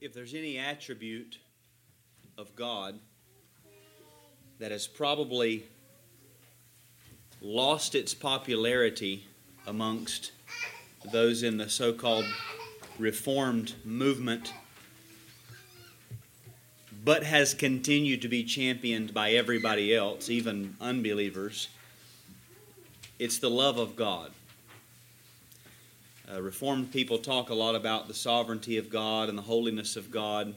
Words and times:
if 0.00 0.12
there's 0.12 0.34
any 0.34 0.58
attribute 0.58 1.38
of 2.36 2.54
God 2.54 2.98
that 4.60 4.70
has 4.70 4.86
probably 4.86 5.64
lost 7.40 7.94
its 7.94 8.14
popularity 8.14 9.26
amongst 9.66 10.32
those 11.12 11.42
in 11.42 11.56
the 11.56 11.68
so 11.68 11.92
called 11.92 12.24
Reformed 12.98 13.74
movement, 13.84 14.52
but 17.04 17.22
has 17.24 17.54
continued 17.54 18.22
to 18.22 18.28
be 18.28 18.44
championed 18.44 19.14
by 19.14 19.32
everybody 19.32 19.94
else, 19.94 20.28
even 20.28 20.76
unbelievers, 20.80 21.68
it's 23.18 23.38
the 23.38 23.50
love 23.50 23.78
of 23.78 23.96
God. 23.96 24.32
Uh, 26.30 26.42
Reformed 26.42 26.92
people 26.92 27.16
talk 27.16 27.48
a 27.48 27.54
lot 27.54 27.74
about 27.74 28.06
the 28.06 28.12
sovereignty 28.12 28.76
of 28.76 28.90
God 28.90 29.30
and 29.30 29.38
the 29.38 29.42
holiness 29.42 29.96
of 29.96 30.10
God. 30.10 30.54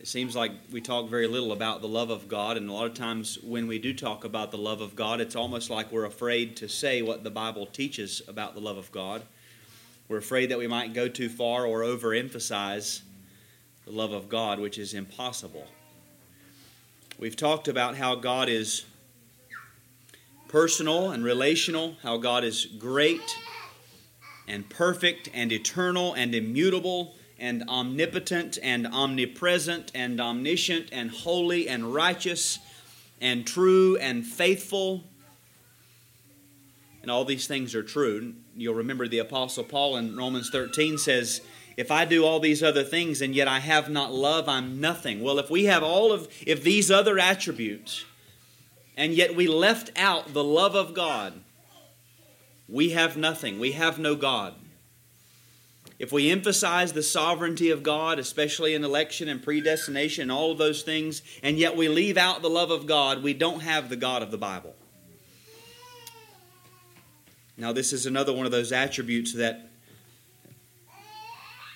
It 0.00 0.08
seems 0.08 0.34
like 0.34 0.50
we 0.72 0.80
talk 0.80 1.08
very 1.08 1.28
little 1.28 1.52
about 1.52 1.82
the 1.82 1.88
love 1.88 2.10
of 2.10 2.26
God, 2.26 2.56
and 2.56 2.68
a 2.68 2.72
lot 2.72 2.86
of 2.86 2.94
times 2.94 3.38
when 3.44 3.68
we 3.68 3.78
do 3.78 3.94
talk 3.94 4.24
about 4.24 4.50
the 4.50 4.58
love 4.58 4.80
of 4.80 4.96
God, 4.96 5.20
it's 5.20 5.36
almost 5.36 5.70
like 5.70 5.92
we're 5.92 6.04
afraid 6.04 6.56
to 6.56 6.68
say 6.68 7.00
what 7.00 7.22
the 7.22 7.30
Bible 7.30 7.66
teaches 7.66 8.20
about 8.26 8.54
the 8.54 8.60
love 8.60 8.76
of 8.76 8.90
God. 8.90 9.22
We're 10.08 10.18
afraid 10.18 10.50
that 10.50 10.58
we 10.58 10.66
might 10.66 10.94
go 10.94 11.06
too 11.06 11.28
far 11.28 11.64
or 11.64 11.82
overemphasize 11.82 13.02
the 13.84 13.92
love 13.92 14.10
of 14.10 14.28
God, 14.28 14.58
which 14.58 14.78
is 14.78 14.94
impossible. 14.94 15.68
We've 17.20 17.36
talked 17.36 17.68
about 17.68 17.96
how 17.96 18.16
God 18.16 18.48
is 18.48 18.84
personal 20.48 21.12
and 21.12 21.22
relational, 21.22 21.96
how 22.02 22.16
God 22.16 22.42
is 22.42 22.66
great 22.66 23.36
and 24.48 24.68
perfect 24.68 25.28
and 25.32 25.52
eternal 25.52 26.14
and 26.14 26.34
immutable 26.34 27.14
and 27.38 27.62
omnipotent 27.68 28.58
and 28.62 28.86
omnipresent 28.86 29.92
and 29.94 30.20
omniscient 30.20 30.88
and 30.90 31.10
holy 31.10 31.68
and 31.68 31.94
righteous 31.94 32.58
and 33.20 33.46
true 33.46 33.96
and 33.98 34.26
faithful. 34.26 35.04
And 37.02 37.10
all 37.10 37.24
these 37.24 37.46
things 37.46 37.74
are 37.74 37.82
true. 37.82 38.34
You'll 38.56 38.74
remember 38.74 39.06
the 39.06 39.20
Apostle 39.20 39.64
Paul 39.64 39.96
in 39.96 40.16
Romans 40.16 40.50
13 40.50 40.98
says, 40.98 41.42
If 41.76 41.90
I 41.90 42.04
do 42.04 42.24
all 42.24 42.40
these 42.40 42.62
other 42.62 42.82
things 42.82 43.22
and 43.22 43.34
yet 43.34 43.46
I 43.46 43.60
have 43.60 43.88
not 43.88 44.12
love, 44.12 44.48
I'm 44.48 44.80
nothing. 44.80 45.22
Well, 45.22 45.38
if 45.38 45.48
we 45.48 45.66
have 45.66 45.82
all 45.82 46.10
of 46.10 46.26
if 46.44 46.64
these 46.64 46.90
other 46.90 47.18
attributes 47.18 48.04
and 48.96 49.14
yet 49.14 49.36
we 49.36 49.46
left 49.46 49.92
out 49.96 50.32
the 50.32 50.42
love 50.42 50.74
of 50.74 50.92
God, 50.92 51.34
we 52.68 52.90
have 52.90 53.16
nothing. 53.16 53.58
We 53.58 53.72
have 53.72 53.98
no 53.98 54.14
God. 54.14 54.54
If 55.98 56.12
we 56.12 56.30
emphasize 56.30 56.92
the 56.92 57.02
sovereignty 57.02 57.70
of 57.70 57.82
God, 57.82 58.18
especially 58.20 58.74
in 58.74 58.84
election 58.84 59.28
and 59.28 59.42
predestination 59.42 60.22
and 60.22 60.32
all 60.32 60.52
of 60.52 60.58
those 60.58 60.82
things, 60.82 61.22
and 61.42 61.58
yet 61.58 61.76
we 61.76 61.88
leave 61.88 62.16
out 62.16 62.40
the 62.40 62.50
love 62.50 62.70
of 62.70 62.86
God, 62.86 63.22
we 63.22 63.34
don't 63.34 63.60
have 63.60 63.88
the 63.88 63.96
God 63.96 64.22
of 64.22 64.30
the 64.30 64.38
Bible. 64.38 64.76
Now, 67.56 67.72
this 67.72 67.92
is 67.92 68.06
another 68.06 68.32
one 68.32 68.46
of 68.46 68.52
those 68.52 68.70
attributes 68.70 69.34
that 69.34 69.68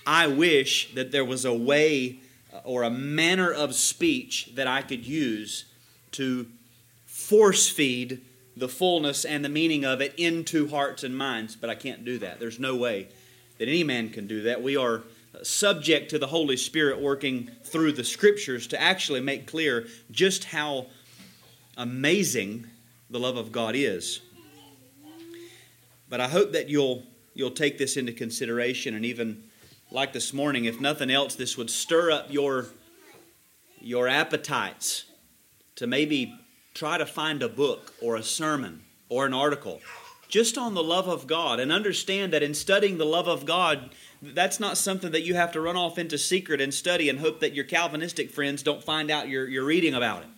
I 0.07 0.29
wish 0.29 0.95
that 0.95 1.11
there 1.11 1.25
was 1.25 1.45
a 1.45 1.55
way 1.55 2.21
uh, 2.53 2.61
or 2.65 2.85
a 2.85 2.91
manner 2.91 3.53
of 3.53 3.75
speech 3.75 4.53
that 4.55 4.69
I 4.69 4.83
could 4.83 5.05
use 5.05 5.65
to 6.13 6.47
force 7.07 7.69
feed 7.69 8.21
the 8.57 8.69
fullness 8.69 9.25
and 9.25 9.45
the 9.45 9.49
meaning 9.49 9.85
of 9.85 10.01
it 10.01 10.15
into 10.17 10.69
hearts 10.69 11.05
and 11.05 11.17
minds, 11.17 11.57
but 11.57 11.71
I 11.71 11.75
can't 11.75 12.05
do 12.05 12.19
that. 12.19 12.39
There's 12.39 12.59
no 12.59 12.77
way 12.77 13.09
that 13.59 13.69
any 13.69 13.85
man 13.85 14.11
can 14.11 14.27
do 14.27 14.43
that. 14.43 14.63
We 14.63 14.77
are 14.77 15.03
subject 15.43 16.11
to 16.11 16.19
the 16.19 16.27
Holy 16.27 16.57
Spirit 16.57 17.01
working 17.01 17.51
through 17.65 17.93
the 17.93 18.05
Scriptures 18.05 18.67
to 18.69 18.81
actually 18.81 19.21
make 19.21 19.47
clear 19.47 19.87
just 20.11 20.45
how 20.45 20.87
amazing 21.77 22.67
the 23.09 23.19
love 23.19 23.37
of 23.37 23.53
God 23.53 23.75
is. 23.75 24.21
But 26.09 26.21
I 26.21 26.29
hope 26.29 26.53
that 26.53 26.69
you'll 26.69 27.05
you'll 27.35 27.51
take 27.51 27.79
this 27.79 27.97
into 27.97 28.13
consideration 28.13 28.95
and 28.95 29.07
even 29.07 29.45
like 29.91 30.13
this 30.13 30.33
morning, 30.33 30.67
if 30.67 30.81
nothing 30.81 31.11
else, 31.11 31.35
this 31.35 31.57
would 31.57 31.71
stir 31.71 32.11
up 32.11 32.33
your 32.33 32.67
your 33.81 34.09
appetites 34.09 35.05
to 35.77 35.87
maybe 35.87 36.35
try 36.75 36.99
to 36.99 37.07
find 37.07 37.43
a 37.43 37.49
book 37.49 37.95
or 38.01 38.17
a 38.17 38.23
sermon 38.23 38.83
or 39.09 39.27
an 39.27 39.35
article 39.35 39.81
just 40.33 40.57
on 40.57 40.73
the 40.73 40.83
love 40.83 41.09
of 41.09 41.27
God 41.27 41.61
and 41.61 41.71
understand 41.71 42.33
that 42.33 42.43
in 42.43 42.55
studying 42.55 42.97
the 42.97 43.05
love 43.05 43.29
of 43.29 43.45
God, 43.45 43.91
that's 44.23 44.59
not 44.59 44.79
something 44.79 45.13
that 45.13 45.25
you 45.25 45.35
have 45.35 45.53
to 45.53 45.61
run 45.61 45.77
off 45.77 45.99
into 45.99 46.17
secret 46.17 46.59
and 46.59 46.73
study 46.73 47.11
and 47.11 47.21
hope 47.21 47.41
that 47.41 47.53
your 47.53 47.67
Calvinistic 47.67 48.31
friends 48.31 48.63
don't 48.63 48.83
find 48.83 49.11
out 49.11 49.29
you're, 49.29 49.47
you're 49.47 49.67
reading 49.67 49.93
about 49.93 50.23
it. 50.23 50.29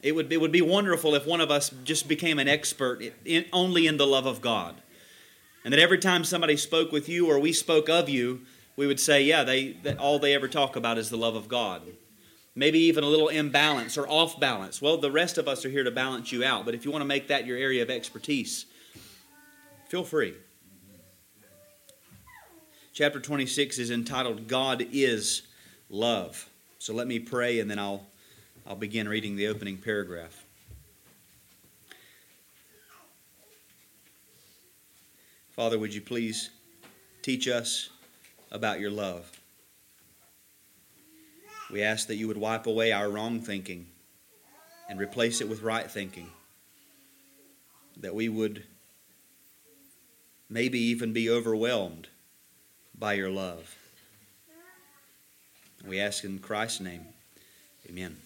It 0.00 0.14
would, 0.14 0.32
it 0.32 0.40
would 0.40 0.50
be 0.50 0.62
wonderful 0.62 1.14
if 1.14 1.26
one 1.26 1.42
of 1.42 1.50
us 1.50 1.68
just 1.84 2.08
became 2.08 2.38
an 2.38 2.48
expert 2.48 3.02
in, 3.26 3.44
only 3.52 3.86
in 3.86 3.98
the 3.98 4.06
love 4.06 4.24
of 4.24 4.40
God. 4.40 4.76
And 5.62 5.70
that 5.74 5.78
every 5.78 5.98
time 5.98 6.24
somebody 6.24 6.56
spoke 6.56 6.90
with 6.90 7.10
you 7.10 7.30
or 7.30 7.38
we 7.38 7.52
spoke 7.52 7.90
of 7.90 8.08
you, 8.08 8.40
we 8.76 8.86
would 8.86 8.98
say, 8.98 9.22
yeah, 9.22 9.44
they, 9.44 9.76
all 9.98 10.18
they 10.18 10.34
ever 10.34 10.48
talk 10.48 10.74
about 10.74 10.96
is 10.96 11.10
the 11.10 11.18
love 11.18 11.36
of 11.36 11.48
God 11.48 11.82
maybe 12.54 12.78
even 12.78 13.04
a 13.04 13.08
little 13.08 13.28
imbalance 13.28 13.96
or 13.96 14.08
off 14.08 14.38
balance. 14.38 14.82
Well, 14.82 14.98
the 14.98 15.10
rest 15.10 15.38
of 15.38 15.48
us 15.48 15.64
are 15.64 15.70
here 15.70 15.84
to 15.84 15.90
balance 15.90 16.32
you 16.32 16.44
out, 16.44 16.64
but 16.64 16.74
if 16.74 16.84
you 16.84 16.90
want 16.90 17.02
to 17.02 17.06
make 17.06 17.28
that 17.28 17.46
your 17.46 17.56
area 17.56 17.82
of 17.82 17.90
expertise, 17.90 18.66
feel 19.88 20.04
free. 20.04 20.34
Chapter 22.92 23.20
26 23.20 23.78
is 23.78 23.90
entitled 23.90 24.48
God 24.48 24.86
is 24.92 25.42
Love. 25.88 26.48
So 26.78 26.92
let 26.92 27.06
me 27.06 27.18
pray 27.18 27.60
and 27.60 27.70
then 27.70 27.78
I'll, 27.78 28.06
I'll 28.66 28.76
begin 28.76 29.08
reading 29.08 29.36
the 29.36 29.48
opening 29.48 29.78
paragraph. 29.78 30.44
Father, 35.52 35.78
would 35.78 35.94
you 35.94 36.00
please 36.00 36.50
teach 37.20 37.46
us 37.46 37.90
about 38.50 38.80
your 38.80 38.90
love? 38.90 39.41
We 41.72 41.82
ask 41.82 42.06
that 42.08 42.16
you 42.16 42.28
would 42.28 42.36
wipe 42.36 42.66
away 42.66 42.92
our 42.92 43.08
wrong 43.08 43.40
thinking 43.40 43.86
and 44.90 45.00
replace 45.00 45.40
it 45.40 45.48
with 45.48 45.62
right 45.62 45.90
thinking. 45.90 46.28
That 47.96 48.14
we 48.14 48.28
would 48.28 48.64
maybe 50.50 50.78
even 50.78 51.14
be 51.14 51.30
overwhelmed 51.30 52.08
by 52.98 53.14
your 53.14 53.30
love. 53.30 53.74
We 55.86 55.98
ask 55.98 56.24
in 56.24 56.38
Christ's 56.38 56.80
name. 56.80 57.06
Amen. 57.88 58.16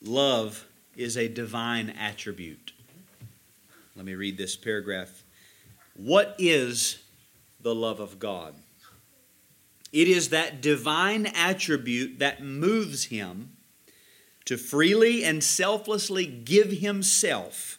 Love 0.00 0.64
is 0.96 1.16
a 1.16 1.28
divine 1.28 1.90
attribute. 1.90 2.72
Let 3.96 4.06
me 4.06 4.14
read 4.14 4.38
this 4.38 4.54
paragraph. 4.54 5.24
What 5.96 6.36
is 6.38 6.98
the 7.60 7.74
love 7.74 8.00
of 8.00 8.18
God? 8.18 8.54
It 9.94 10.08
is 10.08 10.30
that 10.30 10.60
divine 10.60 11.26
attribute 11.26 12.18
that 12.18 12.42
moves 12.42 13.04
him 13.04 13.52
to 14.44 14.56
freely 14.56 15.22
and 15.22 15.42
selflessly 15.42 16.26
give 16.26 16.72
himself 16.72 17.78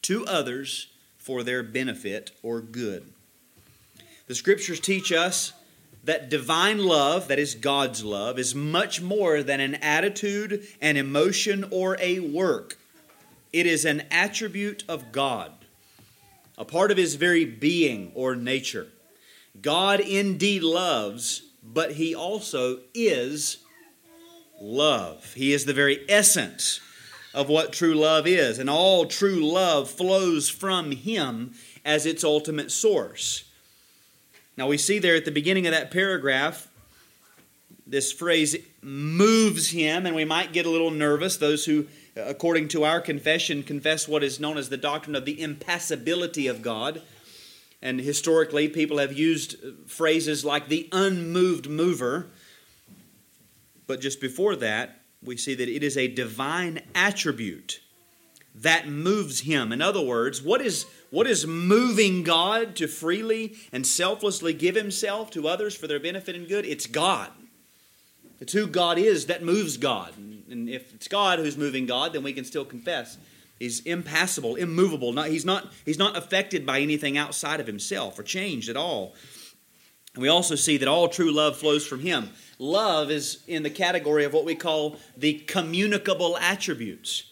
to 0.00 0.24
others 0.24 0.86
for 1.18 1.42
their 1.42 1.62
benefit 1.62 2.30
or 2.42 2.62
good. 2.62 3.12
The 4.26 4.34
scriptures 4.34 4.80
teach 4.80 5.12
us 5.12 5.52
that 6.02 6.30
divine 6.30 6.78
love, 6.78 7.28
that 7.28 7.38
is 7.38 7.54
God's 7.54 8.02
love, 8.02 8.38
is 8.38 8.54
much 8.54 9.02
more 9.02 9.42
than 9.42 9.60
an 9.60 9.74
attitude, 9.74 10.66
an 10.80 10.96
emotion, 10.96 11.66
or 11.70 11.98
a 12.00 12.20
work. 12.20 12.78
It 13.52 13.66
is 13.66 13.84
an 13.84 14.04
attribute 14.10 14.82
of 14.88 15.12
God, 15.12 15.52
a 16.56 16.64
part 16.64 16.90
of 16.90 16.96
his 16.96 17.16
very 17.16 17.44
being 17.44 18.12
or 18.14 18.34
nature. 18.34 18.86
God 19.60 20.00
indeed 20.00 20.62
loves 20.62 21.42
but 21.62 21.92
he 21.92 22.14
also 22.14 22.80
is 22.94 23.58
love. 24.60 25.34
He 25.34 25.52
is 25.52 25.64
the 25.64 25.74
very 25.74 26.04
essence 26.08 26.80
of 27.32 27.48
what 27.48 27.72
true 27.72 27.94
love 27.94 28.26
is, 28.26 28.58
and 28.58 28.68
all 28.68 29.06
true 29.06 29.44
love 29.44 29.90
flows 29.90 30.48
from 30.48 30.92
him 30.92 31.54
as 31.84 32.06
its 32.06 32.24
ultimate 32.24 32.70
source. 32.70 33.44
Now, 34.56 34.66
we 34.66 34.76
see 34.76 34.98
there 34.98 35.14
at 35.14 35.24
the 35.24 35.30
beginning 35.30 35.66
of 35.66 35.72
that 35.72 35.90
paragraph, 35.90 36.68
this 37.86 38.12
phrase 38.12 38.56
moves 38.82 39.70
him, 39.70 40.06
and 40.06 40.14
we 40.14 40.24
might 40.24 40.52
get 40.52 40.66
a 40.66 40.70
little 40.70 40.90
nervous. 40.90 41.36
Those 41.36 41.64
who, 41.64 41.86
according 42.16 42.68
to 42.68 42.84
our 42.84 43.00
confession, 43.00 43.62
confess 43.62 44.06
what 44.06 44.22
is 44.22 44.38
known 44.40 44.58
as 44.58 44.68
the 44.68 44.76
doctrine 44.76 45.16
of 45.16 45.24
the 45.24 45.40
impassibility 45.40 46.46
of 46.46 46.62
God. 46.62 47.02
And 47.82 48.00
historically, 48.00 48.68
people 48.68 48.98
have 48.98 49.12
used 49.12 49.56
phrases 49.86 50.44
like 50.44 50.68
the 50.68 50.88
unmoved 50.92 51.68
mover. 51.68 52.26
But 53.86 54.00
just 54.00 54.20
before 54.20 54.54
that, 54.56 55.00
we 55.22 55.36
see 55.36 55.54
that 55.54 55.68
it 55.68 55.82
is 55.82 55.96
a 55.96 56.08
divine 56.08 56.80
attribute 56.94 57.80
that 58.54 58.88
moves 58.88 59.40
him. 59.40 59.72
In 59.72 59.80
other 59.80 60.00
words, 60.00 60.42
what 60.42 60.60
is, 60.60 60.86
what 61.10 61.26
is 61.26 61.46
moving 61.46 62.22
God 62.22 62.76
to 62.76 62.88
freely 62.88 63.56
and 63.72 63.86
selflessly 63.86 64.52
give 64.52 64.74
himself 64.74 65.30
to 65.32 65.48
others 65.48 65.74
for 65.74 65.86
their 65.86 66.00
benefit 66.00 66.34
and 66.34 66.48
good? 66.48 66.66
It's 66.66 66.86
God. 66.86 67.30
It's 68.40 68.52
who 68.52 68.66
God 68.66 68.98
is 68.98 69.26
that 69.26 69.42
moves 69.42 69.76
God. 69.76 70.16
And 70.16 70.68
if 70.68 70.94
it's 70.94 71.08
God 71.08 71.38
who's 71.38 71.56
moving 71.56 71.86
God, 71.86 72.12
then 72.12 72.22
we 72.22 72.32
can 72.32 72.44
still 72.44 72.64
confess. 72.64 73.18
He's 73.60 73.78
impassible, 73.80 74.56
immovable. 74.56 75.12
Not, 75.12 75.28
he's, 75.28 75.44
not, 75.44 75.72
he's 75.84 75.98
not 75.98 76.16
affected 76.16 76.66
by 76.66 76.80
anything 76.80 77.16
outside 77.16 77.60
of 77.60 77.68
himself 77.68 78.18
or 78.18 78.24
changed 78.24 78.68
at 78.68 78.76
all. 78.76 79.14
And 80.14 80.22
we 80.22 80.28
also 80.28 80.56
see 80.56 80.76
that 80.78 80.88
all 80.88 81.06
true 81.06 81.30
love 81.30 81.56
flows 81.56 81.86
from 81.86 82.00
him. 82.00 82.30
Love 82.58 83.12
is 83.12 83.44
in 83.46 83.62
the 83.62 83.70
category 83.70 84.24
of 84.24 84.32
what 84.32 84.44
we 84.44 84.56
call 84.56 84.96
the 85.16 85.34
communicable 85.34 86.36
attributes 86.38 87.30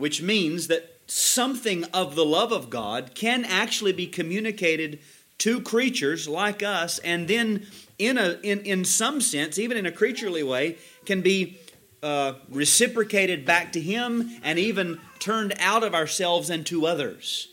which 0.00 0.22
means 0.22 0.68
that 0.68 0.98
something 1.06 1.84
of 1.92 2.14
the 2.14 2.24
love 2.24 2.52
of 2.52 2.70
God 2.70 3.14
can 3.14 3.44
actually 3.44 3.92
be 3.92 4.06
communicated 4.06 4.98
to 5.38 5.60
creatures 5.60 6.26
like 6.26 6.62
us, 6.62 6.98
and 7.00 7.28
then 7.28 7.66
in, 7.98 8.16
a, 8.16 8.38
in, 8.42 8.60
in 8.60 8.84
some 8.84 9.20
sense, 9.20 9.58
even 9.58 9.76
in 9.76 9.84
a 9.86 9.92
creaturely 9.92 10.42
way, 10.42 10.78
can 11.04 11.20
be 11.20 11.58
uh, 12.02 12.34
reciprocated 12.48 13.44
back 13.44 13.72
to 13.72 13.80
Him 13.80 14.30
and 14.42 14.58
even 14.58 15.00
turned 15.18 15.54
out 15.58 15.84
of 15.84 15.94
ourselves 15.94 16.50
and 16.50 16.64
to 16.66 16.86
others. 16.86 17.48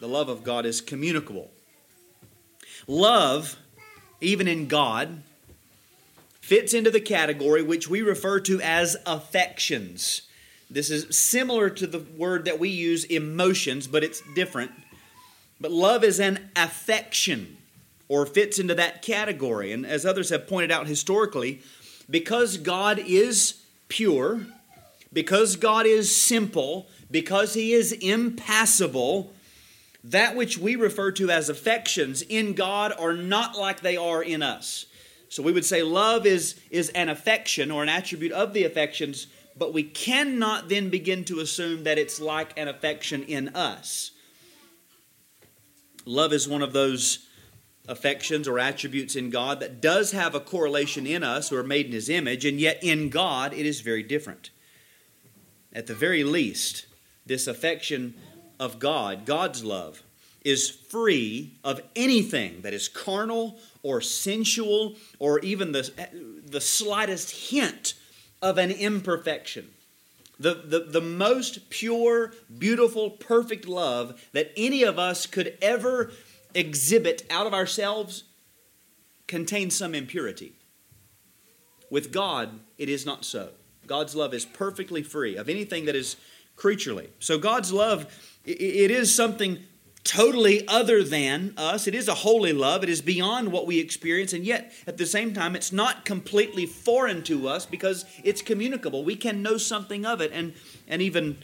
The 0.00 0.08
love 0.08 0.28
of 0.28 0.44
God 0.44 0.66
is 0.66 0.80
communicable. 0.80 1.50
Love, 2.86 3.56
even 4.20 4.46
in 4.46 4.66
God, 4.66 5.22
fits 6.40 6.74
into 6.74 6.90
the 6.90 7.00
category 7.00 7.62
which 7.62 7.88
we 7.88 8.02
refer 8.02 8.38
to 8.40 8.60
as 8.60 8.96
affections. 9.06 10.22
This 10.70 10.90
is 10.90 11.16
similar 11.16 11.70
to 11.70 11.86
the 11.86 12.00
word 12.00 12.44
that 12.44 12.58
we 12.58 12.68
use, 12.68 13.04
emotions, 13.04 13.86
but 13.86 14.04
it's 14.04 14.22
different. 14.34 14.72
But 15.60 15.70
love 15.70 16.04
is 16.04 16.20
an 16.20 16.50
affection 16.56 17.56
or 18.08 18.26
fits 18.26 18.58
into 18.58 18.74
that 18.74 19.00
category. 19.00 19.72
And 19.72 19.86
as 19.86 20.04
others 20.04 20.30
have 20.30 20.46
pointed 20.46 20.70
out 20.70 20.86
historically, 20.86 21.62
because 22.08 22.56
God 22.56 22.98
is 22.98 23.62
pure, 23.88 24.46
because 25.12 25.56
God 25.56 25.86
is 25.86 26.14
simple, 26.14 26.86
because 27.10 27.54
He 27.54 27.72
is 27.72 27.92
impassible, 27.92 29.32
that 30.02 30.36
which 30.36 30.58
we 30.58 30.76
refer 30.76 31.12
to 31.12 31.30
as 31.30 31.48
affections 31.48 32.22
in 32.22 32.54
God 32.54 32.92
are 32.98 33.14
not 33.14 33.56
like 33.56 33.80
they 33.80 33.96
are 33.96 34.22
in 34.22 34.42
us. 34.42 34.86
So 35.28 35.42
we 35.42 35.52
would 35.52 35.64
say 35.64 35.82
love 35.82 36.26
is, 36.26 36.60
is 36.70 36.90
an 36.90 37.08
affection 37.08 37.70
or 37.70 37.82
an 37.82 37.88
attribute 37.88 38.32
of 38.32 38.52
the 38.52 38.64
affections 38.64 39.26
but 39.56 39.72
we 39.72 39.82
cannot 39.82 40.68
then 40.68 40.90
begin 40.90 41.24
to 41.26 41.40
assume 41.40 41.84
that 41.84 41.98
it's 41.98 42.20
like 42.20 42.58
an 42.58 42.68
affection 42.68 43.22
in 43.22 43.48
us. 43.50 44.10
Love 46.04 46.32
is 46.32 46.48
one 46.48 46.62
of 46.62 46.72
those 46.72 47.23
affections 47.86 48.48
or 48.48 48.58
attributes 48.58 49.14
in 49.16 49.30
God 49.30 49.60
that 49.60 49.80
does 49.80 50.12
have 50.12 50.34
a 50.34 50.40
correlation 50.40 51.06
in 51.06 51.22
us 51.22 51.48
who 51.48 51.56
are 51.56 51.62
made 51.62 51.86
in 51.86 51.92
His 51.92 52.08
image, 52.08 52.44
and 52.44 52.58
yet 52.58 52.78
in 52.82 53.10
God 53.10 53.52
it 53.52 53.66
is 53.66 53.80
very 53.80 54.02
different. 54.02 54.50
At 55.72 55.86
the 55.86 55.94
very 55.94 56.24
least, 56.24 56.86
this 57.26 57.46
affection 57.46 58.14
of 58.58 58.78
God, 58.78 59.26
God's 59.26 59.64
love, 59.64 60.02
is 60.44 60.70
free 60.70 61.54
of 61.64 61.80
anything 61.96 62.60
that 62.62 62.74
is 62.74 62.88
carnal 62.88 63.58
or 63.82 64.00
sensual 64.00 64.94
or 65.18 65.40
even 65.40 65.72
the, 65.72 65.90
the 66.46 66.60
slightest 66.60 67.50
hint 67.50 67.94
of 68.42 68.58
an 68.58 68.70
imperfection. 68.70 69.70
The, 70.38 70.54
the, 70.54 70.80
the 70.80 71.00
most 71.00 71.70
pure, 71.70 72.34
beautiful, 72.58 73.10
perfect 73.10 73.66
love 73.66 74.28
that 74.32 74.52
any 74.56 74.82
of 74.82 74.98
us 74.98 75.26
could 75.26 75.56
ever 75.62 76.12
exhibit 76.54 77.26
out 77.30 77.46
of 77.46 77.54
ourselves 77.54 78.24
contains 79.26 79.76
some 79.76 79.94
impurity. 79.94 80.54
With 81.90 82.12
God, 82.12 82.60
it 82.78 82.88
is 82.88 83.06
not 83.06 83.24
so. 83.24 83.50
God's 83.86 84.14
love 84.14 84.34
is 84.34 84.44
perfectly 84.44 85.02
free 85.02 85.36
of 85.36 85.48
anything 85.48 85.84
that 85.84 85.94
is 85.94 86.16
creaturely. 86.56 87.10
So 87.18 87.38
God's 87.38 87.72
love, 87.72 88.06
it 88.44 88.90
is 88.90 89.14
something 89.14 89.58
totally 90.04 90.66
other 90.68 91.02
than 91.02 91.54
us. 91.56 91.86
It 91.86 91.94
is 91.94 92.08
a 92.08 92.14
holy 92.14 92.52
love. 92.52 92.82
It 92.82 92.90
is 92.90 93.00
beyond 93.00 93.50
what 93.50 93.66
we 93.66 93.78
experience, 93.78 94.32
and 94.32 94.44
yet 94.44 94.72
at 94.86 94.98
the 94.98 95.06
same 95.06 95.32
time, 95.32 95.56
it's 95.56 95.72
not 95.72 96.04
completely 96.04 96.66
foreign 96.66 97.22
to 97.24 97.48
us 97.48 97.64
because 97.64 98.04
it's 98.22 98.42
communicable. 98.42 99.02
We 99.02 99.16
can 99.16 99.42
know 99.42 99.56
something 99.56 100.04
of 100.04 100.20
it 100.20 100.30
and, 100.32 100.52
and 100.86 101.00
even 101.00 101.38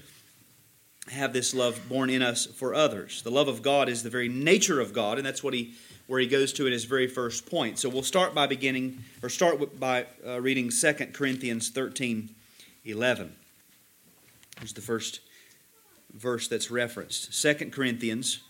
have 1.11 1.33
this 1.33 1.55
love 1.55 1.81
born 1.89 2.11
in 2.11 2.23
us 2.23 2.47
for 2.47 2.75
others. 2.75 3.23
The 3.23 3.31
love 3.31 3.49
of 3.49 3.63
God 3.63 3.89
is 3.89 4.03
the 4.03 4.11
very 4.11 4.29
nature 4.29 4.81
of 4.81 4.93
God, 4.93 5.19
and 5.19 5.27
that's 5.27 5.43
what 5.43 5.55
he 5.55 5.75
where 6.07 6.19
he 6.19 6.27
goes 6.27 6.53
to 6.53 6.67
in 6.67 6.73
his 6.73 6.87
very 6.87 7.07
first 7.07 7.49
point. 7.49 7.79
So 7.79 7.89
we'll 7.89 8.03
start 8.03 8.35
by 8.35 8.49
beginning 8.49 9.05
or 9.23 9.29
start 9.29 9.79
by 9.79 10.07
uh, 10.27 10.41
reading 10.41 10.69
2 10.69 10.93
Corinthians 11.13 11.69
13 11.69 12.31
11. 12.85 13.37
Here's 14.59 14.73
the 14.73 14.81
first 14.81 15.21
verse 16.13 16.49
that's 16.49 16.71
referenced. 16.71 17.41
2 17.41 17.71
Corinthians 17.71 18.41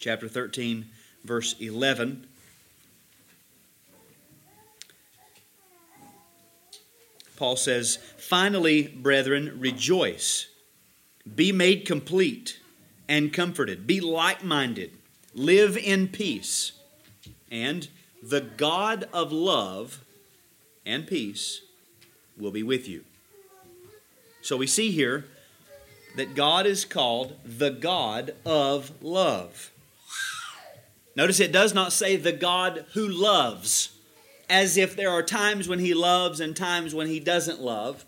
chapter 0.00 0.28
13, 0.28 0.86
verse 1.24 1.54
11. 1.60 2.26
Paul 7.36 7.56
says, 7.56 7.96
Finally, 8.18 8.88
brethren, 8.88 9.58
rejoice, 9.60 10.46
be 11.34 11.52
made 11.52 11.86
complete 11.86 12.58
and 13.08 13.32
comforted, 13.32 13.86
be 13.86 14.00
like 14.00 14.44
minded, 14.44 14.92
live 15.34 15.76
in 15.76 16.08
peace, 16.08 16.72
and 17.50 17.88
the 18.22 18.40
God 18.40 19.08
of 19.12 19.32
love 19.32 20.04
and 20.86 21.06
peace 21.06 21.62
will 22.38 22.50
be 22.50 22.62
with 22.62 22.88
you. 22.88 23.04
So 24.42 24.56
we 24.56 24.66
see 24.66 24.90
here 24.90 25.26
that 26.16 26.34
God 26.34 26.66
is 26.66 26.84
called 26.84 27.36
the 27.44 27.70
God 27.70 28.34
of 28.44 28.90
love. 29.02 29.70
Notice 31.16 31.40
it 31.40 31.52
does 31.52 31.74
not 31.74 31.92
say 31.92 32.16
the 32.16 32.32
God 32.32 32.84
who 32.94 33.06
loves, 33.06 33.90
as 34.48 34.76
if 34.76 34.96
there 34.96 35.10
are 35.10 35.22
times 35.22 35.68
when 35.68 35.78
he 35.78 35.94
loves 35.94 36.40
and 36.40 36.56
times 36.56 36.94
when 36.94 37.06
he 37.06 37.20
doesn't 37.20 37.60
love. 37.60 38.04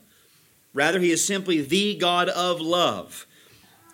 Rather, 0.74 1.00
he 1.00 1.10
is 1.10 1.24
simply 1.24 1.60
the 1.60 1.96
God 1.96 2.28
of 2.28 2.60
love. 2.60 3.26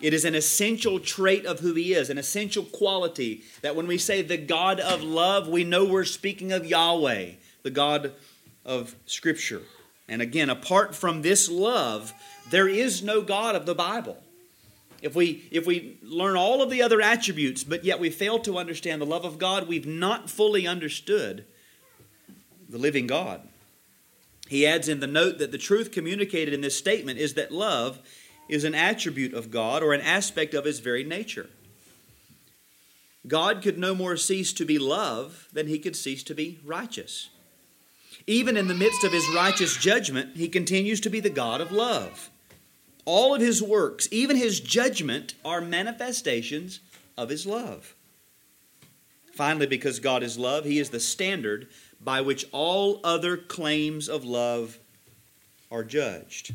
It 0.01 0.13
is 0.13 0.23
an 0.23 0.35
essential 0.35 0.99
trait 0.99 1.45
of 1.45 1.59
who 1.59 1.73
he 1.73 1.93
is, 1.93 2.09
an 2.09 2.17
essential 2.17 2.63
quality 2.63 3.43
that 3.61 3.75
when 3.75 3.85
we 3.85 3.97
say 3.97 4.21
the 4.21 4.37
God 4.37 4.79
of 4.79 5.03
love, 5.03 5.47
we 5.47 5.65
know 5.65 5.83
we're 5.83 6.05
speaking 6.05 6.53
of 6.53 6.65
Yahweh, 6.65 7.31
the 7.63 7.69
God 7.69 8.13
of 8.65 8.95
Scripture. 9.05 9.61
And 10.07 10.21
again, 10.21 10.49
apart 10.49 10.95
from 10.95 11.21
this 11.21 11.49
love, 11.49 12.13
there 12.49 12.67
is 12.67 13.03
no 13.03 13.21
God 13.21 13.55
of 13.55 13.65
the 13.65 13.75
Bible. 13.75 14.17
If 15.01 15.15
we, 15.15 15.47
if 15.51 15.65
we 15.65 15.97
learn 16.01 16.35
all 16.35 16.61
of 16.61 16.69
the 16.69 16.81
other 16.81 17.01
attributes, 17.01 17.63
but 17.63 17.83
yet 17.83 17.99
we 17.99 18.09
fail 18.09 18.39
to 18.39 18.57
understand 18.57 19.01
the 19.01 19.05
love 19.05 19.25
of 19.25 19.37
God, 19.37 19.67
we've 19.67 19.87
not 19.87 20.29
fully 20.29 20.65
understood 20.65 21.45
the 22.69 22.77
living 22.77 23.07
God. 23.07 23.48
He 24.49 24.65
adds 24.65 24.89
in 24.89 24.99
the 24.99 25.05
note 25.05 25.37
that 25.37 25.51
the 25.51 25.59
truth 25.59 25.91
communicated 25.91 26.55
in 26.55 26.61
this 26.61 26.75
statement 26.75 27.19
is 27.19 27.35
that 27.35 27.51
love 27.51 27.99
is 28.49 28.63
an 28.63 28.73
attribute 28.73 29.35
of 29.35 29.51
God 29.51 29.83
or 29.83 29.93
an 29.93 30.01
aspect 30.01 30.55
of 30.55 30.65
his 30.65 30.79
very 30.79 31.03
nature. 31.03 31.51
God 33.27 33.61
could 33.61 33.77
no 33.77 33.93
more 33.93 34.17
cease 34.17 34.51
to 34.53 34.65
be 34.65 34.79
love 34.79 35.47
than 35.53 35.67
he 35.67 35.77
could 35.77 35.95
cease 35.95 36.23
to 36.23 36.33
be 36.33 36.59
righteous. 36.65 37.29
Even 38.25 38.57
in 38.57 38.67
the 38.67 38.73
midst 38.73 39.03
of 39.03 39.13
his 39.13 39.29
righteous 39.35 39.77
judgment, 39.77 40.35
he 40.35 40.47
continues 40.47 40.99
to 41.01 41.11
be 41.11 41.19
the 41.19 41.29
God 41.29 41.61
of 41.61 41.71
love. 41.71 42.31
All 43.05 43.35
of 43.35 43.41
his 43.41 43.61
works, 43.61 44.07
even 44.09 44.35
his 44.35 44.59
judgment, 44.59 45.35
are 45.45 45.61
manifestations 45.61 46.79
of 47.15 47.29
his 47.29 47.45
love. 47.45 47.93
Finally, 49.35 49.67
because 49.67 49.99
God 49.99 50.23
is 50.23 50.39
love, 50.39 50.65
he 50.65 50.79
is 50.79 50.89
the 50.89 50.99
standard 50.99 51.67
by 52.01 52.21
which 52.21 52.45
all 52.51 52.99
other 53.03 53.37
claims 53.37 54.07
of 54.07 54.23
love 54.23 54.79
are 55.71 55.83
judged. 55.83 56.53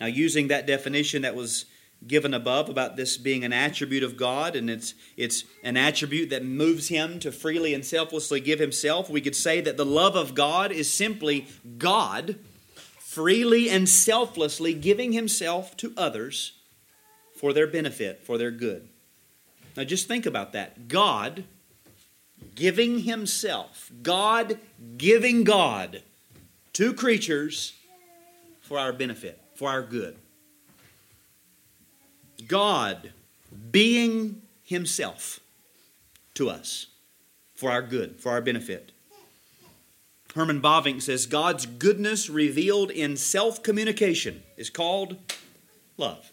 Now, 0.00 0.06
using 0.06 0.48
that 0.48 0.66
definition 0.66 1.22
that 1.22 1.34
was 1.34 1.66
given 2.06 2.34
above 2.34 2.68
about 2.68 2.96
this 2.96 3.16
being 3.16 3.44
an 3.44 3.52
attribute 3.52 4.02
of 4.02 4.16
God 4.16 4.56
and 4.56 4.68
it's 4.68 4.94
it's 5.16 5.44
an 5.62 5.78
attribute 5.78 6.28
that 6.30 6.44
moves 6.44 6.88
him 6.88 7.18
to 7.20 7.32
freely 7.32 7.72
and 7.72 7.82
selflessly 7.82 8.40
give 8.40 8.58
himself 8.58 9.08
we 9.08 9.22
could 9.22 9.34
say 9.34 9.62
that 9.62 9.78
the 9.78 9.86
love 9.86 10.14
of 10.14 10.34
God 10.34 10.70
is 10.70 10.92
simply 10.92 11.46
God 11.78 12.38
freely 12.98 13.70
and 13.70 13.88
selflessly 13.88 14.74
giving 14.74 15.12
himself 15.12 15.76
to 15.78 15.94
others 15.96 16.52
for 17.36 17.52
their 17.52 17.66
benefit, 17.66 18.22
for 18.24 18.36
their 18.36 18.50
good. 18.50 18.88
Now 19.76 19.84
just 19.84 20.08
think 20.08 20.26
about 20.26 20.52
that. 20.52 20.88
God 20.88 21.44
giving 22.54 23.00
himself, 23.00 23.90
God 24.02 24.58
giving 24.96 25.44
God 25.44 26.02
to 26.74 26.92
creatures 26.92 27.74
for 28.60 28.78
our 28.78 28.92
benefit, 28.92 29.40
for 29.54 29.68
our 29.68 29.82
good. 29.82 30.16
God 32.46 33.12
being 33.70 34.42
Himself 34.64 35.40
to 36.34 36.50
us 36.50 36.86
for 37.54 37.70
our 37.70 37.82
good, 37.82 38.20
for 38.20 38.32
our 38.32 38.40
benefit. 38.40 38.90
Herman 40.34 40.60
Bavinck 40.60 41.00
says 41.00 41.26
God's 41.26 41.64
goodness 41.64 42.28
revealed 42.28 42.90
in 42.90 43.16
self 43.16 43.62
communication 43.62 44.42
is 44.56 44.68
called 44.68 45.16
love. 45.96 46.32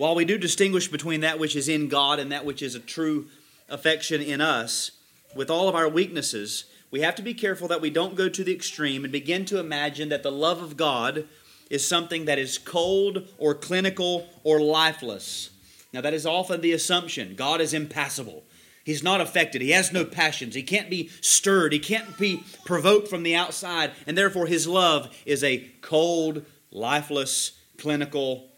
While 0.00 0.14
we 0.14 0.24
do 0.24 0.38
distinguish 0.38 0.88
between 0.88 1.20
that 1.20 1.38
which 1.38 1.54
is 1.54 1.68
in 1.68 1.88
God 1.88 2.18
and 2.20 2.32
that 2.32 2.46
which 2.46 2.62
is 2.62 2.74
a 2.74 2.80
true 2.80 3.26
affection 3.68 4.22
in 4.22 4.40
us, 4.40 4.92
with 5.36 5.50
all 5.50 5.68
of 5.68 5.74
our 5.74 5.90
weaknesses, 5.90 6.64
we 6.90 7.02
have 7.02 7.14
to 7.16 7.22
be 7.22 7.34
careful 7.34 7.68
that 7.68 7.82
we 7.82 7.90
don't 7.90 8.14
go 8.16 8.30
to 8.30 8.42
the 8.42 8.54
extreme 8.54 9.04
and 9.04 9.12
begin 9.12 9.44
to 9.44 9.58
imagine 9.58 10.08
that 10.08 10.22
the 10.22 10.32
love 10.32 10.62
of 10.62 10.78
God 10.78 11.28
is 11.68 11.86
something 11.86 12.24
that 12.24 12.38
is 12.38 12.56
cold 12.56 13.28
or 13.36 13.54
clinical 13.54 14.26
or 14.42 14.58
lifeless. 14.58 15.50
Now, 15.92 16.00
that 16.00 16.14
is 16.14 16.24
often 16.24 16.62
the 16.62 16.72
assumption. 16.72 17.34
God 17.34 17.60
is 17.60 17.74
impassible. 17.74 18.42
He's 18.82 19.02
not 19.02 19.20
affected. 19.20 19.60
He 19.60 19.72
has 19.72 19.92
no 19.92 20.06
passions. 20.06 20.54
He 20.54 20.62
can't 20.62 20.88
be 20.88 21.10
stirred. 21.20 21.74
He 21.74 21.78
can't 21.78 22.16
be 22.16 22.42
provoked 22.64 23.08
from 23.08 23.22
the 23.22 23.36
outside. 23.36 23.90
And 24.06 24.16
therefore, 24.16 24.46
his 24.46 24.66
love 24.66 25.14
is 25.26 25.44
a 25.44 25.70
cold, 25.82 26.46
lifeless, 26.70 27.52
clinical, 27.76 28.49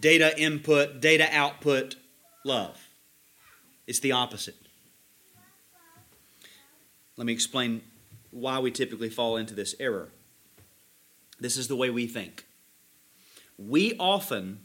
data 0.00 0.38
input, 0.38 1.00
data 1.00 1.28
output 1.32 1.96
love. 2.44 2.88
It's 3.86 4.00
the 4.00 4.12
opposite. 4.12 4.56
Let 7.16 7.26
me 7.26 7.32
explain 7.32 7.82
why 8.30 8.58
we 8.58 8.70
typically 8.70 9.10
fall 9.10 9.36
into 9.36 9.54
this 9.54 9.74
error. 9.80 10.10
This 11.40 11.56
is 11.56 11.68
the 11.68 11.76
way 11.76 11.90
we 11.90 12.06
think. 12.06 12.44
We 13.58 13.96
often 13.98 14.60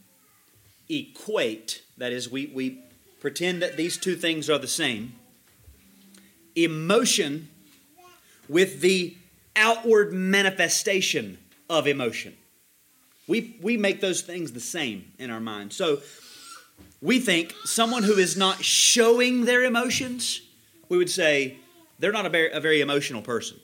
equate, 0.88 1.82
that 1.96 2.12
is, 2.12 2.30
we, 2.30 2.46
we 2.46 2.82
pretend 3.20 3.62
that 3.62 3.76
these 3.76 3.96
two 3.96 4.14
things 4.14 4.48
are 4.50 4.58
the 4.58 4.68
same, 4.68 5.14
emotion 6.54 7.48
with 8.48 8.80
the 8.80 9.16
outward 9.56 10.12
manifestation 10.12 11.38
of 11.68 11.86
emotion. 11.86 12.36
We, 13.26 13.56
we 13.62 13.76
make 13.76 14.00
those 14.00 14.20
things 14.22 14.52
the 14.52 14.60
same 14.60 15.12
in 15.18 15.30
our 15.30 15.40
mind. 15.40 15.72
So 15.72 16.00
we 17.00 17.20
think 17.20 17.54
someone 17.64 18.02
who 18.02 18.14
is 18.14 18.36
not 18.36 18.64
showing 18.64 19.44
their 19.44 19.64
emotions, 19.64 20.42
we 20.88 20.98
would 20.98 21.10
say 21.10 21.58
they're 21.98 22.12
not 22.12 22.26
a 22.26 22.30
very, 22.30 22.50
a 22.50 22.60
very 22.60 22.80
emotional 22.80 23.22
person. 23.22 23.58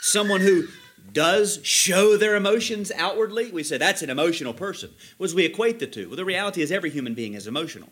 Someone 0.00 0.40
who 0.40 0.68
does 1.12 1.60
show 1.62 2.16
their 2.16 2.36
emotions 2.36 2.92
outwardly, 2.96 3.50
we 3.50 3.62
say 3.62 3.76
that's 3.76 4.02
an 4.02 4.10
emotional 4.10 4.54
person. 4.54 4.90
Was 5.18 5.34
we 5.34 5.44
equate 5.44 5.78
the 5.78 5.86
two? 5.86 6.08
Well, 6.08 6.16
the 6.16 6.24
reality 6.24 6.62
is 6.62 6.72
every 6.72 6.90
human 6.90 7.14
being 7.14 7.34
is 7.34 7.46
emotional. 7.46 7.88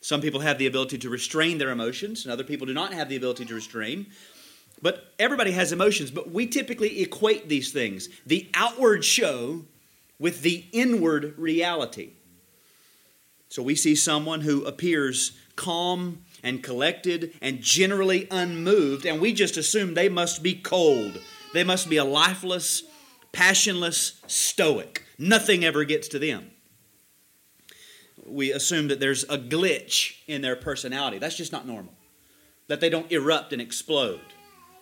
Some 0.00 0.20
people 0.20 0.40
have 0.40 0.58
the 0.58 0.66
ability 0.66 0.98
to 0.98 1.10
restrain 1.10 1.58
their 1.58 1.70
emotions, 1.70 2.24
and 2.24 2.32
other 2.32 2.44
people 2.44 2.66
do 2.66 2.74
not 2.74 2.92
have 2.92 3.08
the 3.08 3.16
ability 3.16 3.44
to 3.46 3.54
restrain. 3.54 4.06
But 4.80 5.12
everybody 5.18 5.52
has 5.52 5.72
emotions, 5.72 6.10
but 6.10 6.30
we 6.30 6.46
typically 6.46 7.02
equate 7.02 7.48
these 7.48 7.72
things 7.72 8.08
the 8.26 8.48
outward 8.54 9.04
show 9.04 9.64
with 10.18 10.42
the 10.42 10.64
inward 10.72 11.34
reality. 11.36 12.10
So 13.48 13.62
we 13.62 13.74
see 13.74 13.94
someone 13.94 14.42
who 14.42 14.64
appears 14.64 15.32
calm 15.56 16.22
and 16.42 16.62
collected 16.62 17.32
and 17.40 17.60
generally 17.60 18.28
unmoved, 18.30 19.06
and 19.06 19.20
we 19.20 19.32
just 19.32 19.56
assume 19.56 19.94
they 19.94 20.08
must 20.08 20.42
be 20.42 20.54
cold. 20.54 21.20
They 21.54 21.64
must 21.64 21.88
be 21.88 21.96
a 21.96 22.04
lifeless, 22.04 22.82
passionless 23.32 24.20
stoic. 24.26 25.04
Nothing 25.18 25.64
ever 25.64 25.84
gets 25.84 26.08
to 26.08 26.18
them 26.18 26.50
we 28.30 28.52
assume 28.52 28.88
that 28.88 29.00
there's 29.00 29.24
a 29.24 29.38
glitch 29.38 30.16
in 30.26 30.42
their 30.42 30.56
personality. 30.56 31.18
That's 31.18 31.36
just 31.36 31.52
not 31.52 31.66
normal. 31.66 31.92
That 32.68 32.80
they 32.80 32.90
don't 32.90 33.10
erupt 33.10 33.52
and 33.52 33.62
explode. 33.62 34.20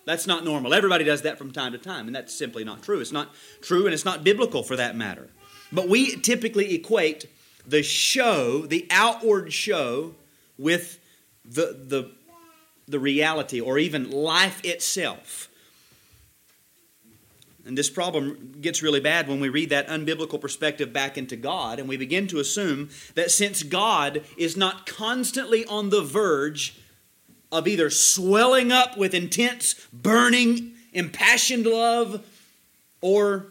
That's 0.07 0.27
not 0.27 0.45
normal. 0.45 0.73
Everybody 0.73 1.05
does 1.05 1.23
that 1.23 1.37
from 1.37 1.51
time 1.51 1.73
to 1.73 1.79
time, 1.79 2.07
and 2.07 2.15
that's 2.15 2.33
simply 2.33 2.65
not 2.65 2.83
true. 2.83 3.01
It's 3.01 3.13
not 3.13 3.35
true, 3.61 3.87
and 3.87 3.93
it's 3.93 4.05
not 4.05 4.23
biblical 4.25 4.63
for 4.63 4.77
that 4.77 4.97
matter. 4.97 5.29
But 5.73 5.89
we 5.89 6.17
typically 6.17 6.75
equate 6.75 7.27
the 7.67 7.83
show, 7.83 8.67
the 8.67 8.87
outward 8.91 9.53
show, 9.53 10.15
with 10.57 11.01
the, 11.45 11.77
the, 11.89 12.11
the 12.87 13.01
reality 13.01 13.61
or 13.61 13.79
even 13.79 14.11
life 14.11 14.65
itself. 14.65 15.49
And 17.67 17.77
this 17.77 17.91
problem 17.91 18.55
gets 18.61 18.81
really 18.81 19.01
bad 19.01 19.27
when 19.27 19.41
we 19.41 19.49
read 19.49 19.71
that 19.71 19.89
unbiblical 19.89 20.41
perspective 20.41 20.93
back 20.93 21.19
into 21.19 21.35
God 21.35 21.81
and 21.81 21.89
we 21.89 21.97
begin 21.97 22.29
to 22.29 22.39
assume 22.39 22.91
that 23.17 23.33
since 23.33 23.65
God 23.65 24.23
is 24.37 24.57
not 24.57 24.87
constantly 24.87 25.67
on 25.67 25.91
the 25.91 26.01
verge 26.01 26.79
of 27.53 27.69
either 27.69 27.91
swelling 27.91 28.73
up 28.73 28.97
with 28.97 29.15
intense, 29.15 29.75
burning, 29.93 30.73
impassioned 30.93 31.67
love 31.67 32.25
or 33.01 33.47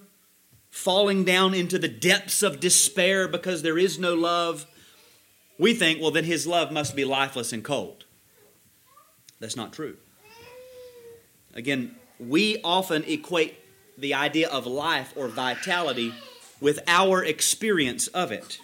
falling 0.69 1.23
down 1.23 1.53
into 1.53 1.79
the 1.79 1.87
depths 1.87 2.43
of 2.43 2.59
despair 2.59 3.27
because 3.27 3.61
there 3.61 3.77
is 3.77 3.97
no 3.97 4.13
love, 4.13 4.65
we 5.57 5.73
think, 5.73 6.01
well, 6.01 6.11
then 6.11 6.25
his 6.25 6.45
love 6.45 6.71
must 6.71 6.95
be 6.95 7.05
lifeless 7.05 7.53
and 7.53 7.63
cold. 7.63 8.03
That's 9.39 9.55
not 9.55 9.71
true. 9.71 9.95
Again, 11.53 11.95
we 12.19 12.59
often 12.63 13.03
equate 13.05 13.55
the 13.97 14.13
idea 14.13 14.49
of 14.49 14.65
life 14.65 15.13
or 15.15 15.27
vitality 15.29 16.13
with 16.59 16.79
our 16.87 17.23
experience 17.23 18.07
of 18.07 18.31
it. 18.31 18.59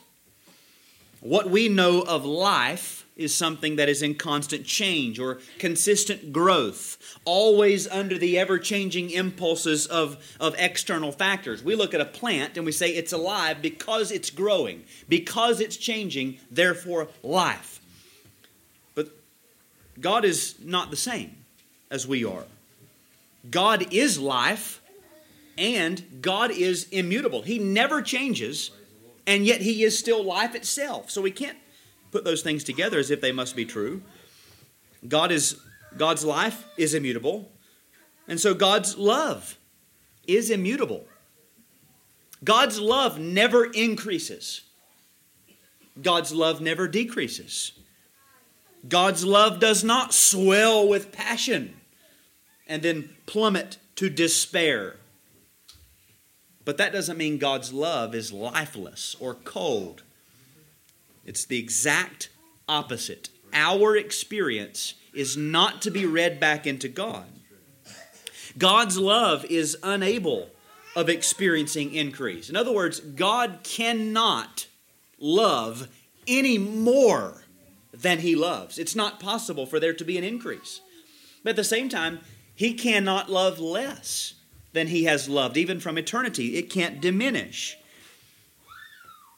What 1.22 1.50
we 1.50 1.70
know 1.70 2.02
of 2.02 2.26
life 2.26 3.00
is 3.15 3.36
something 3.36 3.75
that 3.75 3.89
is 3.89 4.01
in 4.01 4.15
constant 4.15 4.65
change 4.65 5.20
or 5.20 5.39
consistent 5.60 6.32
growth, 6.32 7.20
always 7.25 7.88
under 7.88 8.18
the 8.18 8.38
ever 8.39 8.58
changing 8.58 9.10
impulses 9.10 9.86
of, 9.86 10.36
of 10.39 10.56
external 10.58 11.12
factors. 11.12 11.63
We 11.63 11.75
look 11.75 11.94
at 11.94 12.01
a 12.01 12.06
plant 12.06 12.58
and 12.58 12.65
we 12.65 12.72
say 12.72 12.89
it's 12.89 13.13
alive 13.13 13.62
because 13.62 14.12
it's 14.12 14.30
growing, 14.30 14.84
because 15.10 15.60
it's 15.60 15.77
changing, 15.77 16.38
therefore 16.50 17.10
life. 17.22 17.82
But 18.96 19.10
God 20.00 20.25
is 20.25 20.56
not 20.63 20.89
the 20.89 20.98
same 20.98 21.36
as 21.89 22.08
we 22.08 22.24
are. 22.24 22.46
God 23.50 23.94
is 23.94 24.20
life 24.20 24.82
and 25.58 26.22
God 26.22 26.51
is 26.51 26.88
immutable. 26.89 27.41
He 27.41 27.60
never 27.60 28.01
changes, 28.01 28.72
and 29.27 29.46
yet 29.46 29.62
He 29.62 29.84
is 29.84 29.98
still 29.98 30.24
life 30.24 30.56
itself. 30.56 31.12
So 31.12 31.22
we 31.22 31.32
can't 31.32 31.58
put 32.12 32.24
those 32.24 32.41
things 32.41 32.63
together 32.63 33.00
as 33.00 33.10
if 33.10 33.22
they 33.22 33.32
must 33.32 33.56
be 33.56 33.65
true. 33.65 34.01
God 35.08 35.32
is 35.32 35.60
God's 35.98 36.24
life 36.24 36.65
is 36.77 36.94
immutable, 36.94 37.51
and 38.27 38.39
so 38.39 38.53
God's 38.53 38.98
love 38.98 39.58
is 40.27 40.50
immutable. 40.50 41.06
God's 42.44 42.80
love 42.80 43.20
never 43.20 43.65
increases. 43.65 44.62
God's 46.01 46.32
love 46.34 46.62
never 46.62 46.88
decreases. 46.88 47.74
God's 48.88 49.25
love 49.25 49.60
does 49.60 49.84
not 49.84 50.13
swell 50.13 50.88
with 50.88 51.12
passion 51.12 51.75
and 52.68 52.82
then 52.82 53.10
plummet 53.25 53.77
to 53.96 54.10
despair. 54.10 54.96
But 56.63 56.77
that 56.77 56.94
doesn't 56.94 57.18
mean 57.18 57.38
God's 57.38 57.74
love 57.74 58.15
is 58.15 58.32
lifeless 58.32 59.15
or 59.20 59.36
cold. 59.36 60.03
It's 61.32 61.46
the 61.46 61.60
exact 61.60 62.28
opposite. 62.68 63.30
Our 63.54 63.96
experience 63.96 64.96
is 65.14 65.38
not 65.38 65.82
to 65.84 65.90
be 65.90 66.06
read 66.06 66.42
back 66.42 66.68
into 66.68 66.90
God. 66.90 67.24
God's 68.58 68.98
love 68.98 69.46
is 69.46 69.78
unable 69.82 70.50
of 70.94 71.08
experiencing 71.08 71.94
increase. 71.94 72.50
In 72.50 72.58
other 72.58 72.74
words, 72.74 73.00
God 73.00 73.60
cannot 73.64 74.68
love 75.20 75.88
any 76.28 76.58
more 76.58 77.46
than 77.94 78.20
he 78.20 78.36
loves. 78.36 78.78
It's 78.78 78.94
not 78.94 79.22
possible 79.22 79.66
for 79.66 79.80
there 79.80 79.94
to 79.94 80.04
be 80.04 80.18
an 80.18 80.26
increase. 80.26 80.82
But 81.46 81.52
at 81.52 81.56
the 81.56 81.64
same 81.64 81.88
time, 81.88 82.20
he 82.54 82.74
cannot 82.74 83.32
love 83.32 83.58
less 83.58 84.34
than 84.74 84.88
he 84.88 85.06
has 85.06 85.30
loved, 85.30 85.56
even 85.56 85.80
from 85.80 85.98
eternity. 85.98 86.58
It 86.58 86.70
can't 86.70 87.00
diminish. 87.00 87.78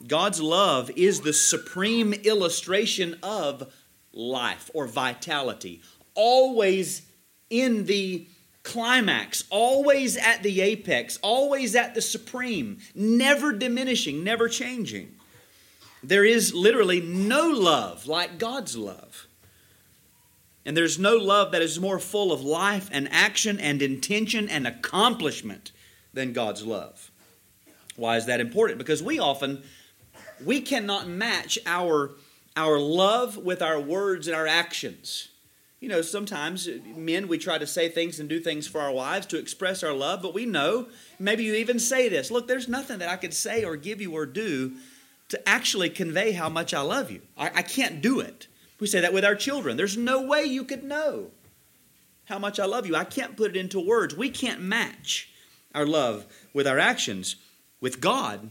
God's 0.07 0.41
love 0.41 0.91
is 0.95 1.22
the 1.22 1.33
supreme 1.33 2.13
illustration 2.13 3.17
of 3.24 3.74
life 4.12 4.69
or 4.74 4.88
vitality, 4.88 5.81
always 6.13 7.03
in 7.50 7.86
the 7.86 8.27
climax, 8.63 9.43
always 9.50 10.17
at 10.17 10.43
the 10.43 10.62
apex, 10.62 11.19
always 11.22 11.75
at 11.75 11.95
the 11.95 12.01
supreme, 12.01 12.79
never 12.95 13.51
diminishing, 13.51 14.24
never 14.24 14.48
changing. 14.48 15.15
There 16.01 16.25
is 16.25 16.53
literally 16.53 17.01
no 17.01 17.50
love 17.50 18.07
like 18.07 18.38
God's 18.38 18.75
love. 18.75 19.27
And 20.65 20.77
there's 20.77 20.98
no 20.98 21.17
love 21.17 21.51
that 21.51 21.62
is 21.62 21.79
more 21.79 22.00
full 22.00 22.31
of 22.31 22.41
life 22.41 22.89
and 22.91 23.12
action 23.12 23.60
and 23.60 23.81
intention 23.81 24.50
and 24.50 24.65
accomplishment 24.65 25.72
than 26.13 26.31
God's 26.31 26.65
love. 26.65 27.12
Why 27.95 28.17
is 28.17 28.25
that 28.27 28.39
important? 28.39 28.79
Because 28.79 29.03
we 29.03 29.19
often 29.19 29.63
we 30.44 30.62
cannot 30.62 31.08
match 31.08 31.58
our 31.66 32.12
our 32.56 32.80
love 32.80 33.38
with 33.38 33.62
our 33.62 33.80
words 33.80 34.28
and 34.28 34.36
our 34.36 34.46
actions. 34.46 35.30
You 35.80 35.90
know, 35.90 36.02
sometimes 36.02 36.70
men 36.96 37.28
we 37.28 37.38
try 37.38 37.58
to 37.58 37.68
say 37.68 37.90
things 37.90 38.20
and 38.20 38.30
do 38.30 38.40
things 38.40 38.68
for 38.68 38.80
our 38.80 38.92
wives 38.92 39.25
to 39.28 39.40
express 39.40 39.84
our 39.84 39.92
love, 39.92 40.22
but 40.22 40.34
we 40.34 40.46
know 40.46 40.88
maybe 41.20 41.44
you 41.44 41.56
even 41.56 41.80
say 41.80 42.10
this, 42.10 42.32
look, 42.32 42.48
there's 42.48 42.68
nothing 42.70 43.00
that 43.00 43.10
I 43.10 43.18
could 43.18 43.34
say 43.34 43.66
or 43.66 43.75
give 43.75 44.00
you 44.00 44.13
or 44.13 44.25
do 44.25 44.74
to 45.30 45.50
actually 45.50 45.90
convey 45.90 46.32
how 46.32 46.48
much 46.48 46.74
I 46.74 46.82
love 46.82 47.10
you. 47.12 47.22
I, 47.38 47.48
I 47.56 47.62
can't 47.63 48.02
do 48.02 48.20
it. 48.20 48.48
We 48.80 48.88
say 48.88 49.02
that 49.02 49.13
with 49.13 49.25
our 49.25 49.36
children. 49.36 49.75
There's 49.75 49.98
no 49.98 50.22
way 50.22 50.44
you 50.44 50.63
could 50.63 50.84
know 50.84 51.32
how 52.25 52.40
much 52.40 52.60
I 52.60 52.66
love 52.66 52.86
you. 52.86 52.96
I 52.96 53.04
can't 53.04 53.36
put 53.36 53.52
it 53.52 53.58
into 53.58 53.80
words. 53.80 54.16
We 54.16 54.30
can't 54.30 54.62
match 54.62 55.30
our 55.74 55.86
love 55.86 56.25
with 56.54 56.68
our 56.68 56.80
actions. 56.80 57.36
With 57.82 58.00
God, 58.00 58.50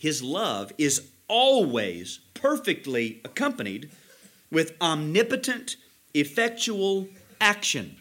His 0.00 0.22
love 0.22 0.72
is 0.78 1.10
always 1.28 2.20
perfectly 2.32 3.20
accompanied 3.22 3.90
with 4.50 4.74
omnipotent, 4.80 5.76
effectual 6.14 7.06
action. 7.38 7.96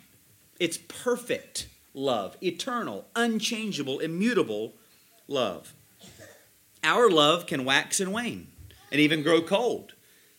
It's 0.62 0.78
perfect 0.78 1.68
love, 1.94 2.38
eternal, 2.42 3.06
unchangeable, 3.18 4.00
immutable 4.00 4.76
love. 5.28 5.74
Our 6.86 7.10
love 7.10 7.48
can 7.48 7.66
wax 7.66 8.00
and 8.00 8.14
wane 8.14 8.48
and 8.94 9.02
even 9.02 9.22
grow 9.22 9.42
cold. 9.42 9.92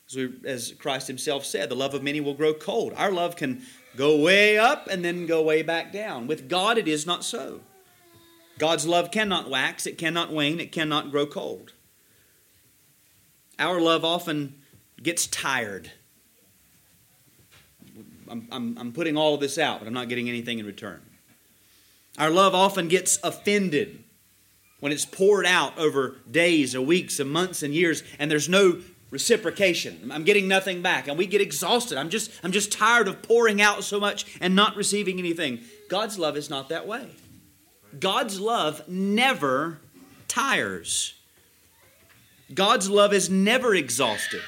As, 0.09 0.17
we, 0.17 0.33
as 0.47 0.73
Christ 0.73 1.09
Himself 1.09 1.45
said, 1.45 1.69
the 1.69 1.75
love 1.75 1.93
of 1.93 2.03
many 2.03 2.23
will 2.23 2.33
grow 2.33 2.55
cold. 2.55 2.95
Our 2.97 3.13
love 3.13 3.37
can 3.37 3.61
go 3.97 4.17
way 4.17 4.57
up 4.57 4.87
and 4.87 5.05
then 5.05 5.27
go 5.27 5.43
way 5.43 5.61
back 5.61 5.93
down. 5.93 6.27
With 6.27 6.49
God, 6.49 6.79
it 6.79 6.89
is 6.89 7.07
not 7.07 7.23
so. 7.23 7.61
God's 8.61 8.87
love 8.87 9.11
cannot 9.11 9.49
wax, 9.49 9.87
it 9.87 9.97
cannot 9.97 10.31
wane, 10.31 10.61
it 10.61 10.71
cannot 10.71 11.11
grow 11.11 11.27
cold. 11.27 11.73
Our 13.59 13.81
love 13.81 14.05
often 14.05 14.61
gets 15.03 15.27
tired. 15.27 15.91
I'm, 18.31 18.47
I'm, 18.53 18.77
I'm 18.79 18.93
putting 18.93 19.17
all 19.17 19.35
of 19.35 19.41
this 19.41 19.57
out, 19.57 19.81
but 19.81 19.89
I'm 19.89 19.95
not 19.95 20.11
getting 20.11 20.29
anything 20.29 20.59
in 20.59 20.67
return. 20.67 21.01
Our 22.19 22.29
love 22.29 22.55
often 22.55 22.89
gets 22.89 23.19
offended 23.25 24.05
when 24.81 24.93
it's 24.93 25.07
poured 25.07 25.47
out 25.47 25.79
over 25.79 26.17
days 26.31 26.75
or 26.75 26.83
weeks 26.83 27.19
and 27.19 27.31
months 27.31 27.63
and 27.63 27.75
years 27.75 28.03
and 28.19 28.31
there's 28.31 28.49
no 28.49 28.81
reciprocation 29.11 30.11
i'm 30.15 30.23
getting 30.23 30.47
nothing 30.47 30.81
back 30.81 31.09
and 31.09 31.19
we 31.19 31.27
get 31.27 31.41
exhausted 31.41 31.99
i'm 31.99 32.09
just 32.09 32.31
i'm 32.45 32.53
just 32.53 32.71
tired 32.71 33.09
of 33.09 33.21
pouring 33.23 33.61
out 33.61 33.83
so 33.83 33.99
much 33.99 34.25
and 34.41 34.55
not 34.55 34.77
receiving 34.77 35.19
anything 35.19 35.59
god's 35.89 36.17
love 36.17 36.37
is 36.37 36.49
not 36.49 36.69
that 36.69 36.87
way 36.87 37.11
god's 37.99 38.39
love 38.41 38.87
never 38.89 39.79
tires 40.29 41.15
god's 42.55 42.89
love 42.89 43.13
is 43.13 43.29
never 43.29 43.75
exhausted 43.75 44.43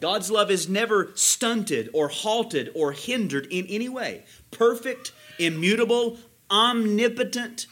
god's 0.00 0.30
love 0.30 0.50
is 0.50 0.68
never 0.68 1.10
stunted 1.14 1.88
or 1.92 2.08
halted 2.08 2.70
or 2.74 2.92
hindered 2.92 3.46
in 3.46 3.66
any 3.66 3.88
way 3.88 4.24
perfect 4.50 5.12
immutable 5.38 6.18
omnipotent 6.50 7.66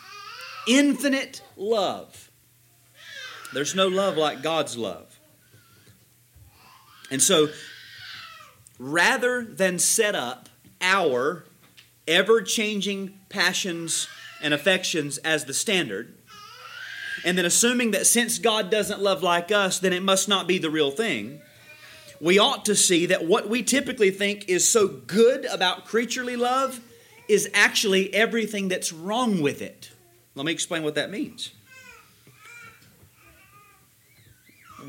infinite 0.66 1.42
love. 1.56 2.30
There's 3.52 3.74
no 3.74 3.88
love 3.88 4.16
like 4.16 4.42
God's 4.42 4.76
love. 4.76 5.18
And 7.10 7.20
so, 7.20 7.48
rather 8.78 9.44
than 9.44 9.78
set 9.78 10.14
up 10.14 10.48
our 10.80 11.44
ever 12.06 12.40
changing 12.40 13.18
passions 13.28 14.08
and 14.42 14.54
affections 14.54 15.18
as 15.18 15.44
the 15.44 15.54
standard, 15.54 16.14
and 17.24 17.36
then 17.36 17.44
assuming 17.44 17.90
that 17.90 18.06
since 18.06 18.38
God 18.38 18.70
doesn't 18.70 19.00
love 19.00 19.22
like 19.22 19.52
us, 19.52 19.78
then 19.78 19.92
it 19.92 20.02
must 20.02 20.28
not 20.28 20.46
be 20.46 20.58
the 20.58 20.70
real 20.70 20.90
thing, 20.90 21.40
we 22.20 22.38
ought 22.38 22.64
to 22.66 22.74
see 22.74 23.06
that 23.06 23.24
what 23.24 23.48
we 23.48 23.62
typically 23.62 24.10
think 24.10 24.48
is 24.48 24.68
so 24.68 24.86
good 24.88 25.44
about 25.46 25.86
creaturely 25.86 26.36
love 26.36 26.80
is 27.28 27.48
actually 27.54 28.12
everything 28.12 28.68
that's 28.68 28.92
wrong 28.92 29.40
with 29.40 29.62
it. 29.62 29.90
Let 30.34 30.46
me 30.46 30.52
explain 30.52 30.82
what 30.82 30.94
that 30.96 31.10
means. 31.10 31.52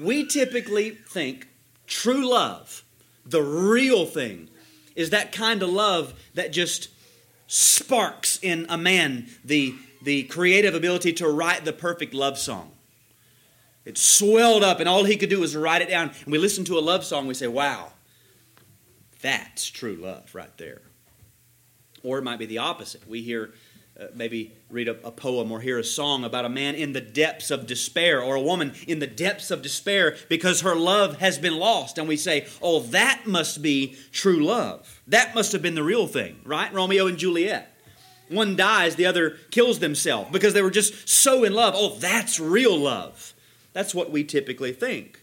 We 0.02 0.26
typically 0.26 0.92
think 0.92 1.48
true 1.88 2.30
love, 2.30 2.84
the 3.26 3.42
real 3.42 4.06
thing, 4.06 4.50
is 4.96 5.12
that 5.12 5.32
kind 5.32 5.62
of 5.62 5.70
love 5.70 6.14
that 6.34 6.52
just 6.52 6.90
sparks 7.54 8.40
in 8.42 8.66
a 8.70 8.78
man 8.78 9.28
the, 9.44 9.76
the 10.02 10.24
creative 10.24 10.74
ability 10.74 11.12
to 11.12 11.28
write 11.28 11.66
the 11.66 11.74
perfect 11.74 12.14
love 12.14 12.38
song. 12.38 12.72
It 13.84 13.98
swelled 13.98 14.64
up, 14.64 14.80
and 14.80 14.88
all 14.88 15.04
he 15.04 15.18
could 15.18 15.30
do 15.30 15.42
was 15.42 15.54
write 15.54 15.82
it 15.82 15.90
down. 15.90 16.12
And 16.24 16.32
we 16.32 16.38
listen 16.38 16.64
to 16.66 16.78
a 16.78 16.80
love 16.80 17.04
song, 17.04 17.28
we 17.28 17.34
say, 17.34 17.48
wow, 17.48 17.92
that's 19.22 19.70
true 19.70 19.96
love 19.96 20.34
right 20.34 20.56
there. 20.58 20.82
Or 22.04 22.20
it 22.20 22.24
might 22.24 22.40
be 22.40 22.46
the 22.46 22.60
opposite. 22.60 23.06
We 23.06 23.22
hear 23.22 23.52
uh, 24.02 24.08
maybe 24.16 24.52
read 24.70 24.88
a, 24.88 24.98
a, 25.06 25.12
poem 25.12 25.52
or 25.52 25.62
hear 25.62 25.78
a 25.78 25.84
song 25.84 26.24
about 26.24 26.44
a 26.44 26.50
man 26.50 26.74
in 26.74 26.92
the 26.92 27.02
depths 27.02 27.52
of 27.52 27.68
despair 27.68 28.20
or 28.20 28.34
a 28.34 28.42
woman 28.42 28.74
in 28.88 28.98
the 28.98 29.06
depths 29.06 29.52
of 29.52 29.62
despair 29.62 30.16
because 30.28 30.62
her 30.62 30.76
love 30.76 31.20
has 31.20 31.38
been 31.38 31.58
lost. 31.58 32.00
And 32.00 32.08
we 32.08 32.18
say, 32.18 32.48
oh, 32.64 32.80
that 32.80 33.28
must 33.28 33.62
be 33.62 33.96
true 34.12 34.44
love. 34.44 35.02
That 35.08 35.36
must 35.36 35.52
have 35.52 35.62
been 35.62 35.76
the 35.76 35.84
real 35.84 36.08
thing, 36.08 36.40
right? 36.46 36.74
Romeo 36.74 37.06
and 37.06 37.18
Juliet. 37.18 37.72
One 38.28 38.56
dies, 38.56 38.96
the 38.96 39.06
other 39.06 39.38
kills 39.52 39.78
themselves 39.78 40.32
because 40.32 40.56
they 40.56 40.64
were 40.64 40.72
just 40.72 41.08
so 41.08 41.44
in 41.44 41.54
love. 41.54 41.76
Oh, 41.78 41.96
that's 42.00 42.40
real 42.40 42.78
love. 42.78 43.34
That's 43.74 43.94
what 43.94 44.10
we 44.10 44.24
typically 44.24 44.74
think. 44.74 45.22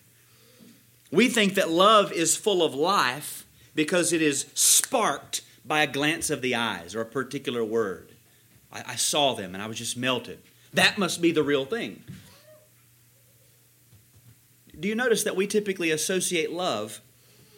We 1.10 1.28
think 1.28 1.54
that 1.54 1.70
love 1.70 2.12
is 2.12 2.36
full 2.36 2.62
of 2.62 2.74
life 2.74 3.44
because 3.74 4.12
it 4.12 4.22
is 4.22 4.46
sparked 4.54 5.40
by 5.64 5.82
a 5.82 5.86
glance 5.86 6.30
of 6.30 6.42
the 6.42 6.54
eyes 6.54 6.94
or 6.94 7.00
a 7.00 7.06
particular 7.06 7.64
word. 7.64 8.14
I, 8.72 8.82
I 8.88 8.96
saw 8.96 9.34
them 9.34 9.54
and 9.54 9.62
I 9.62 9.66
was 9.66 9.78
just 9.78 9.96
melted. 9.96 10.40
That 10.74 10.98
must 10.98 11.22
be 11.22 11.32
the 11.32 11.42
real 11.42 11.64
thing. 11.64 12.02
Do 14.78 14.88
you 14.88 14.94
notice 14.94 15.24
that 15.24 15.34
we 15.34 15.46
typically 15.46 15.90
associate 15.90 16.52
love 16.52 17.00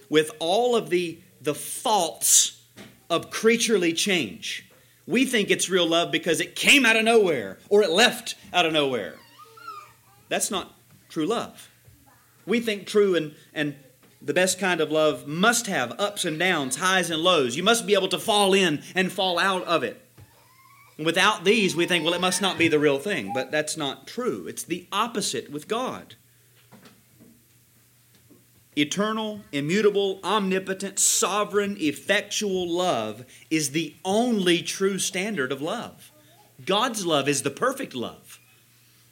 with 0.08 0.30
all 0.38 0.74
of 0.74 0.90
the, 0.90 1.20
the 1.40 1.54
faults 1.54 2.62
of 3.10 3.30
creaturely 3.30 3.92
change? 3.92 4.66
We 5.06 5.26
think 5.26 5.50
it's 5.50 5.68
real 5.68 5.86
love 5.86 6.12
because 6.12 6.40
it 6.40 6.54
came 6.54 6.86
out 6.86 6.96
of 6.96 7.04
nowhere 7.04 7.58
or 7.68 7.82
it 7.82 7.90
left 7.90 8.36
out 8.52 8.64
of 8.64 8.72
nowhere. 8.72 9.16
That's 10.28 10.50
not 10.50 10.74
true 11.08 11.26
love. 11.26 11.68
We 12.46 12.60
think 12.60 12.86
true 12.86 13.16
and, 13.16 13.34
and 13.52 13.76
the 14.22 14.34
best 14.34 14.58
kind 14.58 14.80
of 14.80 14.90
love 14.90 15.26
must 15.26 15.66
have 15.66 15.98
ups 15.98 16.24
and 16.24 16.38
downs, 16.38 16.76
highs 16.76 17.10
and 17.10 17.22
lows. 17.22 17.56
You 17.56 17.62
must 17.62 17.86
be 17.86 17.94
able 17.94 18.08
to 18.08 18.18
fall 18.18 18.54
in 18.54 18.82
and 18.94 19.10
fall 19.10 19.38
out 19.38 19.64
of 19.64 19.82
it. 19.82 20.00
Without 21.02 21.44
these, 21.44 21.74
we 21.74 21.86
think, 21.86 22.04
well, 22.04 22.14
it 22.14 22.20
must 22.20 22.42
not 22.42 22.58
be 22.58 22.68
the 22.68 22.78
real 22.78 22.98
thing. 22.98 23.32
But 23.32 23.50
that's 23.50 23.76
not 23.76 24.06
true. 24.06 24.46
It's 24.46 24.62
the 24.62 24.86
opposite 24.92 25.50
with 25.50 25.68
God. 25.68 26.14
Eternal, 28.76 29.40
immutable, 29.50 30.20
omnipotent, 30.22 30.98
sovereign, 30.98 31.76
effectual 31.80 32.68
love 32.68 33.24
is 33.50 33.70
the 33.70 33.94
only 34.04 34.62
true 34.62 34.98
standard 34.98 35.50
of 35.50 35.60
love. 35.60 36.12
God's 36.64 37.04
love 37.04 37.28
is 37.28 37.42
the 37.42 37.50
perfect 37.50 37.94
love. 37.94 38.38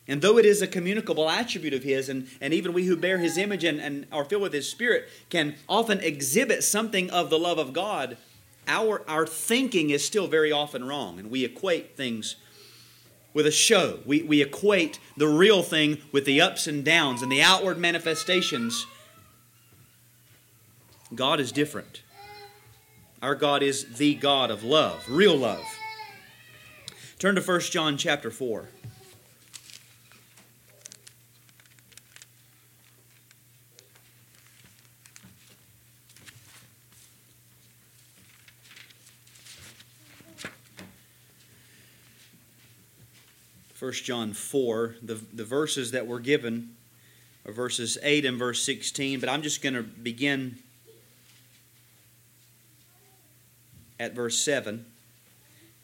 And 0.06 0.22
though 0.22 0.38
it 0.38 0.46
is 0.46 0.62
a 0.62 0.66
communicable 0.66 1.28
attribute 1.28 1.74
of 1.74 1.82
His, 1.82 2.08
and, 2.08 2.28
and 2.40 2.54
even 2.54 2.72
we 2.72 2.84
who 2.84 2.96
bear 2.96 3.18
His 3.18 3.36
image 3.36 3.64
and, 3.64 3.78
and 3.78 4.06
are 4.10 4.24
filled 4.24 4.42
with 4.42 4.54
His 4.54 4.68
Spirit 4.68 5.08
can 5.28 5.56
often 5.68 6.00
exhibit 6.00 6.64
something 6.64 7.10
of 7.10 7.28
the 7.28 7.38
love 7.38 7.58
of 7.58 7.72
God, 7.72 8.16
our, 8.68 9.02
our 9.08 9.26
thinking 9.26 9.90
is 9.90 10.04
still 10.04 10.28
very 10.28 10.52
often 10.52 10.84
wrong, 10.84 11.18
and 11.18 11.30
we 11.30 11.44
equate 11.44 11.96
things 11.96 12.36
with 13.34 13.46
a 13.46 13.50
show. 13.50 14.00
We, 14.04 14.22
we 14.22 14.42
equate 14.42 15.00
the 15.16 15.26
real 15.26 15.62
thing 15.62 15.98
with 16.12 16.24
the 16.24 16.40
ups 16.40 16.66
and 16.66 16.84
downs 16.84 17.22
and 17.22 17.32
the 17.32 17.42
outward 17.42 17.78
manifestations. 17.78 18.86
God 21.14 21.40
is 21.40 21.50
different. 21.50 22.02
Our 23.22 23.34
God 23.34 23.62
is 23.62 23.96
the 23.96 24.14
God 24.14 24.50
of 24.50 24.62
love, 24.62 25.04
real 25.08 25.36
love. 25.36 25.64
Turn 27.18 27.34
to 27.34 27.40
1 27.40 27.60
John 27.62 27.96
chapter 27.96 28.30
4. 28.30 28.68
1 43.78 43.92
John 43.92 44.32
4. 44.32 44.96
The, 45.02 45.14
the 45.14 45.44
verses 45.44 45.92
that 45.92 46.06
were 46.06 46.20
given 46.20 46.74
are 47.46 47.52
verses 47.52 47.96
8 48.02 48.24
and 48.24 48.38
verse 48.38 48.62
16, 48.62 49.20
but 49.20 49.28
I'm 49.28 49.42
just 49.42 49.62
going 49.62 49.74
to 49.74 49.82
begin 49.82 50.58
at 54.00 54.14
verse 54.14 54.38
7 54.38 54.84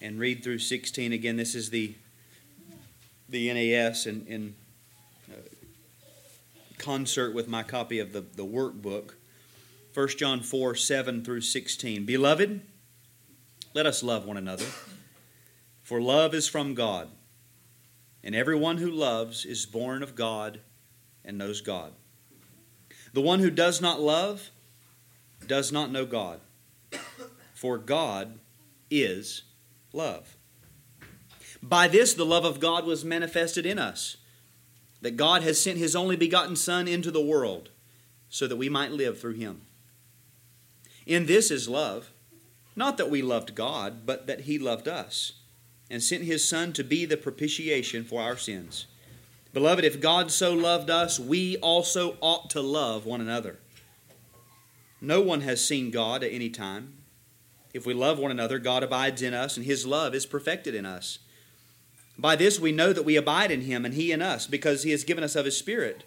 and 0.00 0.18
read 0.18 0.42
through 0.42 0.58
16 0.58 1.12
again. 1.12 1.36
This 1.36 1.54
is 1.54 1.70
the 1.70 1.94
the 3.28 3.52
NAS 3.52 4.06
in, 4.06 4.26
in 4.26 4.54
uh, 5.30 5.36
concert 6.78 7.34
with 7.34 7.48
my 7.48 7.62
copy 7.62 7.98
of 7.98 8.12
the, 8.12 8.20
the 8.20 8.44
workbook. 8.44 9.14
1 9.94 10.08
John 10.08 10.40
4 10.40 10.74
7 10.74 11.24
through 11.24 11.40
16. 11.40 12.04
Beloved, 12.04 12.60
let 13.72 13.86
us 13.86 14.02
love 14.02 14.26
one 14.26 14.36
another, 14.36 14.66
for 15.82 16.00
love 16.00 16.34
is 16.34 16.48
from 16.48 16.74
God. 16.74 17.08
And 18.24 18.34
everyone 18.34 18.78
who 18.78 18.90
loves 18.90 19.44
is 19.44 19.66
born 19.66 20.02
of 20.02 20.16
God 20.16 20.60
and 21.26 21.36
knows 21.36 21.60
God. 21.60 21.92
The 23.12 23.20
one 23.20 23.40
who 23.40 23.50
does 23.50 23.82
not 23.82 24.00
love 24.00 24.50
does 25.46 25.70
not 25.70 25.92
know 25.92 26.06
God, 26.06 26.40
for 27.52 27.76
God 27.76 28.38
is 28.90 29.42
love. 29.92 30.38
By 31.62 31.86
this, 31.86 32.14
the 32.14 32.24
love 32.24 32.46
of 32.46 32.60
God 32.60 32.86
was 32.86 33.04
manifested 33.04 33.66
in 33.66 33.78
us, 33.78 34.16
that 35.02 35.18
God 35.18 35.42
has 35.42 35.60
sent 35.60 35.76
his 35.76 35.94
only 35.94 36.16
begotten 36.16 36.56
Son 36.56 36.88
into 36.88 37.10
the 37.10 37.24
world 37.24 37.68
so 38.30 38.46
that 38.46 38.56
we 38.56 38.70
might 38.70 38.90
live 38.90 39.20
through 39.20 39.34
him. 39.34 39.60
In 41.04 41.26
this 41.26 41.50
is 41.50 41.68
love, 41.68 42.10
not 42.74 42.96
that 42.96 43.10
we 43.10 43.20
loved 43.20 43.54
God, 43.54 44.06
but 44.06 44.26
that 44.26 44.42
he 44.42 44.58
loved 44.58 44.88
us 44.88 45.34
and 45.90 46.02
sent 46.02 46.24
his 46.24 46.46
Son 46.46 46.72
to 46.72 46.84
be 46.84 47.04
the 47.04 47.16
propitiation 47.16 48.04
for 48.04 48.20
our 48.20 48.36
sins. 48.36 48.86
Beloved, 49.52 49.84
if 49.84 50.00
God 50.00 50.32
so 50.32 50.52
loved 50.52 50.90
us, 50.90 51.20
we 51.20 51.56
also 51.58 52.16
ought 52.20 52.50
to 52.50 52.60
love 52.60 53.06
one 53.06 53.20
another. 53.20 53.58
No 55.00 55.20
one 55.20 55.42
has 55.42 55.64
seen 55.64 55.90
God 55.90 56.24
at 56.24 56.32
any 56.32 56.50
time. 56.50 56.94
If 57.72 57.86
we 57.86 57.94
love 57.94 58.18
one 58.18 58.30
another, 58.30 58.58
God 58.58 58.82
abides 58.82 59.22
in 59.22 59.34
us, 59.34 59.56
and 59.56 59.66
his 59.66 59.86
love 59.86 60.14
is 60.14 60.26
perfected 60.26 60.74
in 60.74 60.86
us. 60.86 61.18
By 62.18 62.36
this 62.36 62.58
we 62.58 62.72
know 62.72 62.92
that 62.92 63.04
we 63.04 63.16
abide 63.16 63.50
in 63.50 63.62
him, 63.62 63.84
and 63.84 63.94
he 63.94 64.12
in 64.12 64.22
us, 64.22 64.46
because 64.46 64.82
he 64.82 64.92
has 64.92 65.04
given 65.04 65.22
us 65.22 65.36
of 65.36 65.44
his 65.44 65.56
Spirit. 65.56 66.04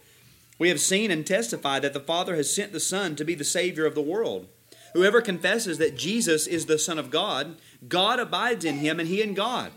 We 0.60 0.70
have 0.70 0.80
seen 0.80 1.12
and 1.12 1.26
testified 1.26 1.84
that 1.84 1.94
the 1.94 2.00
Father 2.00 2.36
has 2.36 2.54
sent 2.54 2.72
the 2.72 2.80
Son 2.80 3.16
to 3.16 3.26
be 3.26 3.36
the 3.36 3.44
Savior 3.44 3.86
of 3.86 3.96
the 3.96 4.02
world. 4.02 4.48
Whoever 4.98 5.22
confesses 5.22 5.78
that 5.78 5.96
Jesus 5.96 6.48
is 6.48 6.66
the 6.66 6.80
Son 6.80 6.98
of 6.98 7.12
God, 7.12 7.58
God 7.88 8.20
abides 8.20 8.66
in 8.66 8.78
him, 8.78 9.00
and 9.00 9.08
he 9.08 9.22
in 9.22 9.36
God. 9.36 9.72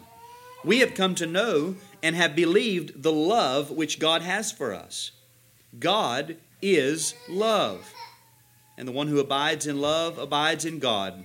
We 0.64 0.78
have 0.78 0.94
come 0.94 1.14
to 1.16 1.26
know 1.26 1.76
and 2.02 2.16
have 2.16 2.34
believed 2.34 3.02
the 3.02 3.12
love 3.12 3.70
which 3.70 3.98
God 3.98 4.22
has 4.22 4.50
for 4.50 4.72
us. 4.72 5.10
God 5.78 6.38
is 6.62 7.14
love. 7.28 7.92
And 8.78 8.88
the 8.88 8.92
one 8.92 9.08
who 9.08 9.20
abides 9.20 9.66
in 9.66 9.78
love 9.78 10.16
abides 10.16 10.64
in 10.64 10.78
God, 10.78 11.22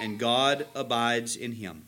and 0.00 0.18
God 0.18 0.66
abides 0.74 1.36
in 1.36 1.52
him. 1.52 1.84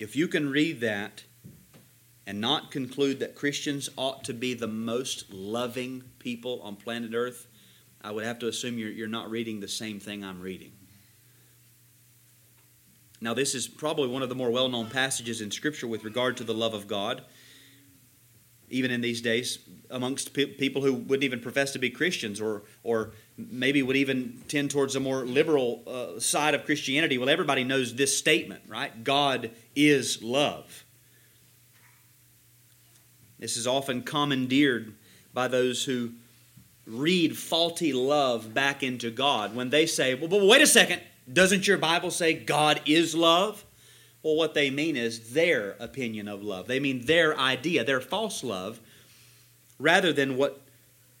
If 0.00 0.16
you 0.16 0.26
can 0.26 0.50
read 0.50 0.80
that 0.80 1.22
and 2.26 2.40
not 2.40 2.70
conclude 2.70 3.20
that 3.20 3.34
Christians 3.34 3.88
ought 3.96 4.24
to 4.24 4.32
be 4.32 4.54
the 4.54 4.66
most 4.66 5.32
loving 5.32 6.02
people 6.18 6.60
on 6.62 6.76
planet 6.76 7.12
Earth, 7.14 7.46
I 8.02 8.10
would 8.10 8.24
have 8.24 8.38
to 8.40 8.48
assume 8.48 8.78
you're, 8.78 8.90
you're 8.90 9.08
not 9.08 9.30
reading 9.30 9.60
the 9.60 9.68
same 9.68 10.00
thing 10.00 10.24
I'm 10.24 10.40
reading. 10.40 10.72
Now, 13.20 13.32
this 13.32 13.54
is 13.54 13.66
probably 13.66 14.08
one 14.08 14.22
of 14.22 14.28
the 14.28 14.34
more 14.34 14.50
well 14.50 14.68
known 14.68 14.90
passages 14.90 15.40
in 15.40 15.50
Scripture 15.50 15.86
with 15.86 16.04
regard 16.04 16.36
to 16.38 16.44
the 16.44 16.52
love 16.52 16.74
of 16.74 16.86
God, 16.86 17.22
even 18.68 18.90
in 18.90 19.00
these 19.00 19.22
days, 19.22 19.58
amongst 19.88 20.34
pe- 20.34 20.44
people 20.44 20.82
who 20.82 20.92
wouldn't 20.92 21.24
even 21.24 21.40
profess 21.40 21.72
to 21.72 21.78
be 21.78 21.88
Christians 21.88 22.40
or, 22.40 22.64
or 22.82 23.12
maybe 23.38 23.82
would 23.82 23.96
even 23.96 24.42
tend 24.48 24.70
towards 24.70 24.96
a 24.96 25.00
more 25.00 25.24
liberal 25.24 25.82
uh, 25.86 26.20
side 26.20 26.54
of 26.54 26.66
Christianity. 26.66 27.16
Well, 27.16 27.30
everybody 27.30 27.64
knows 27.64 27.94
this 27.94 28.16
statement, 28.16 28.64
right? 28.68 29.04
God 29.04 29.52
is 29.74 30.22
love. 30.22 30.83
This 33.38 33.56
is 33.56 33.66
often 33.66 34.02
commandeered 34.02 34.94
by 35.32 35.48
those 35.48 35.84
who 35.84 36.12
read 36.86 37.36
faulty 37.36 37.92
love 37.92 38.52
back 38.54 38.82
into 38.82 39.10
God 39.10 39.54
when 39.54 39.70
they 39.70 39.86
say, 39.86 40.14
well, 40.14 40.28
but 40.28 40.44
wait 40.46 40.62
a 40.62 40.66
second, 40.66 41.00
doesn't 41.32 41.66
your 41.66 41.78
Bible 41.78 42.10
say 42.10 42.34
God 42.34 42.80
is 42.86 43.14
love? 43.14 43.64
Well, 44.22 44.36
what 44.36 44.54
they 44.54 44.70
mean 44.70 44.96
is 44.96 45.32
their 45.32 45.76
opinion 45.80 46.28
of 46.28 46.42
love. 46.42 46.66
They 46.66 46.80
mean 46.80 47.06
their 47.06 47.38
idea, 47.38 47.84
their 47.84 48.00
false 48.00 48.44
love, 48.44 48.80
rather 49.78 50.12
than 50.12 50.36
what 50.36 50.60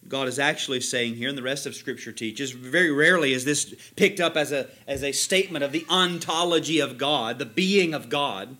God 0.06 0.28
is 0.28 0.38
actually 0.38 0.80
saying 0.80 1.14
here, 1.14 1.28
and 1.28 1.36
the 1.36 1.42
rest 1.42 1.66
of 1.66 1.74
Scripture 1.74 2.12
teaches. 2.12 2.50
Very 2.50 2.90
rarely 2.90 3.32
is 3.32 3.44
this 3.44 3.74
picked 3.96 4.20
up 4.20 4.36
as 4.36 4.52
a, 4.52 4.68
as 4.86 5.02
a 5.02 5.12
statement 5.12 5.64
of 5.64 5.72
the 5.72 5.86
ontology 5.88 6.78
of 6.78 6.98
God, 6.98 7.38
the 7.38 7.46
being 7.46 7.94
of 7.94 8.08
God. 8.08 8.56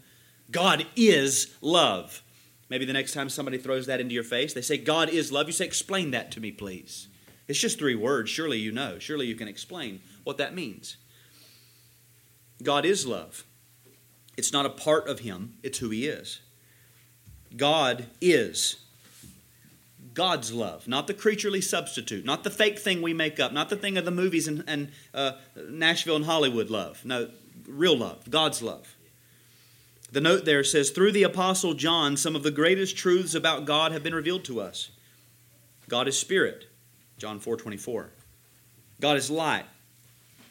God 0.50 0.86
is 0.96 1.54
love. 1.60 2.22
Maybe 2.74 2.87
the 2.87 2.92
next 2.92 3.12
time 3.12 3.28
somebody 3.28 3.56
throws 3.56 3.87
that 3.87 4.00
into 4.00 4.16
your 4.16 4.24
face, 4.24 4.52
they 4.52 4.60
say, 4.60 4.78
God 4.78 5.08
is 5.08 5.30
love. 5.30 5.46
You 5.46 5.52
say, 5.52 5.64
Explain 5.64 6.10
that 6.10 6.32
to 6.32 6.40
me, 6.40 6.50
please. 6.50 7.06
It's 7.46 7.60
just 7.60 7.78
three 7.78 7.94
words. 7.94 8.28
Surely 8.28 8.58
you 8.58 8.72
know. 8.72 8.98
Surely 8.98 9.28
you 9.28 9.37
can 9.37 9.46
explain 9.46 10.00
what 10.24 10.38
that 10.38 10.56
means. 10.56 10.96
God 12.64 12.84
is 12.84 13.06
love. 13.06 13.44
It's 14.37 14.52
not 14.52 14.66
a 14.66 14.70
part 14.70 15.06
of 15.06 15.20
Him, 15.20 15.54
it's 15.62 15.78
who 15.78 15.90
He 15.90 16.08
is. 16.08 16.40
God 17.56 18.06
is 18.20 18.78
God's 20.12 20.52
love, 20.52 20.88
not 20.88 21.06
the 21.06 21.14
creaturely 21.14 21.60
substitute, 21.60 22.24
not 22.24 22.42
the 22.42 22.50
fake 22.50 22.80
thing 22.80 23.02
we 23.02 23.14
make 23.14 23.38
up, 23.38 23.52
not 23.52 23.68
the 23.68 23.76
thing 23.76 23.96
of 23.96 24.04
the 24.04 24.10
movies 24.10 24.48
and, 24.48 24.64
and 24.66 24.90
uh, 25.14 25.34
Nashville 25.70 26.16
and 26.16 26.24
Hollywood 26.24 26.70
love. 26.70 27.04
No, 27.04 27.30
real 27.68 27.96
love, 27.96 28.28
God's 28.28 28.62
love. 28.62 28.93
The 30.14 30.20
note 30.20 30.44
there 30.44 30.62
says, 30.62 30.90
through 30.90 31.11
the 31.11 31.24
Apostle 31.24 31.74
John, 31.74 32.16
some 32.16 32.37
of 32.37 32.44
the 32.44 32.53
greatest 32.53 32.96
truths 32.96 33.35
about 33.35 33.64
God 33.64 33.90
have 33.90 34.05
been 34.05 34.14
revealed 34.14 34.44
to 34.44 34.61
us. 34.61 34.90
God 35.88 36.07
is 36.07 36.16
spirit, 36.16 36.66
John 37.18 37.40
4 37.40 37.57
24. 37.57 38.11
God 39.00 39.16
is 39.16 39.29
light, 39.29 39.64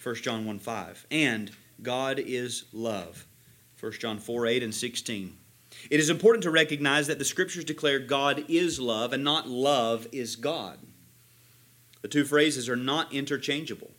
1 0.04 0.16
John 0.16 0.46
1 0.46 0.60
5. 0.60 1.08
And 1.10 1.50
God 1.82 2.20
is 2.20 2.66
love. 2.74 3.26
1 3.80 3.94
John 3.94 4.20
4 4.20 4.48
8 4.48 4.64
and 4.64 4.76
16. 4.76 5.38
It 5.90 6.00
is 6.02 6.10
important 6.10 6.44
to 6.44 6.52
recognize 6.52 7.08
that 7.08 7.18
the 7.18 7.24
scriptures 7.24 7.64
declare 7.64 8.00
God 8.00 8.44
is 8.50 8.82
love 8.82 9.14
and 9.14 9.24
not 9.24 9.48
love 9.48 10.08
is 10.12 10.36
God. 10.36 10.78
The 12.02 12.10
two 12.10 12.26
phrases 12.26 12.68
are 12.68 12.76
not 12.76 13.14
interchangeable. 13.14 13.92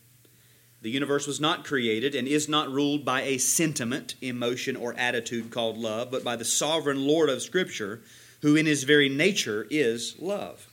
The 0.84 0.90
universe 0.90 1.26
was 1.26 1.40
not 1.40 1.64
created 1.64 2.14
and 2.14 2.28
is 2.28 2.46
not 2.46 2.70
ruled 2.70 3.06
by 3.06 3.22
a 3.22 3.38
sentiment, 3.38 4.16
emotion, 4.20 4.76
or 4.76 4.92
attitude 4.98 5.50
called 5.50 5.78
love, 5.78 6.10
but 6.10 6.22
by 6.22 6.36
the 6.36 6.44
sovereign 6.44 7.06
Lord 7.06 7.30
of 7.30 7.40
Scripture, 7.40 8.02
who 8.42 8.54
in 8.54 8.66
his 8.66 8.84
very 8.84 9.08
nature 9.08 9.66
is 9.70 10.14
love. 10.20 10.68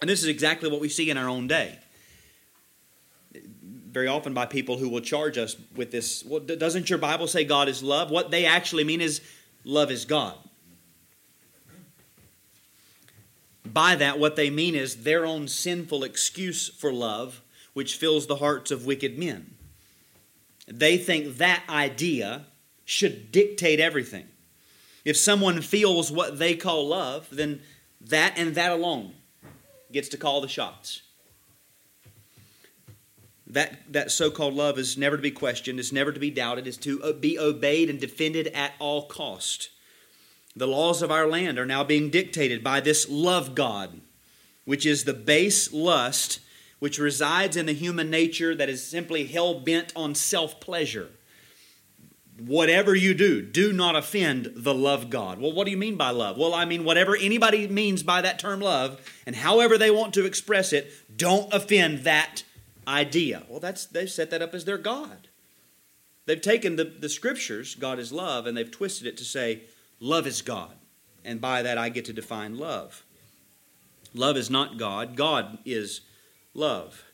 And 0.00 0.10
this 0.10 0.22
is 0.22 0.28
exactly 0.28 0.68
what 0.68 0.80
we 0.80 0.88
see 0.88 1.08
in 1.08 1.16
our 1.16 1.28
own 1.28 1.46
day 1.46 1.78
very 3.92 4.08
often 4.08 4.32
by 4.32 4.46
people 4.46 4.78
who 4.78 4.88
will 4.88 5.02
charge 5.02 5.36
us 5.38 5.54
with 5.76 5.90
this. 5.92 6.24
Well, 6.24 6.40
doesn't 6.40 6.88
your 6.88 6.98
Bible 6.98 7.26
say 7.26 7.44
God 7.44 7.68
is 7.68 7.82
love? 7.82 8.10
What 8.10 8.30
they 8.30 8.46
actually 8.46 8.84
mean 8.84 9.02
is 9.02 9.20
love 9.64 9.90
is 9.90 10.04
God. 10.04 10.34
By 13.64 13.94
that, 13.96 14.18
what 14.18 14.34
they 14.34 14.50
mean 14.50 14.74
is 14.74 15.04
their 15.04 15.24
own 15.24 15.46
sinful 15.46 16.04
excuse 16.04 16.68
for 16.68 16.92
love, 16.92 17.42
which 17.72 17.96
fills 17.96 18.26
the 18.26 18.36
hearts 18.36 18.70
of 18.70 18.86
wicked 18.86 19.18
men. 19.18 19.54
They 20.66 20.96
think 20.96 21.38
that 21.38 21.64
idea 21.68 22.46
should 22.84 23.32
dictate 23.32 23.80
everything. 23.80 24.26
If 25.04 25.16
someone 25.16 25.60
feels 25.62 26.12
what 26.12 26.38
they 26.38 26.54
call 26.54 26.88
love, 26.88 27.28
then 27.32 27.60
that 28.00 28.34
and 28.36 28.54
that 28.54 28.72
alone 28.72 29.14
gets 29.90 30.08
to 30.10 30.16
call 30.16 30.40
the 30.40 30.48
shots 30.48 31.02
that, 33.52 33.92
that 33.92 34.10
so 34.10 34.30
called 34.30 34.54
love 34.54 34.78
is 34.78 34.96
never 34.96 35.16
to 35.16 35.22
be 35.22 35.30
questioned, 35.30 35.78
is 35.78 35.92
never 35.92 36.10
to 36.10 36.20
be 36.20 36.30
doubted, 36.30 36.66
is 36.66 36.78
to 36.78 37.02
uh, 37.02 37.12
be 37.12 37.38
obeyed 37.38 37.90
and 37.90 38.00
defended 38.00 38.48
at 38.48 38.72
all 38.78 39.06
cost. 39.06 39.68
The 40.56 40.66
laws 40.66 41.02
of 41.02 41.10
our 41.10 41.26
land 41.26 41.58
are 41.58 41.66
now 41.66 41.84
being 41.84 42.10
dictated 42.10 42.64
by 42.64 42.80
this 42.80 43.08
love 43.08 43.54
God, 43.54 44.00
which 44.64 44.86
is 44.86 45.04
the 45.04 45.14
base 45.14 45.72
lust 45.72 46.40
which 46.82 46.98
resides 46.98 47.56
in 47.56 47.66
the 47.66 47.72
human 47.72 48.10
nature 48.10 48.56
that 48.56 48.68
is 48.68 48.84
simply 48.84 49.24
hell 49.24 49.60
bent 49.60 49.92
on 49.94 50.16
self 50.16 50.58
pleasure. 50.58 51.10
Whatever 52.40 52.92
you 52.92 53.14
do, 53.14 53.40
do 53.40 53.72
not 53.72 53.94
offend 53.94 54.50
the 54.56 54.74
love 54.74 55.08
God. 55.08 55.40
Well, 55.40 55.52
what 55.52 55.64
do 55.64 55.70
you 55.70 55.76
mean 55.76 55.94
by 55.94 56.10
love? 56.10 56.36
Well, 56.36 56.52
I 56.52 56.64
mean, 56.64 56.82
whatever 56.82 57.14
anybody 57.14 57.68
means 57.68 58.02
by 58.02 58.20
that 58.22 58.40
term 58.40 58.58
love, 58.58 59.00
and 59.24 59.36
however 59.36 59.78
they 59.78 59.92
want 59.92 60.12
to 60.14 60.26
express 60.26 60.72
it, 60.72 60.92
don't 61.16 61.54
offend 61.54 62.00
that 62.00 62.42
idea. 62.88 63.44
Well, 63.48 63.60
that's 63.60 63.86
they've 63.86 64.10
set 64.10 64.30
that 64.30 64.42
up 64.42 64.52
as 64.52 64.64
their 64.64 64.76
God. 64.76 65.28
They've 66.26 66.40
taken 66.42 66.74
the, 66.74 66.84
the 66.86 67.08
scriptures, 67.08 67.76
God 67.76 68.00
is 68.00 68.10
love, 68.10 68.44
and 68.44 68.56
they've 68.56 68.68
twisted 68.68 69.06
it 69.06 69.16
to 69.18 69.24
say, 69.24 69.62
love 70.00 70.26
is 70.26 70.42
God. 70.42 70.74
And 71.24 71.40
by 71.40 71.62
that 71.62 71.78
I 71.78 71.90
get 71.90 72.06
to 72.06 72.12
define 72.12 72.58
love. 72.58 73.04
Love 74.14 74.36
is 74.36 74.50
not 74.50 74.78
God, 74.78 75.14
God 75.14 75.58
is 75.64 76.00
love. 76.54 77.04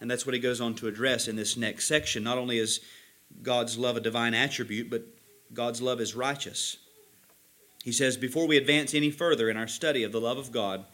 And 0.00 0.10
that's 0.10 0.26
what 0.26 0.34
he 0.34 0.40
goes 0.40 0.60
on 0.60 0.74
to 0.76 0.88
address 0.88 1.28
in 1.28 1.36
this 1.36 1.56
next 1.56 1.86
section. 1.86 2.24
Not 2.24 2.38
only 2.38 2.58
is 2.58 2.80
God's 3.42 3.78
love 3.78 3.96
a 3.96 4.00
divine 4.00 4.34
attribute, 4.34 4.90
but 4.90 5.06
God's 5.52 5.80
love 5.80 6.00
is 6.00 6.14
righteous. 6.14 6.78
He 7.82 7.92
says, 7.92 8.16
before 8.16 8.46
we 8.46 8.56
advance 8.56 8.94
any 8.94 9.10
further 9.10 9.50
in 9.50 9.56
our 9.56 9.68
study 9.68 10.02
of 10.04 10.12
the 10.12 10.20
love 10.20 10.38
of 10.38 10.52
God, 10.52 10.84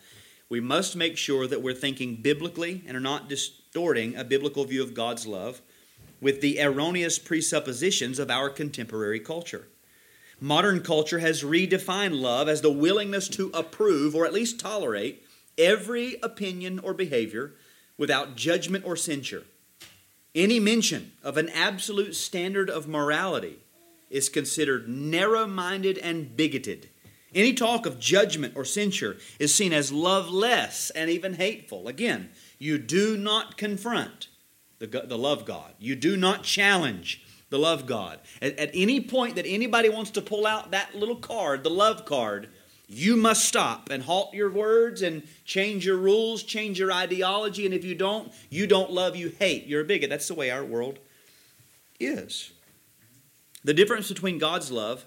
we 0.49 0.61
must 0.61 0.97
make 0.97 1.17
sure 1.17 1.47
that 1.47 1.63
we're 1.63 1.75
thinking 1.75 2.17
biblically 2.17 2.83
and 2.87 2.97
are 2.97 3.01
not 3.01 3.29
distorting 3.29 4.17
a 4.17 4.25
biblical 4.25 4.65
view 4.65 4.83
of 4.83 4.95
God's 4.95 5.27
love 5.27 5.63
with 6.21 6.41
the 6.41 6.61
erroneous 6.61 7.19
presuppositions 7.19 8.19
of 8.19 8.31
our 8.31 8.51
contemporary 8.51 9.21
culture. 9.21 9.69
Modern 10.41 10.83
culture 10.83 11.21
has 11.21 11.45
redefined 11.45 12.21
love 12.21 12.49
as 12.49 12.61
the 12.61 12.73
willingness 12.73 13.29
to 13.29 13.51
approve 13.55 14.15
or 14.15 14.27
at 14.27 14.33
least 14.33 14.59
tolerate 14.59 15.25
every 15.57 16.17
opinion 16.23 16.79
or 16.81 16.95
behavior 16.95 17.53
without 18.01 18.35
judgment 18.35 18.83
or 18.87 18.97
censure. 18.97 19.45
Any 20.35 20.59
mention 20.59 21.13
of 21.23 21.37
an 21.37 21.51
absolute 21.51 22.17
standard 22.17 22.71
of 22.71 22.89
morality 22.89 23.59
is 24.09 24.31
considered 24.31 24.89
narrow 24.89 25.47
minded 25.47 25.99
and 25.99 26.35
bigoted. 26.35 26.89
Any 27.35 27.53
talk 27.53 27.85
of 27.85 28.01
judgment 28.01 28.55
or 28.57 28.65
censure 28.65 29.19
is 29.39 29.55
seen 29.55 29.75
as 29.75 29.93
loveless 29.93 30.89
and 30.91 31.11
even 31.11 31.35
hateful. 31.35 31.89
Again, 31.89 32.31
you 32.59 32.79
do 32.79 33.19
not 33.19 33.59
confront 33.59 34.29
the, 34.79 34.87
the 34.87 35.19
love 35.19 35.45
God, 35.45 35.75
you 35.79 35.95
do 35.95 36.17
not 36.17 36.43
challenge 36.43 37.23
the 37.51 37.59
love 37.59 37.85
God. 37.85 38.19
At, 38.41 38.59
at 38.59 38.71
any 38.73 39.03
point 39.03 39.37
that 39.37 39.45
anybody 39.47 39.91
wants 39.91 40.13
to 40.13 40.23
pull 40.23 40.47
out 40.47 40.71
that 40.71 40.95
little 40.95 41.17
card, 41.17 41.65
the 41.65 41.71
love 41.71 42.07
card, 42.07 42.49
you 42.93 43.17
must 43.17 43.45
stop 43.45 43.89
and 43.89 44.03
halt 44.03 44.35
your 44.35 44.51
words 44.51 45.03
and 45.03 45.23
change 45.45 45.87
your 45.87 45.97
rules, 45.97 46.43
change 46.43 46.77
your 46.77 46.93
ideology. 46.93 47.65
And 47.65 47.73
if 47.73 47.85
you 47.85 47.95
don't, 47.95 48.33
you 48.51 48.67
don't 48.67 48.91
love, 48.91 49.15
you 49.15 49.29
hate. 49.39 49.67
You're 49.67 49.83
a 49.83 49.85
bigot. 49.85 50.11
That's 50.11 50.27
the 50.27 50.35
way 50.35 50.51
our 50.51 50.65
world 50.65 50.99
is. 52.01 52.51
The 53.63 53.75
difference 53.75 54.09
between 54.09 54.39
God's 54.39 54.73
love 54.73 55.05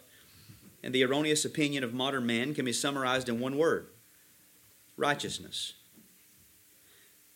and 0.82 0.96
the 0.96 1.04
erroneous 1.04 1.44
opinion 1.44 1.84
of 1.84 1.94
modern 1.94 2.26
man 2.26 2.54
can 2.54 2.64
be 2.64 2.72
summarized 2.72 3.28
in 3.28 3.42
one 3.42 3.58
word 3.58 3.88
righteousness. 4.96 5.74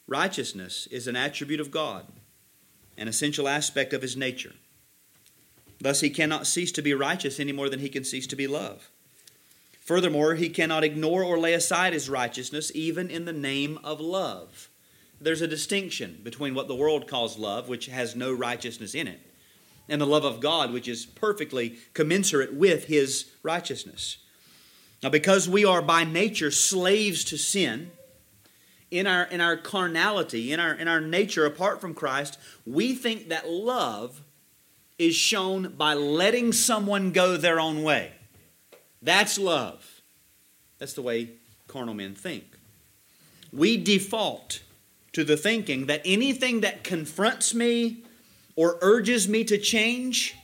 Righteousness 0.07 0.87
is 0.89 1.07
an 1.07 1.17
attribute 1.17 1.59
of 1.59 1.71
God, 1.71 2.07
an 2.97 3.09
essential 3.09 3.49
aspect 3.49 3.91
of 3.91 4.01
his 4.01 4.15
nature. 4.15 4.53
Thus, 5.81 5.99
he 5.99 6.09
cannot 6.09 6.47
cease 6.47 6.71
to 6.71 6.81
be 6.81 6.93
righteous 6.93 7.37
any 7.37 7.51
more 7.51 7.67
than 7.67 7.79
he 7.79 7.89
can 7.89 8.05
cease 8.05 8.27
to 8.27 8.35
be 8.37 8.47
love. 8.47 8.89
Furthermore, 9.87 10.35
he 10.35 10.49
cannot 10.49 10.83
ignore 10.83 11.23
or 11.23 11.39
lay 11.39 11.53
aside 11.53 11.93
his 11.93 12.09
righteousness 12.09 12.73
even 12.75 13.09
in 13.09 13.23
the 13.23 13.31
name 13.31 13.79
of 13.85 14.01
love. 14.01 14.69
There's 15.21 15.41
a 15.41 15.47
distinction 15.47 16.19
between 16.25 16.53
what 16.53 16.67
the 16.67 16.75
world 16.75 17.07
calls 17.07 17.37
love, 17.37 17.69
which 17.69 17.85
has 17.85 18.13
no 18.13 18.33
righteousness 18.33 18.93
in 18.93 19.07
it, 19.07 19.21
and 19.87 20.01
the 20.01 20.05
love 20.05 20.25
of 20.25 20.41
God, 20.41 20.73
which 20.73 20.89
is 20.89 21.05
perfectly 21.05 21.77
commensurate 21.93 22.53
with 22.53 22.87
his 22.87 23.31
righteousness. 23.43 24.17
Now, 25.01 25.07
because 25.07 25.47
we 25.47 25.63
are 25.63 25.81
by 25.81 26.03
nature 26.03 26.51
slaves 26.51 27.23
to 27.23 27.37
sin, 27.37 27.91
in 28.91 29.07
our, 29.07 29.23
in 29.23 29.39
our 29.39 29.55
carnality, 29.55 30.51
in 30.51 30.59
our, 30.59 30.73
in 30.73 30.89
our 30.89 30.99
nature 30.99 31.45
apart 31.45 31.79
from 31.79 31.93
Christ, 31.93 32.37
we 32.65 32.93
think 32.93 33.29
that 33.29 33.49
love 33.49 34.21
is 34.99 35.15
shown 35.15 35.75
by 35.77 35.93
letting 35.93 36.51
someone 36.51 37.13
go 37.13 37.37
their 37.37 37.61
own 37.61 37.83
way. 37.83 38.16
That's 39.01 39.37
love. 39.37 40.01
That's 40.79 40.93
the 40.93 41.01
way 41.01 41.31
carnal 41.67 41.93
men 41.93 42.15
think. 42.15 42.45
We 43.51 43.77
default 43.77 44.61
to 45.13 45.23
the 45.23 45.37
thinking 45.37 45.85
that 45.87 46.01
anything 46.05 46.61
that 46.61 46.83
confronts 46.83 47.53
me 47.53 48.03
or 48.55 48.77
urges 48.81 49.27
me 49.27 49.43
to 49.45 49.57
change, 49.57 50.35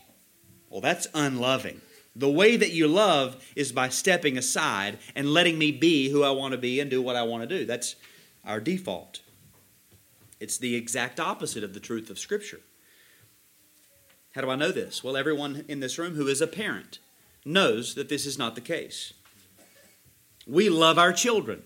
well, 0.70 0.82
that's 0.82 1.08
unloving. 1.14 1.82
The 2.16 2.30
way 2.30 2.58
that 2.58 2.72
you 2.72 2.88
love 2.88 3.44
is 3.56 3.72
by 3.72 3.90
stepping 3.90 4.38
aside 4.38 5.00
and 5.16 5.34
letting 5.34 5.58
me 5.58 5.72
be 5.72 6.10
who 6.10 6.24
I 6.24 6.30
want 6.30 6.52
to 6.52 6.58
be 6.58 6.80
and 6.80 6.90
do 6.90 7.02
what 7.02 7.16
I 7.16 7.24
want 7.24 7.48
to 7.48 7.60
do. 7.60 7.66
That's 7.66 7.96
our 8.46 8.60
default. 8.60 9.22
It's 10.40 10.58
the 10.58 10.76
exact 10.76 11.20
opposite 11.20 11.64
of 11.64 11.74
the 11.74 11.80
truth 11.80 12.10
of 12.10 12.20
Scripture. 12.20 12.60
How 14.36 14.42
do 14.42 14.50
I 14.50 14.56
know 14.56 14.72
this? 14.72 15.04
Well, 15.04 15.18
everyone 15.18 15.66
in 15.68 15.80
this 15.80 15.98
room 15.98 16.16
who 16.16 16.28
is 16.28 16.42
a 16.42 16.48
parent 16.48 17.00
knows 17.46 17.96
that 17.96 18.10
this 18.10 18.26
is 18.26 18.38
not 18.38 18.56
the 18.56 18.62
case. 18.62 19.14
We 20.48 20.70
love 20.70 20.98
our 20.98 21.14
children. 21.14 21.64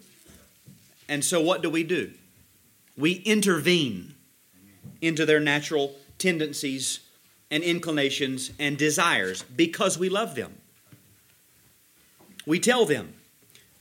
And 1.10 1.24
so 1.24 1.42
what 1.42 1.62
do 1.62 1.70
we 1.70 1.84
do? 1.84 2.12
We 2.98 3.14
intervene 3.14 4.16
into 5.02 5.26
their 5.26 5.40
natural 5.40 5.96
tendencies 6.18 7.00
and 7.50 7.64
inclinations 7.64 8.52
and 8.60 8.78
desires 8.78 9.44
because 9.44 9.98
we 9.98 10.10
love 10.10 10.36
them. 10.36 10.58
We 12.46 12.60
tell 12.60 12.86
them, 12.86 13.14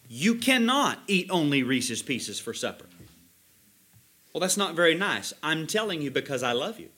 you 0.09 0.37
cannot 0.37 1.01
eat 1.07 1.29
only 1.31 1.63
Reese's 1.63 2.03
Pieces 2.03 2.39
for 2.39 2.55
supper. 2.55 2.87
Well, 4.33 4.41
that's 4.41 4.57
not 4.57 4.75
very 4.75 4.95
nice. 4.95 5.33
I'm 5.43 5.67
telling 5.67 6.03
you 6.03 6.11
because 6.11 6.43
I 6.43 6.53
love 6.53 6.79
you. 6.79 6.89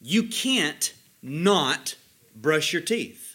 You 0.00 0.24
can't 0.24 0.92
not 1.22 1.96
brush 2.34 2.72
your 2.72 2.82
teeth. 2.82 3.27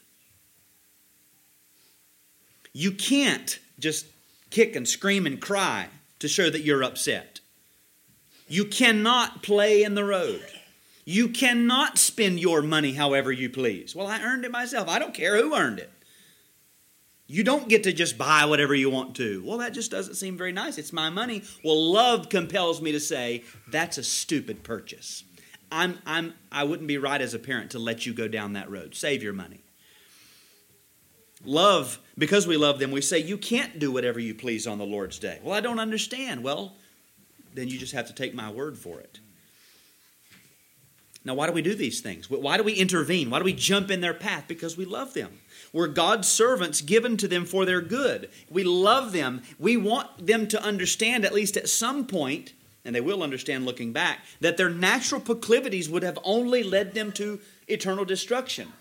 You 2.73 2.91
can't 2.91 3.59
just 3.79 4.05
kick 4.49 4.75
and 4.75 4.88
scream 4.88 5.25
and 5.25 5.39
cry 5.39 5.88
to 6.19 6.27
show 6.27 6.49
that 6.49 6.63
you're 6.63 6.83
upset. 6.83 7.39
You 8.47 8.65
cannot 8.65 9.41
play 9.43 9.83
in 9.83 9.95
the 9.95 10.03
road. 10.03 10.45
You 11.05 11.29
cannot 11.29 11.97
spend 11.97 12.39
your 12.39 12.62
money 12.62 12.93
however 12.93 13.31
you 13.31 13.49
please. 13.49 13.95
Well, 13.95 14.07
I 14.07 14.21
earned 14.21 14.45
it 14.45 14.51
myself. 14.51 14.88
I 14.88 14.99
don't 14.99 15.13
care 15.13 15.38
who 15.38 15.55
earned 15.55 15.79
it. 15.79 15.91
You 17.27 17.43
don't 17.43 17.69
get 17.69 17.83
to 17.83 17.93
just 17.93 18.17
buy 18.17 18.45
whatever 18.45 18.75
you 18.75 18.89
want 18.89 19.15
to. 19.15 19.43
Well, 19.45 19.57
that 19.59 19.73
just 19.73 19.91
doesn't 19.91 20.15
seem 20.15 20.38
very 20.38 20.51
nice. 20.51 20.77
It's 20.77 20.93
my 20.93 21.09
money. 21.09 21.43
Well, 21.63 21.91
love 21.91 22.29
compels 22.29 22.81
me 22.81 22.91
to 22.91 22.99
say 22.99 23.43
that's 23.67 23.97
a 23.97 24.03
stupid 24.03 24.63
purchase. 24.63 25.23
I'm, 25.71 25.97
I'm, 26.05 26.33
I 26.51 26.63
wouldn't 26.63 26.88
be 26.88 26.97
right 26.97 27.21
as 27.21 27.33
a 27.33 27.39
parent 27.39 27.71
to 27.71 27.79
let 27.79 28.05
you 28.05 28.13
go 28.13 28.27
down 28.27 28.53
that 28.53 28.69
road. 28.69 28.93
Save 28.93 29.23
your 29.23 29.33
money. 29.33 29.62
Love, 31.45 31.99
because 32.17 32.47
we 32.47 32.58
love 32.58 32.79
them, 32.79 32.91
we 32.91 33.01
say, 33.01 33.19
You 33.19 33.38
can't 33.38 33.79
do 33.79 33.91
whatever 33.91 34.19
you 34.19 34.34
please 34.34 34.65
on 34.67 34.77
the 34.77 34.86
Lord's 34.86 35.19
day. 35.19 35.39
Well, 35.43 35.56
I 35.56 35.62
don't 35.62 35.79
understand. 35.79 36.43
Well, 36.43 36.73
then 37.53 37.67
you 37.67 37.77
just 37.77 37.93
have 37.93 38.08
to 38.08 38.13
take 38.13 38.34
my 38.34 38.51
word 38.51 38.77
for 38.77 38.99
it. 38.99 39.19
Now, 41.25 41.36
why 41.36 41.47
do 41.47 41.53
we 41.53 41.62
do 41.62 41.73
these 41.73 42.01
things? 42.01 42.29
Why 42.29 42.58
do 42.58 42.63
we 42.63 42.73
intervene? 42.73 43.29
Why 43.29 43.39
do 43.39 43.45
we 43.45 43.53
jump 43.53 43.89
in 43.89 44.01
their 44.01 44.13
path? 44.13 44.45
Because 44.47 44.75
we 44.75 44.84
love 44.84 45.13
them. 45.13 45.39
We're 45.71 45.88
God's 45.88 46.27
servants 46.27 46.82
given 46.82 47.15
to 47.17 47.29
them 47.29 47.45
for 47.45 47.65
their 47.65 47.79
good. 47.82 48.29
We 48.49 48.65
love 48.65 49.13
them. 49.13 49.41
We 49.58 49.77
want 49.77 50.27
them 50.27 50.47
to 50.49 50.62
understand, 50.62 51.23
at 51.23 51.34
least 51.34 51.56
at 51.56 51.69
some 51.69 52.08
point, 52.08 52.53
and 52.84 52.93
they 52.93 53.01
will 53.01 53.23
understand 53.23 53.65
looking 53.65 53.93
back, 53.93 54.19
that 54.41 54.58
their 54.58 54.69
natural 54.69 55.21
proclivities 55.21 55.89
would 55.89 56.03
have 56.03 56.19
only 56.25 56.62
led 56.62 56.93
them 56.93 57.13
to 57.13 57.39
eternal 57.69 58.03
destruction. 58.03 58.73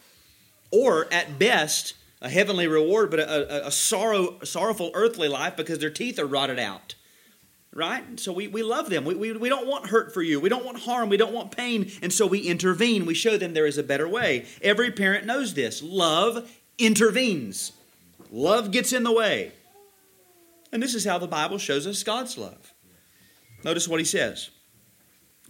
Or, 0.73 1.07
at 1.13 1.39
best, 1.39 1.95
a 2.23 2.31
heavenly 2.31 2.67
reward, 2.67 3.11
but 3.11 3.21
a, 3.21 3.65
a, 3.65 3.67
a 3.67 3.71
sorrow, 3.71 4.39
sorrowful 4.45 4.91
earthly 4.95 5.29
life 5.29 5.57
because 5.57 5.79
their 5.81 5.91
teeth 5.91 6.19
are 6.19 6.27
rotted 6.27 6.59
out 6.59 6.95
right? 7.75 8.21
So 8.21 8.33
we, 8.35 8.49
we 8.49 8.63
love 8.63 8.91
them. 8.91 9.07
We, 9.07 9.15
we, 9.15 9.33
we 9.33 9.49
don't 9.49 9.67
want 9.67 9.87
hurt 9.87 10.13
for 10.13 10.21
you. 10.21 10.39
We 10.39 10.51
don't 10.51 10.65
want 10.65 10.81
harm. 10.81 11.09
We 11.09 11.17
don't 11.17 11.33
want 11.33 11.57
pain. 11.57 11.91
And 12.03 12.13
so 12.13 12.27
we 12.27 12.41
intervene. 12.41 13.07
We 13.07 13.15
show 13.15 13.39
them 13.39 13.55
there 13.55 13.65
is 13.65 13.79
a 13.79 13.83
better 13.83 14.07
way. 14.07 14.45
Every 14.61 14.91
parent 14.91 15.25
knows 15.25 15.55
this. 15.55 15.83
Love 15.83 16.51
intervenes, 16.79 17.73
love 18.31 18.71
gets 18.71 18.93
in 18.93 19.05
the 19.05 19.13
way. 19.13 19.53
And 20.73 20.83
this 20.83 20.95
is 20.95 21.05
how 21.05 21.19
the 21.19 21.27
Bible 21.27 21.59
shows 21.59 21.87
us 21.87 22.03
God's 22.03 22.39
love. 22.39 22.73
Notice 23.63 23.87
what 23.87 24.01
he 24.01 24.07
says 24.07 24.51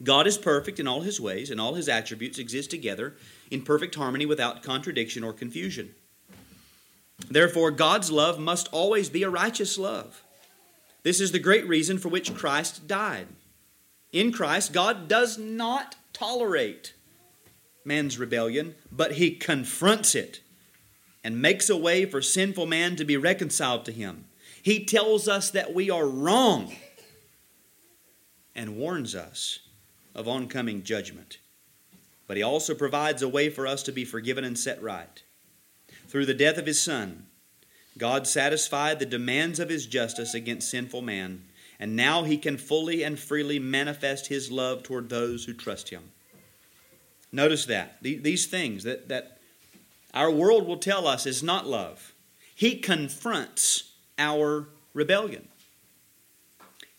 God 0.03 0.27
is 0.27 0.37
perfect 0.37 0.81
in 0.81 0.89
all 0.89 1.03
his 1.03 1.21
ways, 1.21 1.51
and 1.51 1.61
all 1.61 1.75
his 1.75 1.89
attributes 1.89 2.39
exist 2.39 2.71
together 2.71 3.15
in 3.51 3.63
perfect 3.63 3.95
harmony 3.95 4.27
without 4.27 4.63
contradiction 4.63 5.23
or 5.23 5.33
confusion. 5.33 5.95
Therefore, 7.31 7.71
God's 7.71 8.11
love 8.11 8.39
must 8.39 8.69
always 8.73 9.09
be 9.09 9.23
a 9.23 9.31
righteous 9.31 9.79
love. 9.79 10.23
This 11.03 11.21
is 11.21 11.33
the 11.33 11.39
great 11.39 11.67
reason 11.67 11.99
for 11.99 12.09
which 12.09 12.35
Christ 12.35 12.87
died. 12.87 13.27
In 14.13 14.33
Christ, 14.33 14.73
God 14.73 15.09
does 15.09 15.39
not 15.39 15.97
tolerate 16.13 16.95
man's 17.85 18.19
rebellion, 18.19 18.75
but 18.91 19.13
he 19.13 19.33
confronts 19.33 20.15
it 20.15 20.41
and 21.25 21.41
makes 21.41 21.71
a 21.71 21.77
way 21.77 22.05
for 22.05 22.21
sinful 22.21 22.67
man 22.67 22.97
to 22.97 23.05
be 23.05 23.17
reconciled 23.17 23.85
to 23.87 23.93
him. 23.93 24.27
He 24.63 24.85
tells 24.85 25.29
us 25.29 25.51
that 25.51 25.75
we 25.75 25.91
are 25.91 26.07
wrong 26.07 26.73
and 28.55 28.77
warns 28.77 29.15
us 29.15 29.61
of 30.15 30.29
oncoming 30.29 30.83
judgment. 30.83 31.39
But 32.27 32.37
he 32.37 32.43
also 32.43 32.75
provides 32.75 33.23
a 33.23 33.29
way 33.29 33.51
for 33.51 33.67
us 33.67 33.83
to 33.85 33.93
be 33.93 34.05
forgiven 34.05 34.45
and 34.45 34.59
set 34.59 34.83
right. 34.83 35.23
Through 36.12 36.27
the 36.27 36.35
death 36.35 36.59
of 36.59 36.66
his 36.66 36.79
Son, 36.79 37.25
God 37.96 38.27
satisfied 38.27 38.98
the 38.98 39.07
demands 39.07 39.59
of 39.59 39.70
his 39.70 39.87
justice 39.87 40.35
against 40.35 40.68
sinful 40.68 41.01
man, 41.01 41.44
and 41.81 41.96
now 41.96 42.25
he 42.25 42.37
can 42.37 42.59
fully 42.59 43.03
and 43.03 43.18
freely 43.18 43.59
manifest 43.59 44.27
his 44.27 44.51
love 44.51 44.83
toward 44.83 45.09
those 45.09 45.46
who 45.46 45.55
trust 45.55 45.88
him. 45.88 46.03
Notice 47.33 47.64
that. 47.64 47.96
These 48.03 48.44
things 48.44 48.85
that, 48.85 49.09
that 49.09 49.38
our 50.12 50.31
world 50.31 50.66
will 50.66 50.77
tell 50.77 51.07
us 51.07 51.25
is 51.25 51.42
not 51.42 51.66
love. 51.66 52.12
He 52.55 52.77
confronts 52.77 53.94
our 54.18 54.68
rebellion. 54.92 55.48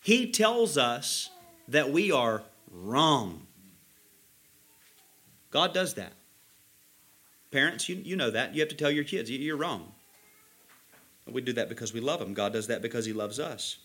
He 0.01 0.31
tells 0.31 0.75
us 0.75 1.29
that 1.67 1.91
we 1.91 2.11
are 2.11 2.41
wrong. 2.71 3.45
God 5.51 5.71
does 5.71 5.93
that. 5.93 6.13
Parents, 7.53 7.87
you, 7.87 8.01
you 8.03 8.15
know 8.15 8.31
that. 8.31 8.55
You 8.55 8.61
have 8.61 8.69
to 8.69 8.75
tell 8.75 8.89
your 8.89 9.03
kids, 9.03 9.29
you're 9.29 9.55
wrong. 9.55 9.91
We 11.31 11.39
do 11.39 11.53
that 11.53 11.69
because 11.69 11.93
we 11.93 11.99
love 11.99 12.19
them. 12.19 12.33
God 12.33 12.51
does 12.51 12.65
that 12.65 12.81
because 12.81 13.05
He 13.05 13.13
loves 13.13 13.39
us. 13.39 13.77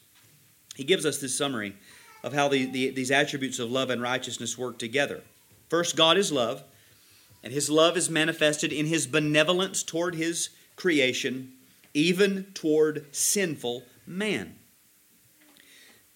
He 0.75 0.85
gives 0.85 1.05
us 1.05 1.19
this 1.19 1.37
summary 1.37 1.77
of 2.25 2.33
how 2.33 2.49
the, 2.49 2.65
the, 2.65 2.89
these 2.89 3.11
attributes 3.11 3.59
of 3.59 3.71
love 3.71 3.91
and 3.91 4.01
righteousness 4.01 4.57
work 4.57 4.79
together. 4.79 5.21
First, 5.69 5.97
God 5.97 6.17
is 6.17 6.33
love, 6.33 6.65
and 7.45 7.53
His 7.53 7.69
love 7.69 7.99
is 7.99 8.09
manifested 8.09 8.73
in 8.73 8.87
His 8.87 9.07
benevolence 9.07 9.83
toward 9.83 10.15
His 10.15 10.49
creation, 10.75 11.53
even 11.93 12.45
toward 12.55 13.15
sinful 13.15 13.83
man. 14.07 14.57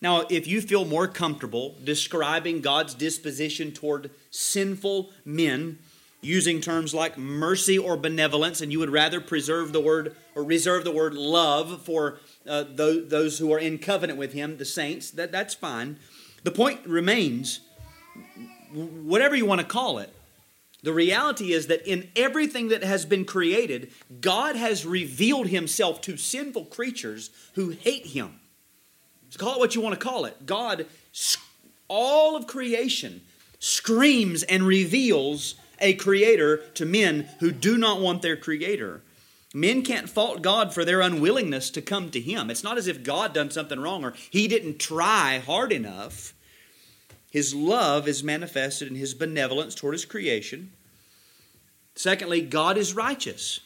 Now, 0.01 0.25
if 0.31 0.47
you 0.47 0.63
feel 0.63 0.87
more 0.87 1.07
comfortable 1.07 1.77
describing 1.85 2.63
God's 2.63 2.95
disposition 2.95 3.73
toward 3.73 4.11
sinful 4.31 5.11
men 5.27 5.79
using 6.23 6.61
terms 6.61 6.95
like 6.95 7.19
mercy 7.19 7.77
or 7.77 7.97
benevolence, 7.97 8.61
and 8.61 8.71
you 8.73 8.79
would 8.79 8.91
rather 8.91 9.21
preserve 9.21 9.73
the 9.73 9.81
word 9.81 10.17
or 10.35 10.45
reserve 10.45 10.85
the 10.85 10.93
word 10.93 11.15
love 11.15 11.83
for 11.83 12.21
uh, 12.49 12.65
those, 12.69 13.09
those 13.09 13.39
who 13.39 13.53
are 13.53 13.59
in 13.59 13.77
covenant 13.77 14.19
with 14.19 14.33
Him, 14.33 14.57
the 14.57 14.65
saints, 14.65 15.11
that, 15.11 15.33
that's 15.33 15.53
fine. 15.53 15.99
The 16.45 16.53
point 16.53 16.87
remains 16.87 17.61
whatever 18.73 19.35
you 19.35 19.45
want 19.45 19.61
to 19.61 19.67
call 19.67 19.99
it. 19.99 20.15
The 20.85 20.93
reality 20.93 21.53
is 21.53 21.67
that 21.69 21.87
in 21.87 22.09
everything 22.17 22.69
that 22.69 22.83
has 22.83 23.05
been 23.05 23.25
created, 23.25 23.93
God 24.21 24.57
has 24.57 24.87
revealed 24.87 25.49
Himself 25.49 26.01
to 26.03 26.17
sinful 26.17 26.67
creatures 26.67 27.31
who 27.55 27.71
hate 27.71 28.07
Him. 28.07 28.41
So 29.31 29.39
call 29.39 29.55
it 29.55 29.59
what 29.59 29.75
you 29.75 29.81
want 29.81 29.99
to 29.99 30.05
call 30.05 30.25
it. 30.25 30.47
God, 30.47 30.87
all 31.89 32.37
of 32.37 32.47
creation, 32.47 33.23
screams 33.59 34.43
and 34.43 34.65
reveals 34.65 35.55
a 35.83 35.95
creator 35.95 36.59
to 36.75 36.87
men 36.87 37.29
who 37.41 37.51
do 37.51 37.77
not 37.77 38.01
want 38.01 38.23
their 38.23 38.37
creator. 38.37 39.03
Men 39.53 39.83
can't 39.83 40.09
fault 40.09 40.41
God 40.41 40.73
for 40.73 40.85
their 40.85 41.03
unwillingness 41.03 41.69
to 41.71 41.83
come 41.83 42.11
to 42.11 42.21
Him. 42.21 42.51
It's 42.51 42.65
not 42.65 42.79
as 42.79 42.87
if 42.87 43.03
God 43.03 43.35
done 43.35 43.51
something 43.51 43.79
wrong 43.79 44.05
or 44.05 44.15
He 44.31 44.49
didn't 44.49 44.79
try 44.79 45.43
hard 45.45 45.73
enough. 45.73 46.33
His 47.31 47.55
love 47.55 48.09
is 48.09 48.25
manifested 48.25 48.89
in 48.89 48.95
His 48.95 49.13
benevolence 49.13 49.75
toward 49.75 49.95
His 49.95 50.07
creation. 50.07 50.73
Secondly, 51.95 52.41
God 52.41 52.79
is 52.79 52.95
righteous, 52.95 53.61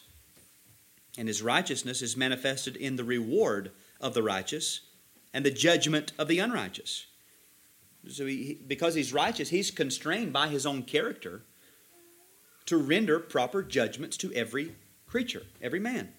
and 1.17 1.29
His 1.29 1.43
righteousness 1.43 2.03
is 2.03 2.17
manifested 2.17 2.75
in 2.75 2.97
the 2.97 3.05
reward 3.05 3.71
of 4.01 4.15
the 4.15 4.23
righteous 4.23 4.81
and 5.33 5.45
the 5.45 5.51
judgment 5.51 6.13
of 6.19 6.29
the 6.29 6.39
unrighteous. 6.39 7.07
So, 8.09 8.27
he, 8.27 8.59
because 8.67 8.95
he's 8.95 9.13
righteous, 9.13 9.49
he's 9.51 9.71
constrained 9.71 10.33
by 10.33 10.49
his 10.49 10.65
own 10.65 10.83
character 10.83 11.43
to 12.67 12.77
render 12.77 13.19
proper 13.19 13.63
judgments 13.63 14.17
to 14.19 14.33
every 14.33 14.75
creature, 15.07 15.45
every 15.63 15.81
man. 15.81 16.13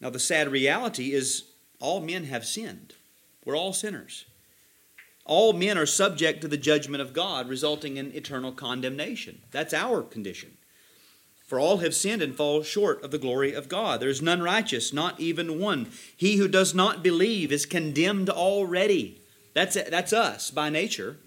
Now, 0.00 0.10
the 0.10 0.18
sad 0.18 0.50
reality 0.50 1.12
is 1.12 1.44
all 1.80 2.00
men 2.00 2.24
have 2.24 2.44
sinned. 2.44 2.94
We're 3.44 3.56
all 3.56 3.72
sinners. 3.72 4.26
All 5.24 5.52
men 5.52 5.76
are 5.78 5.86
subject 5.86 6.40
to 6.42 6.48
the 6.48 6.56
judgment 6.56 7.00
of 7.00 7.12
God, 7.12 7.48
resulting 7.48 7.96
in 7.96 8.14
eternal 8.14 8.52
condemnation. 8.52 9.40
That's 9.50 9.74
our 9.74 10.02
condition. 10.02 10.56
For 11.46 11.60
all 11.60 11.78
have 11.78 11.94
sinned 11.94 12.22
and 12.22 12.34
fall 12.34 12.62
short 12.62 13.02
of 13.02 13.12
the 13.12 13.18
glory 13.18 13.52
of 13.52 13.68
God. 13.68 14.00
There 14.00 14.08
is 14.08 14.20
none 14.20 14.42
righteous, 14.42 14.92
not 14.92 15.18
even 15.20 15.60
one. 15.60 15.90
He 16.16 16.36
who 16.36 16.48
does 16.48 16.74
not 16.74 17.02
believe 17.02 17.52
is 17.52 17.66
condemned 17.66 18.28
already. 18.28 19.22
That's, 19.54 19.74
that's 19.74 20.12
us 20.12 20.50
by 20.50 20.70
nature. 20.70 21.18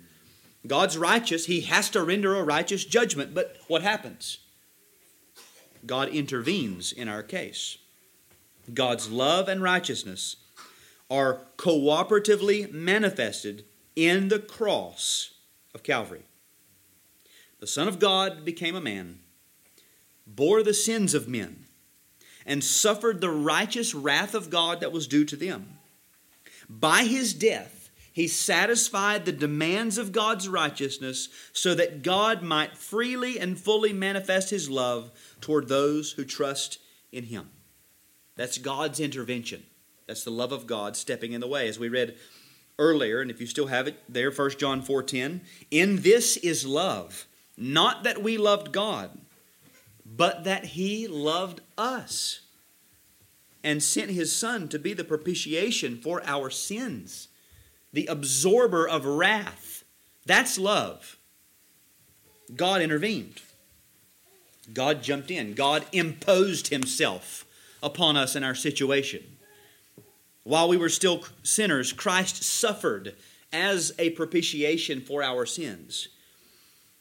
God's 0.67 0.98
righteous. 0.98 1.45
He 1.45 1.62
has 1.62 1.89
to 1.91 2.04
render 2.04 2.36
a 2.36 2.43
righteous 2.43 2.86
judgment. 2.86 3.34
But 3.34 3.58
what 3.67 3.82
happens? 3.82 4.39
God 5.86 6.10
intervenes 6.10 6.91
in 6.91 7.08
our 7.08 7.24
case. 7.24 7.78
God's 8.74 9.10
love 9.10 9.48
and 9.48 9.63
righteousness 9.63 10.36
are 11.10 11.41
cooperatively 11.58 12.72
manifested 12.72 13.65
in 13.95 14.28
the 14.28 14.39
cross 14.39 15.32
of 15.74 15.84
Calvary. 15.84 16.24
The 17.60 17.67
Son 17.67 17.88
of 17.88 18.00
God 18.00 18.45
became 18.45 18.76
a 18.76 18.82
man 18.82 19.19
bore 20.36 20.63
the 20.63 20.74
sins 20.74 21.13
of 21.13 21.28
men, 21.28 21.65
and 22.45 22.63
suffered 22.63 23.22
the 23.22 23.30
righteous 23.30 23.93
wrath 23.93 24.34
of 24.34 24.50
God 24.50 24.80
that 24.80 24.91
was 24.91 25.08
due 25.08 25.26
to 25.26 25.36
them. 25.36 25.78
By 26.69 27.04
his 27.04 27.34
death, 27.34 27.79
he 28.12 28.28
satisfied 28.28 29.26
the 29.26 29.32
demands 29.32 29.98
of 29.98 30.12
God's 30.12 30.50
righteousness 30.50 31.30
so 31.54 31.74
that 31.76 32.02
God 32.04 32.41
might 32.41 32.78
freely 32.78 33.39
and 33.39 33.60
fully 33.60 33.93
manifest 33.93 34.50
his 34.50 34.69
love 34.69 35.12
toward 35.41 35.67
those 35.67 36.12
who 36.13 36.26
trust 36.26 36.80
in 37.12 37.26
him. 37.26 37.50
That's 38.36 38.58
God's 38.58 39.00
intervention. 39.00 39.63
That's 40.08 40.24
the 40.24 40.32
love 40.32 40.52
of 40.52 40.67
God 40.67 40.95
stepping 40.95 41.34
in 41.34 41.41
the 41.41 41.48
way. 41.48 41.67
As 41.67 41.78
we 41.78 41.89
read 41.89 42.17
earlier, 42.78 43.22
and 43.22 43.30
if 43.30 43.39
you 43.39 43.48
still 43.48 43.67
have 43.67 43.88
it 43.88 44.02
there, 44.10 44.32
1 44.32 44.58
John 44.58 44.82
4:10, 44.82 45.41
in 45.69 46.02
this 46.02 46.38
is 46.38 46.65
love, 46.65 47.28
not 47.58 48.04
that 48.04 48.24
we 48.24 48.38
loved 48.38 48.72
God, 48.72 49.19
but 50.06 50.43
that 50.45 50.65
he 50.65 51.08
loved 51.08 51.62
us 51.78 52.41
and 53.63 53.84
sent 53.84 54.12
his 54.12 54.36
son 54.36 54.67
to 54.69 54.80
be 54.80 54.93
the 54.93 55.04
propitiation 55.04 56.00
for 56.02 56.24
our 56.26 56.50
sins, 56.50 57.29
the 57.93 58.06
absorber 58.08 58.88
of 58.88 59.06
wrath. 59.06 59.84
That's 60.25 60.58
love. 60.58 61.17
God 62.56 62.82
intervened. 62.82 63.41
God 64.73 65.02
jumped 65.02 65.32
in. 65.32 65.54
God 65.54 65.86
imposed 65.91 66.67
himself 66.67 67.45
upon 67.82 68.17
us 68.17 68.36
in 68.36 68.43
our 68.43 68.56
situation. 68.56 69.23
While 70.43 70.67
we 70.67 70.78
were 70.78 70.89
still 70.89 71.23
sinners, 71.43 71.93
Christ 71.93 72.43
suffered 72.43 73.15
as 73.52 73.93
a 73.97 74.12
propitiation 74.12 75.02
for 75.02 75.23
our 75.23 75.45
sins. 75.45 76.08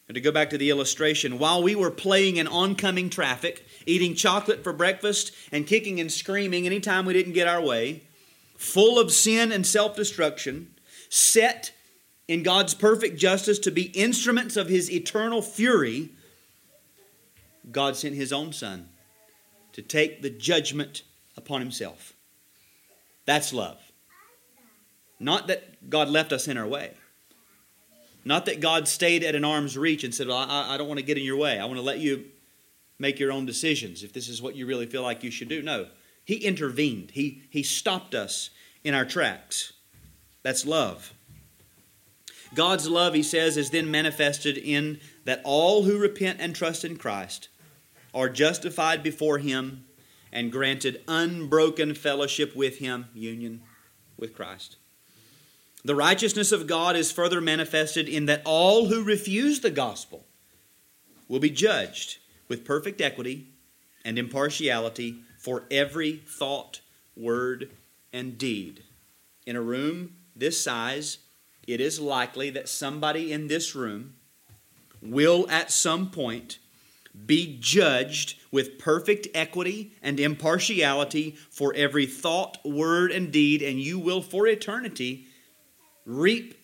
And 0.07 0.15
to 0.15 0.21
go 0.21 0.33
back 0.33 0.51
to 0.51 0.59
the 0.59 0.71
illustration, 0.71 1.39
while 1.39 1.63
we 1.63 1.75
were 1.75 1.91
playing 1.91 2.37
in 2.37 2.49
oncoming 2.49 3.11
traffic, 3.11 3.67
eating 3.85 4.15
chocolate 4.15 4.65
for 4.65 4.73
breakfast, 4.73 5.33
and 5.53 5.67
kicking 5.67 6.01
and 6.01 6.11
screaming 6.11 6.65
anytime 6.65 7.05
we 7.05 7.13
didn't 7.13 7.35
get 7.35 7.47
our 7.47 7.61
way, 7.61 8.03
full 8.57 8.99
of 8.99 9.13
sin 9.13 9.53
and 9.53 9.67
self 9.67 9.95
destruction, 9.95 10.75
set 11.09 11.73
in 12.27 12.43
God's 12.43 12.75
perfect 12.75 13.19
justice 13.19 13.59
to 13.61 13.71
be 13.71 13.85
instruments 13.85 14.57
of 14.57 14.69
His 14.69 14.91
eternal 14.91 15.43
fury, 15.43 16.11
God 17.73 17.97
sent 17.97 18.15
His 18.15 18.33
own 18.33 18.53
Son 18.53 18.89
to 19.73 19.83
take 19.83 20.23
the 20.23 20.31
judgment 20.31 21.03
upon 21.37 21.61
Himself. 21.61 22.13
That's 23.25 23.53
love. 23.53 23.79
Not 25.21 25.49
that 25.49 25.91
God 25.91 26.09
left 26.09 26.33
us 26.33 26.49
in 26.49 26.57
our 26.57 26.67
way. 26.67 26.93
Not 28.25 28.47
that 28.47 28.61
God 28.61 28.87
stayed 28.89 29.25
at 29.25 29.35
an 29.35 29.45
arm's 29.45 29.77
reach 29.77 30.05
and 30.05 30.15
said, 30.15 30.29
Well, 30.29 30.37
I, 30.37 30.75
I 30.75 30.77
don't 30.77 30.89
want 30.89 31.01
to 31.01 31.07
get 31.07 31.19
in 31.19 31.25
your 31.25 31.37
way. 31.37 31.59
I 31.59 31.65
want 31.65 31.77
to 31.77 31.83
let 31.83 31.99
you 31.99 32.27
make 32.99 33.19
your 33.19 33.33
own 33.33 33.47
decisions 33.47 34.03
if 34.03 34.13
this 34.13 34.29
is 34.29 34.43
what 34.43 34.55
you 34.55 34.67
really 34.67 34.87
feel 34.87 35.03
like 35.03 35.23
you 35.23 35.31
should 35.31 35.49
do. 35.49 35.63
No. 35.63 35.87
He 36.25 36.35
intervened, 36.37 37.13
He, 37.13 37.43
he 37.49 37.63
stopped 37.63 38.15
us 38.15 38.51
in 38.85 38.95
our 38.95 39.05
tracks. 39.05 39.73
That's 40.49 40.65
love. 40.65 41.13
God's 42.55 42.89
love, 42.89 43.13
he 43.13 43.23
says, 43.23 43.59
is 43.59 43.69
then 43.69 43.91
manifested 43.91 44.57
in 44.57 44.99
that 45.27 45.43
all 45.45 45.83
who 45.83 45.99
repent 45.99 46.41
and 46.41 46.55
trust 46.55 46.87
in 46.87 46.97
Christ 46.97 47.51
are 48.15 48.31
justified 48.31 49.03
before 49.03 49.37
him 49.37 49.85
and 50.33 50.51
granted 50.51 51.03
unbroken 51.07 51.93
fellowship 51.93 52.57
with 52.57 52.79
him, 52.79 53.09
union 53.13 53.61
with 54.19 54.35
Christ. 54.35 54.77
The 55.85 55.95
righteousness 55.95 56.51
of 56.51 56.67
God 56.67 56.97
is 56.97 57.13
further 57.13 57.43
manifested 57.43 58.09
in 58.09 58.25
that 58.25 58.41
all 58.47 58.87
who 58.87 59.05
refuse 59.05 59.61
the 59.61 59.71
gospel 59.71 60.25
will 61.29 61.41
be 61.41 61.51
judged 61.51 62.21
with 62.49 62.65
perfect 62.65 63.03
equity 63.03 63.49
and 64.03 64.19
impartiality 64.19 65.17
for 65.37 65.65
every 65.71 66.23
thought, 66.27 66.81
word, 67.15 67.71
and 68.15 68.39
deed. 68.39 68.83
In 69.45 69.55
a 69.55 69.61
room 69.61 70.15
this 70.39 70.63
size, 70.63 71.19
it 71.67 71.81
is 71.81 72.01
likely 72.01 72.51
that 72.51 72.69
somebody 72.69 73.33
in 73.33 73.49
this 73.49 73.75
room 73.75 74.15
will 75.03 75.47
at 75.51 75.71
some 75.71 76.11
point 76.11 76.59
be 77.27 77.59
judged 77.61 78.39
with 78.53 78.79
perfect 78.79 79.27
equity 79.35 79.93
and 80.03 80.21
impartiality 80.21 81.37
for 81.51 81.75
every 81.75 82.07
thought, 82.07 82.59
word, 82.65 83.11
and 83.11 83.33
deed, 83.33 83.63
and 83.63 83.81
you 83.81 83.99
will 83.99 84.23
for 84.23 84.47
eternity 84.47 85.27
reap 86.07 86.55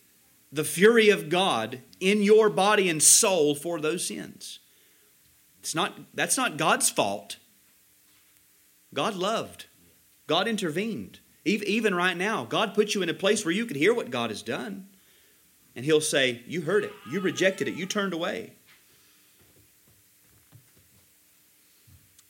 the 0.53 0.65
fury 0.65 1.11
of 1.11 1.29
God 1.29 1.81
in 1.99 2.23
your 2.23 2.49
body 2.49 2.89
and 2.89 3.03
soul 3.03 3.55
for 3.55 3.81
those 3.81 4.07
sins. 4.07 4.61
It's 5.59 5.75
not, 5.75 5.99
that's 6.15 6.37
not 6.37 6.57
God's 6.57 6.89
fault. 6.89 7.39
God 8.93 9.17
loved, 9.17 9.67
God 10.27 10.47
intervened. 10.47 11.19
Even 11.45 11.95
right 11.95 12.17
now, 12.17 12.45
God 12.45 12.75
put 12.75 12.95
you 12.95 13.03
in 13.03 13.09
a 13.09 13.15
place 13.15 13.45
where 13.45 13.53
you 13.53 13.67
could 13.67 13.77
hear 13.77 13.93
what 13.93 14.11
God 14.11 14.31
has 14.31 14.43
done. 14.43 14.87
And 15.77 15.85
He'll 15.85 16.01
say, 16.01 16.43
You 16.47 16.63
heard 16.63 16.85
it, 16.85 16.93
you 17.11 17.21
rejected 17.21 17.69
it, 17.69 17.75
you 17.75 17.85
turned 17.85 18.15
away. 18.15 18.53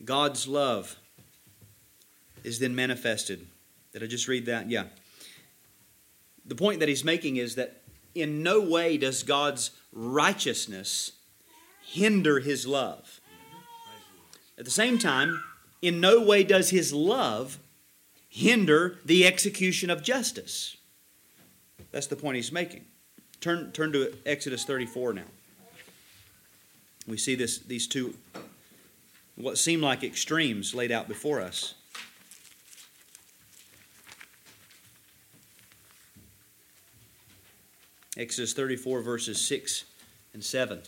God's 0.05 0.49
love 0.49 0.97
is 2.43 2.59
then 2.59 2.75
manifested. 2.75 3.47
Did 3.93 4.03
I 4.03 4.07
just 4.07 4.29
read 4.29 4.47
that? 4.47 4.71
Yeah. 4.71 4.85
The 6.45 6.55
point 6.55 6.81
that 6.81 6.89
he's 6.89 7.05
making 7.05 7.37
is 7.37 7.55
that 7.55 7.83
in 8.15 8.43
no 8.43 8.61
way 8.61 8.99
does 8.99 9.23
God's 9.23 9.71
righteousness 9.93 11.13
hinder 11.83 12.41
his 12.41 12.67
love. 12.67 13.21
At 14.59 14.65
the 14.65 14.71
same 14.71 14.99
time, 14.99 15.43
in 15.81 16.01
no 16.01 16.21
way 16.23 16.45
does 16.45 16.71
his 16.71 16.93
love 16.93 17.59
hinder 18.35 18.99
the 19.05 19.25
execution 19.25 19.91
of 19.91 20.03
justice. 20.03 20.77
That's 21.93 22.09
the 22.09 22.17
point 22.17 22.35
he's 22.35 22.51
making. 22.51 22.85
Turn, 23.41 23.71
turn 23.71 23.93
to 23.93 24.13
Exodus 24.27 24.65
34 24.65 25.13
now. 25.13 25.23
We 27.07 27.17
see 27.17 27.37
this, 27.37 27.59
these 27.59 27.87
two, 27.87 28.17
what 29.37 29.57
seem 29.57 29.81
like 29.81 30.03
extremes 30.03 30.75
laid 30.75 30.91
out 30.91 31.07
before 31.07 31.41
us. 31.41 31.75
Exodus 38.17 38.53
34, 38.53 39.01
verses 39.01 39.41
6 39.41 39.85
and 40.33 40.43
7. 40.43 40.81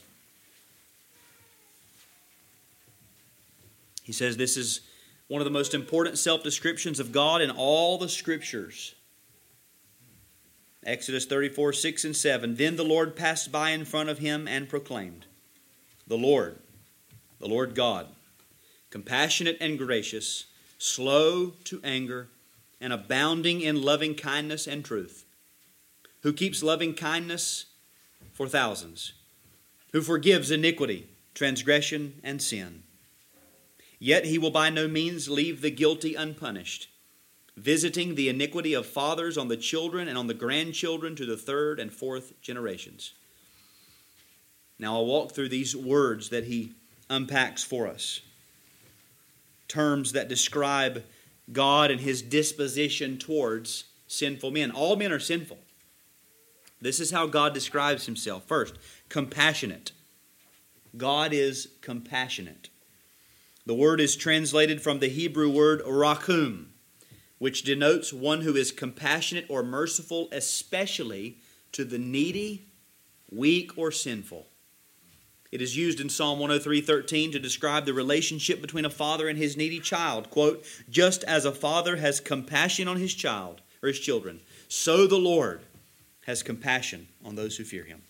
He 4.02 4.12
says 4.12 4.36
this 4.36 4.56
is 4.56 4.80
one 5.28 5.40
of 5.40 5.44
the 5.44 5.50
most 5.50 5.74
important 5.74 6.18
self 6.18 6.42
descriptions 6.42 7.00
of 7.00 7.12
God 7.12 7.40
in 7.40 7.50
all 7.50 7.98
the 7.98 8.08
scriptures. 8.08 8.94
Exodus 10.84 11.26
34, 11.26 11.72
6 11.72 12.04
and 12.04 12.16
7. 12.16 12.54
Then 12.54 12.76
the 12.76 12.84
Lord 12.84 13.16
passed 13.16 13.50
by 13.50 13.70
in 13.70 13.84
front 13.84 14.08
of 14.08 14.18
him 14.18 14.46
and 14.46 14.68
proclaimed, 14.68 15.26
The 16.06 16.16
Lord, 16.16 16.58
the 17.40 17.48
Lord 17.48 17.74
God, 17.74 18.06
compassionate 18.90 19.56
and 19.60 19.76
gracious, 19.76 20.44
slow 20.78 21.54
to 21.64 21.80
anger, 21.82 22.28
and 22.80 22.92
abounding 22.92 23.62
in 23.62 23.82
loving 23.82 24.14
kindness 24.14 24.66
and 24.68 24.84
truth 24.84 25.26
who 26.26 26.32
keeps 26.32 26.60
loving 26.60 26.92
kindness 26.92 27.66
for 28.32 28.48
thousands, 28.48 29.12
who 29.92 30.02
forgives 30.02 30.50
iniquity, 30.50 31.06
transgression, 31.34 32.20
and 32.24 32.42
sin. 32.42 32.82
Yet 33.98 34.26
he 34.26 34.38
will 34.38 34.50
by 34.50 34.70
no 34.70 34.88
means 34.88 35.28
leave 35.28 35.60
the 35.60 35.70
guilty 35.70 36.14
unpunished, 36.14 36.88
visiting 37.56 38.14
the 38.14 38.28
iniquity 38.28 38.74
of 38.74 38.86
fathers 38.86 39.38
on 39.38 39.48
the 39.48 39.56
children 39.56 40.08
and 40.08 40.18
on 40.18 40.26
the 40.26 40.34
grandchildren 40.34 41.16
to 41.16 41.24
the 41.24 41.36
third 41.36 41.80
and 41.80 41.92
fourth 41.92 42.40
generations. 42.42 43.14
Now 44.78 44.96
I'll 44.96 45.06
walk 45.06 45.32
through 45.32 45.48
these 45.48 45.74
words 45.74 46.28
that 46.28 46.44
he 46.44 46.74
unpacks 47.08 47.64
for 47.64 47.86
us. 47.86 48.20
Terms 49.68 50.12
that 50.12 50.28
describe 50.28 51.04
God 51.52 51.90
and 51.90 52.00
his 52.00 52.22
disposition 52.22 53.18
towards 53.18 53.84
sinful 54.06 54.50
men. 54.50 54.70
All 54.70 54.96
men 54.96 55.12
are 55.12 55.18
sinful. 55.18 55.58
This 56.80 57.00
is 57.00 57.10
how 57.10 57.26
God 57.26 57.54
describes 57.54 58.06
himself. 58.06 58.44
First, 58.44 58.74
compassionate. 59.08 59.92
God 60.96 61.32
is 61.32 61.68
compassionate. 61.80 62.68
The 63.66 63.74
word 63.74 64.00
is 64.00 64.14
translated 64.14 64.80
from 64.80 65.00
the 65.00 65.08
Hebrew 65.08 65.50
word 65.50 65.82
rakum, 65.82 66.66
which 67.38 67.64
denotes 67.64 68.12
one 68.12 68.42
who 68.42 68.54
is 68.54 68.70
compassionate 68.70 69.46
or 69.48 69.64
merciful, 69.64 70.28
especially 70.30 71.38
to 71.72 71.84
the 71.84 71.98
needy, 71.98 72.68
weak, 73.28 73.76
or 73.76 73.90
sinful. 73.90 74.46
It 75.50 75.60
is 75.60 75.76
used 75.76 76.00
in 76.00 76.08
Psalm 76.08 76.38
103:13 76.38 77.32
to 77.32 77.40
describe 77.40 77.86
the 77.86 77.92
relationship 77.92 78.60
between 78.60 78.84
a 78.84 78.90
father 78.90 79.28
and 79.28 79.36
his 79.36 79.56
needy 79.56 79.80
child. 79.80 80.30
Quote, 80.30 80.64
just 80.88 81.24
as 81.24 81.44
a 81.44 81.52
father 81.52 81.96
has 81.96 82.20
compassion 82.20 82.86
on 82.86 82.98
his 82.98 83.14
child 83.14 83.62
or 83.82 83.88
his 83.88 83.98
children, 83.98 84.40
so 84.68 85.08
the 85.08 85.18
Lord 85.18 85.62
has 86.26 86.42
compassion 86.42 87.08
on 87.24 87.34
those 87.34 87.56
who 87.56 87.64
fear 87.64 87.84
him. 87.84 88.02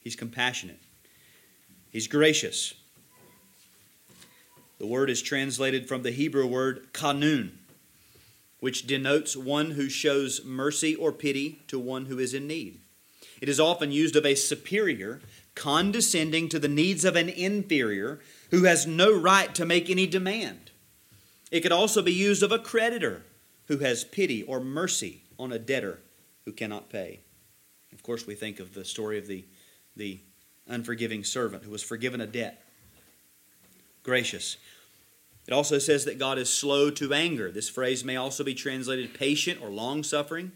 He's 0.00 0.16
compassionate, 0.16 0.80
he's 1.90 2.06
gracious. 2.06 2.72
The 4.82 4.88
word 4.88 5.10
is 5.10 5.22
translated 5.22 5.86
from 5.86 6.02
the 6.02 6.10
Hebrew 6.10 6.44
word 6.44 6.92
kanun, 6.92 7.52
which 8.58 8.84
denotes 8.84 9.36
one 9.36 9.70
who 9.70 9.88
shows 9.88 10.44
mercy 10.44 10.96
or 10.96 11.12
pity 11.12 11.60
to 11.68 11.78
one 11.78 12.06
who 12.06 12.18
is 12.18 12.34
in 12.34 12.48
need. 12.48 12.80
It 13.40 13.48
is 13.48 13.60
often 13.60 13.92
used 13.92 14.16
of 14.16 14.26
a 14.26 14.34
superior 14.34 15.20
condescending 15.54 16.48
to 16.48 16.58
the 16.58 16.66
needs 16.66 17.04
of 17.04 17.14
an 17.14 17.28
inferior 17.28 18.18
who 18.50 18.64
has 18.64 18.84
no 18.84 19.16
right 19.16 19.54
to 19.54 19.64
make 19.64 19.88
any 19.88 20.08
demand. 20.08 20.72
It 21.52 21.60
could 21.60 21.70
also 21.70 22.02
be 22.02 22.12
used 22.12 22.42
of 22.42 22.50
a 22.50 22.58
creditor 22.58 23.22
who 23.68 23.78
has 23.78 24.02
pity 24.02 24.42
or 24.42 24.58
mercy 24.58 25.22
on 25.38 25.52
a 25.52 25.60
debtor 25.60 26.00
who 26.44 26.50
cannot 26.50 26.90
pay. 26.90 27.20
Of 27.92 28.02
course, 28.02 28.26
we 28.26 28.34
think 28.34 28.58
of 28.58 28.74
the 28.74 28.84
story 28.84 29.16
of 29.16 29.28
the, 29.28 29.44
the 29.94 30.18
unforgiving 30.66 31.22
servant 31.22 31.62
who 31.62 31.70
was 31.70 31.84
forgiven 31.84 32.20
a 32.20 32.26
debt. 32.26 32.64
Gracious. 34.02 34.56
It 35.46 35.52
also 35.52 35.78
says 35.78 36.04
that 36.04 36.18
God 36.18 36.38
is 36.38 36.48
slow 36.48 36.90
to 36.90 37.12
anger. 37.12 37.50
This 37.50 37.68
phrase 37.68 38.04
may 38.04 38.16
also 38.16 38.44
be 38.44 38.54
translated 38.54 39.14
patient 39.14 39.60
or 39.60 39.70
long 39.70 40.02
suffering. 40.02 40.52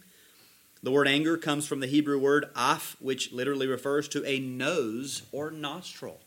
The 0.82 0.93
word 0.93 1.09
anger 1.09 1.37
comes 1.37 1.66
from 1.66 1.80
the 1.80 1.87
Hebrew 1.87 2.18
word 2.18 2.47
af, 2.55 2.97
which 3.01 3.32
literally 3.32 3.66
refers 3.66 4.09
to 4.09 4.24
a 4.24 4.39
nose 4.39 5.22
or 5.32 5.51
nostril. 5.51 6.20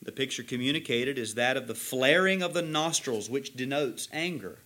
The 0.00 0.12
picture 0.12 0.42
communicated 0.42 1.18
is 1.18 1.34
that 1.34 1.56
of 1.56 1.66
the 1.66 1.74
flaring 1.74 2.42
of 2.42 2.52
the 2.52 2.62
nostrils, 2.62 3.30
which 3.30 3.56
denotes 3.56 4.08
anger 4.12 4.58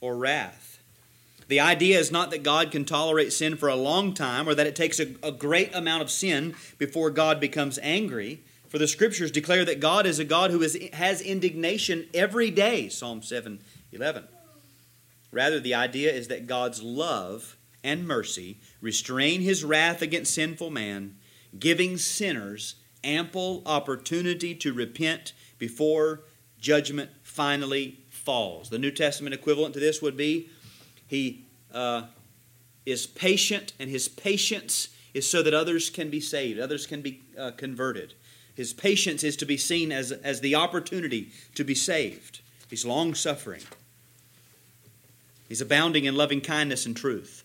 or 0.00 0.16
wrath. 0.16 0.74
The 1.48 1.60
idea 1.60 1.98
is 1.98 2.10
not 2.10 2.30
that 2.30 2.42
God 2.42 2.70
can 2.70 2.84
tolerate 2.84 3.32
sin 3.32 3.56
for 3.56 3.68
a 3.68 3.76
long 3.76 4.14
time 4.14 4.48
or 4.48 4.54
that 4.54 4.66
it 4.66 4.74
takes 4.74 4.98
a, 4.98 5.14
a, 5.22 5.30
great 5.30 5.74
amount 5.74 6.02
of 6.02 6.10
sin 6.10 6.54
before 6.78 7.10
God 7.10 7.38
becomes 7.38 7.78
angry. 7.82 8.40
For 8.74 8.78
the 8.78 8.88
scriptures 8.88 9.30
declare 9.30 9.64
that 9.66 9.78
God 9.78 10.04
is 10.04 10.18
a 10.18 10.24
God 10.24 10.50
who 10.50 10.60
is, 10.60 10.76
has 10.94 11.20
indignation 11.20 12.08
every 12.12 12.50
day, 12.50 12.88
Psalm 12.88 13.22
7 13.22 13.60
11. 13.92 14.24
Rather, 15.30 15.60
the 15.60 15.74
idea 15.74 16.12
is 16.12 16.26
that 16.26 16.48
God's 16.48 16.82
love 16.82 17.56
and 17.84 18.04
mercy 18.04 18.58
restrain 18.80 19.42
his 19.42 19.62
wrath 19.62 20.02
against 20.02 20.34
sinful 20.34 20.70
man, 20.70 21.14
giving 21.56 21.96
sinners 21.96 22.74
ample 23.04 23.62
opportunity 23.64 24.56
to 24.56 24.72
repent 24.72 25.34
before 25.56 26.22
judgment 26.58 27.10
finally 27.22 28.00
falls. 28.10 28.70
The 28.70 28.78
New 28.80 28.90
Testament 28.90 29.34
equivalent 29.34 29.74
to 29.74 29.80
this 29.80 30.02
would 30.02 30.16
be 30.16 30.50
he 31.06 31.44
uh, 31.72 32.06
is 32.84 33.06
patient, 33.06 33.72
and 33.78 33.88
his 33.88 34.08
patience 34.08 34.88
is 35.14 35.30
so 35.30 35.44
that 35.44 35.54
others 35.54 35.90
can 35.90 36.10
be 36.10 36.18
saved, 36.18 36.58
others 36.58 36.88
can 36.88 37.02
be 37.02 37.22
uh, 37.38 37.52
converted. 37.52 38.14
His 38.54 38.72
patience 38.72 39.24
is 39.24 39.36
to 39.36 39.46
be 39.46 39.56
seen 39.56 39.90
as, 39.90 40.12
as 40.12 40.40
the 40.40 40.54
opportunity 40.54 41.30
to 41.54 41.64
be 41.64 41.74
saved. 41.74 42.40
He's 42.70 42.84
long 42.84 43.14
suffering. 43.14 43.62
He's 45.48 45.60
abounding 45.60 46.04
in 46.04 46.14
loving 46.14 46.40
kindness 46.40 46.86
and 46.86 46.96
truth. 46.96 47.44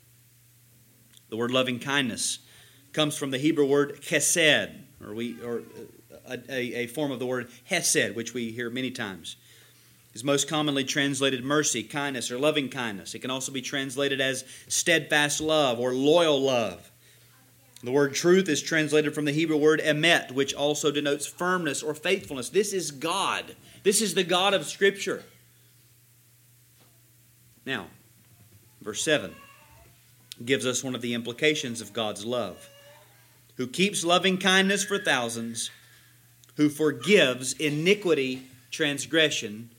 The 1.30 1.38
word 1.38 1.52
loving 1.52 1.80
kindness 1.80 2.40
comes 2.94 3.18
from 3.18 3.32
the 3.32 3.38
Hebrew 3.38 3.66
word 3.66 4.02
chesed, 4.02 4.72
or, 5.06 5.14
we, 5.14 5.42
or 5.42 5.62
uh, 6.28 6.38
a, 6.50 6.84
a 6.84 6.88
form 6.88 7.12
of 7.12 7.20
the 7.20 7.26
word 7.26 7.50
hesed, 7.70 8.16
which 8.16 8.34
we 8.34 8.52
hear 8.52 8.70
many 8.70 8.92
times 8.92 9.36
is 10.14 10.24
most 10.24 10.48
commonly 10.48 10.84
translated 10.84 11.44
mercy, 11.44 11.84
kindness, 11.84 12.32
or 12.32 12.40
loving 12.40 12.70
kindness. 12.70 13.14
It 13.14 13.20
can 13.20 13.32
also 13.32 13.52
be 13.52 13.62
translated 13.62 14.20
as 14.20 14.44
steadfast 14.68 15.40
love 15.40 15.80
or 15.80 15.94
loyal 15.94 16.42
love. 16.42 16.89
The 17.82 17.92
word 17.92 18.14
truth 18.14 18.50
is 18.50 18.62
translated 18.62 19.16
from 19.16 19.26
the 19.26 19.32
Hebrew 19.32 19.58
word 19.58 19.80
emet, 19.80 20.32
which 20.32 20.54
also 20.54 20.92
denotes 20.92 21.26
firmness 21.26 21.82
or 21.82 21.94
faithfulness. 21.94 22.50
This 22.50 22.74
is 22.74 22.92
God. 22.92 23.56
This 23.84 24.02
is 24.02 24.14
the 24.14 24.24
God 24.24 24.54
of 24.54 24.66
Scripture. 24.66 25.24
Now, 27.66 27.88
verse 28.82 29.02
7 29.04 29.34
gives 30.44 30.66
us 30.66 30.84
one 30.84 30.96
of 30.96 31.02
the 31.02 31.14
implications 31.14 31.82
of 31.82 31.94
God's 31.94 32.26
love. 32.26 32.70
Who 33.56 33.68
keeps 33.68 34.06
loving 34.06 34.38
kindness 34.38 34.84
for 34.84 34.98
thousands, 34.98 35.70
who 36.56 36.70
forgives 36.70 37.54
iniquity, 37.54 38.44
transgression, 38.72 39.70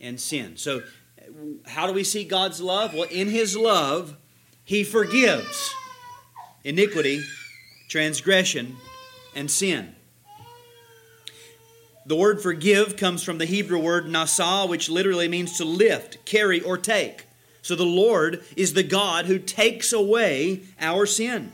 and 0.00 0.20
sin. 0.20 0.56
So, 0.56 0.82
how 1.66 1.86
do 1.86 1.92
we 1.92 2.04
see 2.04 2.24
God's 2.24 2.60
love? 2.60 2.94
Well, 2.94 3.08
in 3.10 3.28
His 3.28 3.56
love, 3.56 4.16
He 4.64 4.84
forgives 4.84 5.74
iniquity, 6.64 7.22
transgression, 7.88 8.76
and 9.34 9.50
sin. 9.50 9.94
The 12.06 12.16
word 12.16 12.40
forgive 12.40 12.96
comes 12.96 13.22
from 13.22 13.38
the 13.38 13.46
Hebrew 13.46 13.80
word 13.80 14.06
nasa, 14.06 14.68
which 14.68 14.88
literally 14.88 15.28
means 15.28 15.56
to 15.58 15.64
lift, 15.64 16.24
carry, 16.24 16.60
or 16.60 16.78
take. 16.78 17.26
So 17.62 17.74
the 17.74 17.84
Lord 17.84 18.44
is 18.56 18.74
the 18.74 18.84
God 18.84 19.26
who 19.26 19.40
takes 19.40 19.92
away 19.92 20.62
our 20.80 21.04
sin. 21.04 21.52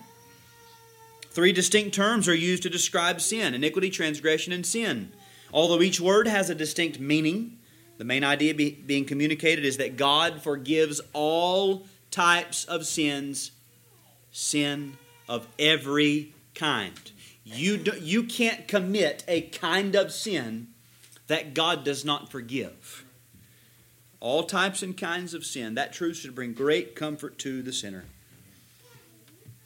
Three 1.30 1.52
distinct 1.52 1.94
terms 1.94 2.28
are 2.28 2.34
used 2.34 2.62
to 2.64 2.70
describe 2.70 3.22
sin 3.22 3.54
iniquity, 3.54 3.88
transgression, 3.88 4.52
and 4.52 4.66
sin. 4.66 5.12
Although 5.54 5.80
each 5.80 6.00
word 6.00 6.28
has 6.28 6.50
a 6.50 6.54
distinct 6.54 7.00
meaning, 7.00 7.58
the 7.96 8.04
main 8.04 8.24
idea 8.24 8.52
be, 8.52 8.72
being 8.72 9.06
communicated 9.06 9.64
is 9.64 9.78
that 9.78 9.96
God 9.96 10.42
forgives 10.42 11.00
all 11.14 11.86
types 12.10 12.66
of 12.66 12.84
sins, 12.84 13.52
sin 14.32 14.98
of 15.32 15.48
every 15.58 16.34
kind. 16.54 17.10
You, 17.42 17.78
do, 17.78 17.92
you 17.98 18.24
can't 18.24 18.68
commit 18.68 19.24
a 19.26 19.40
kind 19.40 19.94
of 19.94 20.12
sin 20.12 20.66
that 21.26 21.54
God 21.54 21.84
does 21.84 22.04
not 22.04 22.30
forgive. 22.30 23.06
All 24.20 24.42
types 24.42 24.82
and 24.82 24.94
kinds 24.94 25.32
of 25.32 25.46
sin. 25.46 25.74
That 25.74 25.94
truth 25.94 26.18
should 26.18 26.34
bring 26.34 26.52
great 26.52 26.94
comfort 26.94 27.38
to 27.38 27.62
the 27.62 27.72
sinner. 27.72 28.04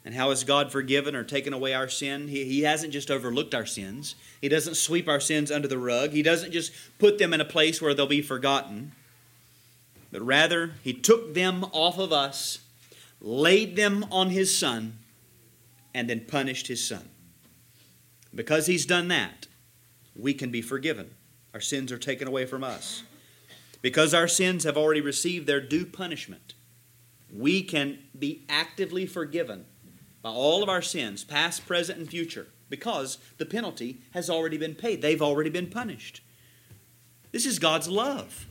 And 0.05 0.15
how 0.15 0.29
has 0.29 0.45
God 0.45 0.71
forgiven 0.71 1.17
or 1.17 1.25
taken 1.25 1.51
away 1.51 1.73
our 1.73 1.89
sin? 1.89 2.29
He, 2.29 2.45
he 2.45 2.61
hasn't 2.61 2.93
just 2.93 3.11
overlooked 3.11 3.53
our 3.53 3.65
sins. 3.65 4.15
He 4.39 4.47
doesn't 4.47 4.75
sweep 4.75 5.09
our 5.09 5.19
sins 5.19 5.51
under 5.51 5.67
the 5.67 5.77
rug. 5.77 6.11
He 6.11 6.23
doesn't 6.23 6.53
just 6.53 6.71
put 6.97 7.17
them 7.17 7.33
in 7.33 7.41
a 7.41 7.45
place 7.45 7.81
where 7.81 7.93
they'll 7.93 8.07
be 8.07 8.21
forgotten. 8.21 8.93
But 10.13 10.21
rather, 10.21 10.75
He 10.81 10.93
took 10.93 11.33
them 11.33 11.65
off 11.73 11.99
of 11.99 12.13
us, 12.13 12.59
laid 13.19 13.75
them 13.75 14.05
on 14.09 14.29
His 14.29 14.57
Son, 14.57 14.99
and 15.97 16.07
then 16.07 16.19
punished 16.19 16.67
His 16.67 16.85
Son. 16.85 17.09
Because 18.33 18.67
He's 18.67 18.85
done 18.85 19.07
that, 19.07 19.47
we 20.15 20.31
can 20.31 20.51
be 20.51 20.61
forgiven. 20.61 21.09
Our 21.55 21.59
sins 21.59 21.91
are 21.91 21.97
taken 21.97 22.27
away 22.27 22.45
from 22.45 22.63
us. 22.63 23.01
Because 23.81 24.13
our 24.13 24.27
sins 24.27 24.63
have 24.63 24.77
already 24.77 25.01
received 25.01 25.47
their 25.47 25.59
due 25.59 25.87
punishment, 25.87 26.53
we 27.35 27.63
can 27.63 27.97
be 28.17 28.45
actively 28.47 29.07
forgiven 29.07 29.65
by 30.21 30.29
all 30.29 30.61
of 30.61 30.69
our 30.69 30.83
sins, 30.83 31.23
past, 31.23 31.65
present, 31.65 31.97
and 31.97 32.07
future, 32.07 32.47
because 32.69 33.17
the 33.39 33.45
penalty 33.45 34.01
has 34.11 34.29
already 34.29 34.57
been 34.57 34.75
paid. 34.75 35.01
They've 35.01 35.21
already 35.21 35.49
been 35.49 35.67
punished. 35.67 36.21
This 37.31 37.47
is 37.47 37.57
God's 37.57 37.89
love. 37.89 38.45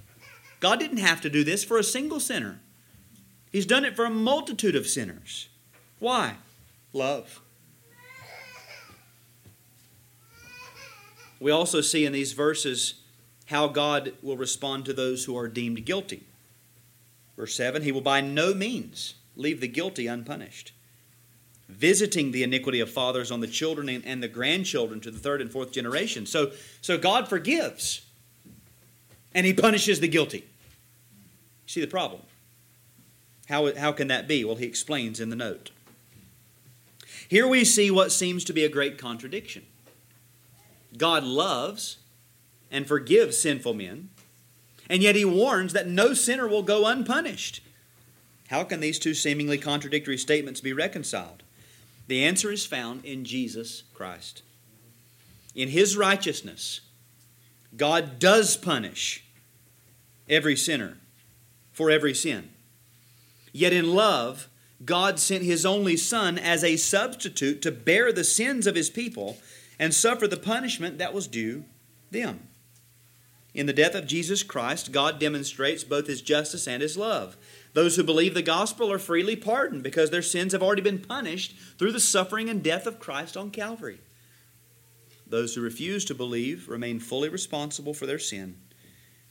God 0.59 0.81
didn't 0.81 0.99
have 0.99 1.21
to 1.21 1.31
do 1.31 1.45
this 1.45 1.63
for 1.63 1.79
a 1.79 1.85
single 1.85 2.19
sinner, 2.19 2.59
He's 3.53 3.67
done 3.67 3.85
it 3.85 3.95
for 3.95 4.05
a 4.05 4.11
multitude 4.11 4.75
of 4.75 4.89
sinners. 4.89 5.49
Why? 6.01 6.39
Love. 6.97 7.43
We 11.39 11.51
also 11.51 11.83
see 11.83 12.07
in 12.07 12.13
these 12.13 12.33
verses 12.33 12.95
how 13.47 13.69
God 13.69 14.15
will 14.23 14.39
respond 14.39 14.87
to 14.87 14.95
those 14.95 15.27
who 15.27 15.37
are 15.37 15.47
deemed 15.47 15.85
guilty. 15.85 16.25
Verse 17.37 17.55
7 17.55 17.83
He 17.83 17.93
will 17.93 18.01
by 18.01 18.23
no 18.23 18.55
means 18.55 19.15
leave 19.37 19.61
the 19.61 19.69
guilty 19.69 20.07
unpunished, 20.07 20.73
visiting 21.69 22.33
the 22.33 22.43
iniquity 22.43 22.81
of 22.81 22.91
fathers 22.91 23.31
on 23.31 23.41
the 23.41 23.47
children 23.47 23.91
and 23.91 24.23
the 24.23 24.29
grandchildren 24.29 24.99
to 25.01 25.11
the 25.11 25.19
third 25.19 25.43
and 25.43 25.53
fourth 25.53 25.73
generation. 25.73 26.25
So, 26.25 26.53
so 26.81 26.97
God 26.97 27.29
forgives 27.29 28.01
and 29.35 29.45
He 29.45 29.53
punishes 29.53 30.01
the 30.01 30.09
guilty. 30.09 30.47
See 31.67 31.83
the 31.83 31.87
problem? 31.87 32.23
How, 33.51 33.75
how 33.75 33.93
can 33.93 34.09
that 34.09 34.27
be? 34.27 34.47
Well, 34.47 34.57
He 34.57 34.65
explains 34.65 35.21
in 35.21 35.29
the 35.29 35.37
note. 35.37 35.73
Here 37.29 37.47
we 37.47 37.65
see 37.65 37.91
what 37.91 38.13
seems 38.13 38.45
to 38.45 38.53
be 38.53 38.65
a 38.65 38.69
great 38.69 38.99
contradiction. 38.99 39.67
God 40.97 41.25
loves 41.25 41.99
and 42.71 42.87
forgives 42.87 43.39
sinful 43.39 43.75
men, 43.75 44.11
and 44.89 45.03
yet 45.03 45.17
he 45.17 45.25
warns 45.25 45.73
that 45.73 45.89
no 45.89 46.15
sinner 46.15 46.47
will 46.47 46.63
go 46.63 46.87
unpunished. 46.87 47.61
How 48.49 48.63
can 48.65 48.81
these 48.81 48.99
two 48.99 49.15
seemingly 49.15 49.59
contradictory 49.59 50.19
statements 50.19 50.61
be 50.61 50.73
reconciled? 50.73 51.43
The 52.07 52.25
answer 52.25 52.53
is 52.53 52.65
found 52.65 53.05
in 53.05 53.25
Jesus 53.25 53.83
Christ. 53.93 54.43
In 55.55 55.71
his 55.71 55.97
righteousness, 55.97 56.81
God 57.77 58.19
does 58.19 58.57
punish 58.57 59.25
every 60.29 60.57
sinner 60.57 60.99
for 61.73 61.91
every 61.91 62.15
sin. 62.15 62.51
Yet 63.53 63.73
in 63.73 63.95
love, 63.95 64.49
God 64.85 65.19
sent 65.19 65.43
his 65.43 65.65
only 65.65 65.97
Son 65.97 66.39
as 66.39 66.63
a 66.63 66.77
substitute 66.77 67.63
to 67.63 67.73
bear 67.73 68.13
the 68.13 68.25
sins 68.25 68.67
of 68.67 68.75
his 68.75 68.91
people 68.91 69.39
and 69.79 69.95
suffer 69.95 70.27
the 70.27 70.37
punishment 70.37 70.99
that 70.99 71.15
was 71.15 71.27
due 71.27 71.65
them. 72.11 72.49
In 73.55 73.65
the 73.65 73.73
death 73.73 73.95
of 73.95 74.07
Jesus 74.07 74.43
Christ, 74.43 74.93
God 74.93 75.19
demonstrates 75.19 75.83
both 75.83 76.07
his 76.07 76.21
justice 76.21 76.69
and 76.69 76.83
his 76.83 76.99
love. 76.99 77.39
Those 77.73 77.97
who 77.97 78.03
believe 78.03 78.35
the 78.35 78.43
gospel 78.43 78.93
are 78.93 78.99
freely 78.99 79.35
pardoned 79.35 79.83
because 79.83 80.11
their 80.11 80.21
sins 80.21 80.53
have 80.53 80.63
already 80.63 80.83
been 80.83 80.99
punished 80.99 81.57
through 81.79 81.93
the 81.93 82.01
suffering 82.01 82.51
and 82.51 82.63
death 82.63 82.87
of 82.87 83.01
Christ 83.01 83.35
on 83.35 83.51
Calvary. 83.51 84.01
Those 85.27 85.55
who 85.55 85.63
refuse 85.63 86.05
to 86.05 86.15
believe 86.15 86.69
remain 86.69 87.01
fully 87.01 87.31
responsible 87.31 87.95
for 87.95 88.05
their 88.05 88.19
sin 88.19 88.59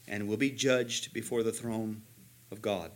and 0.08 0.28
will 0.28 0.38
be 0.38 0.50
judged 0.50 1.14
before 1.14 1.44
the 1.44 1.52
throne 1.52 2.02
of 2.52 2.62
God. 2.62 2.92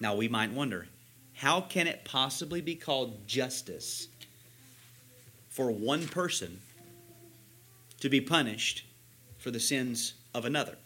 Now, 0.00 0.14
we 0.14 0.28
might 0.28 0.52
wonder 0.52 0.86
how 1.34 1.60
can 1.60 1.86
it 1.86 2.04
possibly 2.04 2.60
be 2.60 2.74
called 2.74 3.26
justice 3.26 4.08
for 5.48 5.70
one 5.70 6.06
person 6.08 6.60
to 8.00 8.08
be 8.08 8.20
punished 8.20 8.84
for 9.38 9.50
the 9.50 9.60
sins 9.60 10.14
of 10.34 10.44
another. 10.44 10.76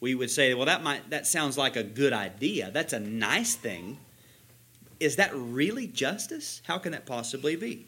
We 0.00 0.14
would 0.14 0.30
say, 0.30 0.54
well, 0.54 0.66
that 0.66 0.82
might 0.82 1.10
that 1.10 1.26
sounds 1.26 1.58
like 1.58 1.76
a 1.76 1.82
good 1.82 2.12
idea. 2.12 2.70
That's 2.72 2.92
a 2.92 3.00
nice 3.00 3.54
thing. 3.54 3.98
Is 4.98 5.16
that 5.16 5.34
really 5.34 5.86
justice? 5.86 6.62
How 6.64 6.78
can 6.78 6.92
that 6.92 7.06
possibly 7.06 7.56
be? 7.56 7.86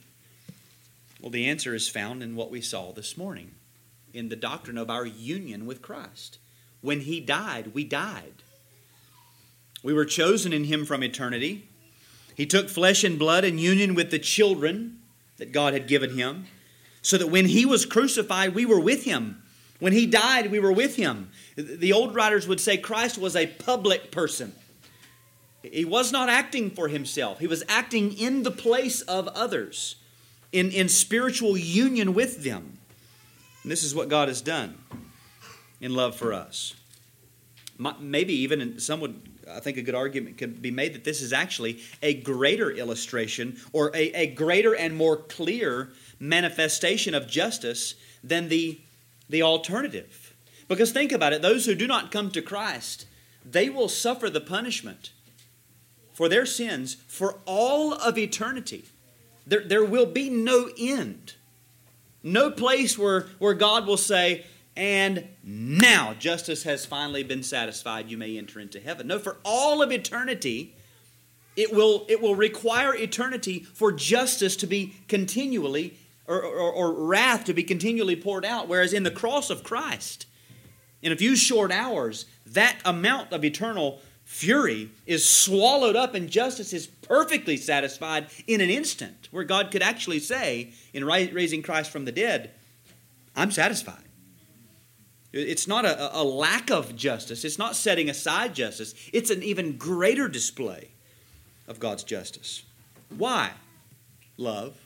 Well, 1.20 1.30
the 1.30 1.48
answer 1.48 1.74
is 1.74 1.88
found 1.88 2.22
in 2.22 2.36
what 2.36 2.50
we 2.50 2.60
saw 2.60 2.92
this 2.92 3.16
morning 3.16 3.52
in 4.12 4.28
the 4.28 4.36
doctrine 4.36 4.78
of 4.78 4.90
our 4.90 5.06
union 5.06 5.66
with 5.66 5.80
Christ. 5.80 6.38
When 6.80 7.00
he 7.00 7.20
died, 7.20 7.74
we 7.74 7.84
died. 7.84 8.42
We 9.82 9.92
were 9.92 10.04
chosen 10.04 10.52
in 10.52 10.64
him 10.64 10.84
from 10.84 11.02
eternity. 11.02 11.68
He 12.36 12.46
took 12.46 12.68
flesh 12.68 13.04
and 13.04 13.18
blood 13.18 13.44
in 13.44 13.58
union 13.58 13.94
with 13.94 14.10
the 14.10 14.18
children 14.18 14.98
that 15.38 15.52
God 15.52 15.72
had 15.72 15.88
given 15.88 16.16
him, 16.16 16.46
so 17.02 17.18
that 17.18 17.28
when 17.28 17.46
he 17.46 17.66
was 17.66 17.84
crucified, 17.84 18.54
we 18.54 18.64
were 18.64 18.80
with 18.80 19.04
him. 19.04 19.42
When 19.80 19.92
he 19.92 20.06
died, 20.06 20.52
we 20.52 20.60
were 20.60 20.70
with 20.70 20.94
him. 20.94 21.30
The 21.56 21.92
old 21.92 22.14
writers 22.14 22.46
would 22.46 22.60
say 22.60 22.76
Christ 22.76 23.18
was 23.18 23.34
a 23.34 23.48
public 23.48 24.12
person. 24.12 24.54
He 25.62 25.84
was 25.84 26.12
not 26.12 26.28
acting 26.28 26.70
for 26.70 26.88
himself, 26.88 27.38
he 27.38 27.46
was 27.46 27.64
acting 27.68 28.12
in 28.12 28.42
the 28.42 28.50
place 28.50 29.00
of 29.02 29.28
others, 29.28 29.96
in, 30.52 30.70
in 30.70 30.88
spiritual 30.88 31.56
union 31.56 32.14
with 32.14 32.44
them. 32.44 32.78
And 33.62 33.70
this 33.70 33.82
is 33.82 33.94
what 33.94 34.08
God 34.08 34.28
has 34.28 34.40
done 34.40 34.78
in 35.80 35.94
love 35.94 36.16
for 36.16 36.32
us. 36.32 36.74
Maybe 38.00 38.34
even 38.34 38.78
some 38.78 39.00
would, 39.00 39.20
I 39.50 39.60
think 39.60 39.76
a 39.76 39.82
good 39.82 39.94
argument 39.94 40.38
could 40.38 40.62
be 40.62 40.70
made 40.70 40.94
that 40.94 41.04
this 41.04 41.20
is 41.20 41.32
actually 41.32 41.80
a 42.02 42.14
greater 42.14 42.70
illustration 42.70 43.58
or 43.72 43.90
a, 43.94 44.12
a 44.12 44.26
greater 44.26 44.74
and 44.74 44.96
more 44.96 45.16
clear 45.16 45.90
manifestation 46.20 47.14
of 47.14 47.26
justice 47.26 47.94
than 48.22 48.48
the 48.48 48.80
the 49.28 49.42
alternative. 49.42 50.34
Because 50.68 50.92
think 50.92 51.12
about 51.12 51.32
it 51.32 51.42
those 51.42 51.66
who 51.66 51.74
do 51.74 51.86
not 51.86 52.10
come 52.10 52.30
to 52.30 52.42
Christ, 52.42 53.06
they 53.44 53.68
will 53.68 53.88
suffer 53.88 54.30
the 54.30 54.40
punishment 54.40 55.12
for 56.12 56.28
their 56.28 56.46
sins 56.46 56.96
for 57.06 57.38
all 57.46 57.94
of 57.94 58.18
eternity. 58.18 58.84
There, 59.46 59.60
there 59.64 59.84
will 59.84 60.06
be 60.06 60.30
no 60.30 60.70
end. 60.78 61.34
No 62.22 62.50
place 62.50 62.96
where, 62.96 63.26
where 63.38 63.54
God 63.54 63.86
will 63.86 63.96
say, 63.96 64.46
and 64.76 65.28
now 65.44 66.14
justice 66.14 66.62
has 66.62 66.86
finally 66.86 67.22
been 67.22 67.42
satisfied, 67.42 68.10
you 68.10 68.16
may 68.16 68.38
enter 68.38 68.58
into 68.58 68.80
heaven. 68.80 69.06
No, 69.06 69.18
for 69.18 69.36
all 69.44 69.82
of 69.82 69.92
eternity, 69.92 70.74
it 71.56 71.72
will, 71.72 72.06
it 72.08 72.22
will 72.22 72.34
require 72.34 72.94
eternity 72.94 73.60
for 73.60 73.92
justice 73.92 74.56
to 74.56 74.66
be 74.66 74.94
continually 75.08 75.98
or, 76.26 76.42
or, 76.42 76.72
or 76.72 76.92
wrath 76.92 77.44
to 77.44 77.52
be 77.52 77.62
continually 77.62 78.16
poured 78.16 78.44
out. 78.44 78.68
Whereas 78.68 78.92
in 78.92 79.02
the 79.02 79.10
cross 79.10 79.50
of 79.50 79.62
Christ, 79.62 80.26
in 81.02 81.12
a 81.12 81.16
few 81.16 81.36
short 81.36 81.70
hours, 81.70 82.26
that 82.46 82.78
amount 82.84 83.32
of 83.32 83.44
eternal 83.44 84.00
fury 84.24 84.88
is 85.04 85.28
swallowed 85.28 85.96
up 85.96 86.14
and 86.14 86.30
justice 86.30 86.72
is 86.72 86.86
perfectly 86.86 87.56
satisfied 87.56 88.28
in 88.46 88.60
an 88.62 88.70
instant, 88.70 89.28
where 89.30 89.44
God 89.44 89.70
could 89.70 89.82
actually 89.82 90.20
say, 90.20 90.72
in 90.94 91.04
raising 91.04 91.62
Christ 91.62 91.90
from 91.90 92.06
the 92.06 92.12
dead, 92.12 92.52
I'm 93.36 93.50
satisfied. 93.50 94.04
It's 95.32 95.66
not 95.66 95.86
a, 95.86 96.20
a, 96.20 96.22
lack 96.22 96.70
of 96.70 96.94
justice, 96.94 97.44
it's 97.44 97.58
not 97.58 97.74
setting 97.74 98.10
aside 98.10 98.54
justice, 98.54 98.94
it's 99.12 99.30
an 99.30 99.42
even 99.42 99.78
greater 99.78 100.28
display 100.28 100.90
of 101.66 101.80
God's 101.80 102.04
justice. 102.04 102.62
Why? 103.16 103.52
Love. 104.36 104.76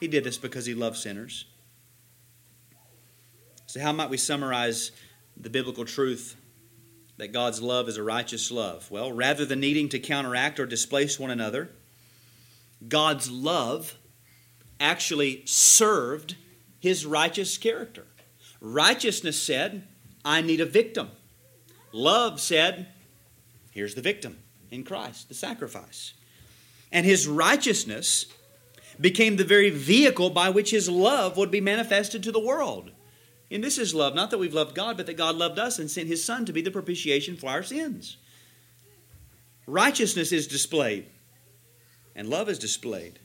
He 0.00 0.08
did 0.08 0.24
this 0.24 0.36
because 0.36 0.66
he 0.66 0.74
loved 0.74 0.96
sinners. 0.96 1.46
So, 3.66 3.80
how 3.80 3.92
might 3.92 4.10
we 4.10 4.16
summarize 4.16 4.92
the 5.36 5.50
biblical 5.50 5.84
truth 5.84 6.36
that 7.16 7.32
God's 7.32 7.60
love 7.62 7.88
is 7.88 7.96
a 7.96 8.02
righteous 8.02 8.50
love? 8.50 8.90
Well, 8.90 9.12
rather 9.12 9.44
than 9.44 9.60
needing 9.60 9.88
to 9.90 9.98
counteract 9.98 10.60
or 10.60 10.66
displace 10.66 11.18
one 11.18 11.30
another, 11.30 11.70
God's 12.86 13.30
love 13.30 13.96
actually 14.80 15.42
served 15.46 16.36
his 16.78 17.04
righteous 17.04 17.58
character. 17.58 18.06
Righteousness 18.60 19.40
said, 19.40 19.86
I 20.24 20.40
need 20.40 20.60
a 20.60 20.66
victim. 20.66 21.10
Love 21.92 22.40
said, 22.40 22.88
here's 23.70 23.94
the 23.94 24.02
victim 24.02 24.38
in 24.70 24.84
Christ, 24.84 25.28
the 25.28 25.34
sacrifice. 25.34 26.14
And 26.92 27.06
his 27.06 27.28
righteousness 27.28 28.26
became 29.00 29.36
the 29.36 29.44
very 29.44 29.70
vehicle 29.70 30.30
by 30.30 30.50
which 30.50 30.70
his 30.70 30.88
love 30.88 31.36
would 31.36 31.50
be 31.50 31.60
manifested 31.60 32.22
to 32.24 32.32
the 32.32 32.40
world. 32.40 32.90
And 33.50 33.64
this 33.64 33.78
is 33.78 33.94
love, 33.94 34.14
not 34.14 34.30
that 34.30 34.38
we've 34.38 34.54
loved 34.54 34.74
God, 34.74 34.96
but 34.96 35.06
that 35.06 35.16
God 35.16 35.36
loved 35.36 35.58
us 35.58 35.78
and 35.78 35.90
sent 35.90 36.08
his 36.08 36.22
Son 36.24 36.44
to 36.44 36.52
be 36.52 36.60
the 36.60 36.70
propitiation 36.70 37.36
for 37.36 37.48
our 37.48 37.62
sins. 37.62 38.16
Righteousness 39.66 40.32
is 40.32 40.46
displayed, 40.46 41.06
and 42.14 42.28
love 42.28 42.48
is 42.48 42.58
displayed. 42.58 43.18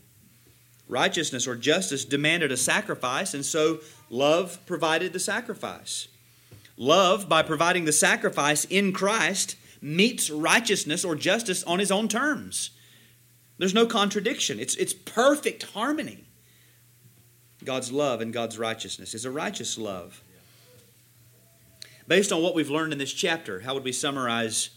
Righteousness 0.88 1.48
or 1.48 1.56
justice 1.56 2.06
demanded 2.06 2.52
a 2.52 2.58
sacrifice, 2.58 3.34
and 3.34 3.46
so 3.46 3.80
love 4.14 4.64
provided 4.66 5.12
the 5.12 5.20
sacrifice. 5.20 6.08
Love, 6.78 7.28
by 7.28 7.42
providing 7.42 7.86
the 7.86 7.92
sacrifice 7.92 8.66
in 8.66 8.94
Christ, 8.94 9.56
meets 9.82 10.30
righteousness 10.30 11.04
or 11.04 11.16
justice 11.16 11.64
on 11.64 11.80
his 11.80 11.92
own 11.92 12.08
terms. 12.08 12.70
There's 13.58 13.74
no 13.74 13.86
contradiction, 13.86 14.60
it's, 14.60 14.76
it's 14.76 14.94
perfect 14.94 15.64
harmony. 15.64 16.26
God's 17.66 17.92
love 17.92 18.22
and 18.22 18.34
God's 18.34 18.60
righteousness 18.60 19.14
is 19.14 19.26
a 19.26 19.32
righteous 19.32 19.78
love. 19.78 20.22
Based 22.08 22.32
on 22.34 22.42
what 22.42 22.56
we've 22.56 22.70
learned 22.70 22.92
in 22.92 23.00
this 23.00 23.14
chapter, 23.14 23.62
how 23.62 23.74
would 23.74 23.86
we 23.86 23.94
summarize 23.94 24.70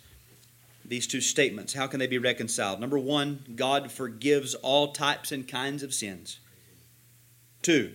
these 0.84 1.07
two 1.07 1.20
statements? 1.20 1.74
How 1.74 1.89
can 1.89 1.99
they 1.99 2.07
be 2.07 2.18
reconciled? 2.18 2.78
Number 2.78 2.99
one, 2.99 3.45
God 3.57 3.91
forgives 3.91 4.55
all 4.55 4.93
types 4.93 5.32
and 5.32 5.49
kinds 5.49 5.82
of 5.82 5.93
sins. 5.93 6.39
Two, 7.62 7.95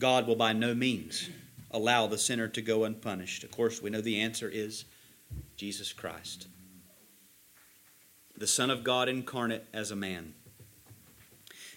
God 0.00 0.26
will 0.26 0.34
by 0.34 0.52
no 0.52 0.74
means 0.74 1.30
allow 1.70 2.06
the 2.06 2.18
sinner 2.18 2.48
to 2.48 2.60
go 2.60 2.84
unpunished. 2.84 3.44
Of 3.44 3.52
course, 3.52 3.80
we 3.80 3.90
know 3.90 4.00
the 4.00 4.20
answer 4.20 4.48
is 4.48 4.84
Jesus 5.56 5.92
Christ, 5.92 6.48
the 8.36 8.48
Son 8.48 8.70
of 8.70 8.82
God 8.82 9.08
incarnate 9.08 9.66
as 9.72 9.90
a 9.90 9.96
man. 9.96 10.34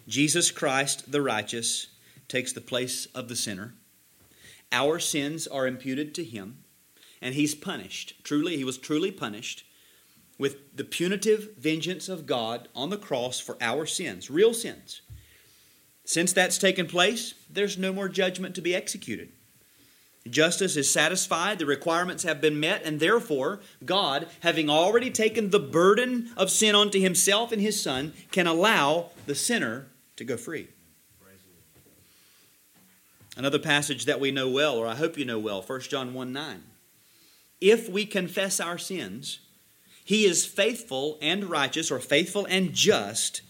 Jesus 0.07 0.49
Christ, 0.49 1.11
the 1.11 1.21
righteous, 1.21 1.88
takes 2.28 2.53
the 2.53 2.61
place 2.61 3.05
of 3.13 3.28
the 3.28 3.36
sinner. 3.36 3.76
Our 4.71 4.97
sins 4.97 5.45
are 5.45 5.67
imputed 5.67 6.15
to 6.15 6.24
him, 6.24 6.63
and 7.21 7.36
he's 7.36 7.53
punished. 7.53 8.24
Truly, 8.24 8.57
he 8.57 8.63
was 8.63 8.78
truly 8.78 9.11
punished 9.11 9.65
with 10.39 10.76
the 10.76 10.84
punitive 10.84 11.51
vengeance 11.57 12.09
of 12.09 12.26
God 12.26 12.67
on 12.76 12.89
the 12.89 12.97
cross 12.97 13.39
for 13.39 13.55
our 13.61 13.86
sins, 13.86 14.32
real 14.32 14.53
sins. 14.53 15.01
Since 16.06 16.34
that's 16.34 16.58
taken 16.58 16.88
place, 16.88 17.34
there's 17.49 17.78
no 17.78 17.93
more 17.93 18.10
judgment 18.10 18.56
to 18.56 18.62
be 18.62 18.76
executed. 18.76 19.30
Justice 20.30 20.78
is 20.78 20.89
satisfied, 20.89 21.60
the 21.60 21.66
requirements 21.66 22.24
have 22.24 22.39
been 22.39 22.60
met, 22.60 22.84
and 22.86 22.99
therefore, 22.99 23.60
God, 23.84 24.28
having 24.39 24.70
already 24.70 25.12
taken 25.12 25.49
the 25.49 25.60
burden 25.60 26.32
of 26.38 26.49
sin 26.49 26.76
onto 26.76 26.99
himself 26.99 27.51
and 27.51 27.62
his 27.62 27.82
Son, 27.82 28.14
can 28.32 28.47
allow 28.47 29.10
the 29.26 29.36
sinner 29.36 29.88
to 30.16 30.24
go 30.24 30.38
free. 30.38 30.70
Another 33.36 33.60
passage 33.60 34.06
that 34.06 34.20
we 34.20 34.32
know 34.32 34.47
well, 34.47 34.78
or 34.78 34.88
I 34.88 34.95
hope 34.95 35.18
you 35.18 35.26
know 35.26 35.39
well, 35.39 35.62
1 35.62 35.82
John 35.82 36.14
1 36.14 36.32
9. 36.32 36.64
If 37.60 37.89
we 37.89 38.06
confess 38.06 38.60
our 38.60 38.78
sins, 38.78 39.39
he 40.06 40.26
is 40.26 40.45
faithful 40.45 41.18
and 41.22 41.45
righteous, 41.45 41.89
or 41.89 41.99
faithful 41.99 42.45
and 42.45 42.74
just, 42.74 43.41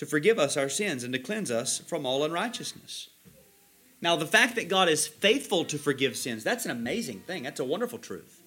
to 0.00 0.06
forgive 0.06 0.38
us 0.38 0.56
our 0.56 0.70
sins 0.70 1.04
and 1.04 1.12
to 1.12 1.18
cleanse 1.18 1.50
us 1.50 1.76
from 1.80 2.06
all 2.06 2.24
unrighteousness. 2.24 3.10
Now, 4.00 4.16
the 4.16 4.24
fact 4.24 4.54
that 4.54 4.66
God 4.66 4.88
is 4.88 5.06
faithful 5.06 5.62
to 5.66 5.76
forgive 5.76 6.16
sins, 6.16 6.42
that's 6.42 6.64
an 6.64 6.70
amazing 6.70 7.20
thing. 7.20 7.42
That's 7.42 7.60
a 7.60 7.66
wonderful 7.66 7.98
truth. 7.98 8.40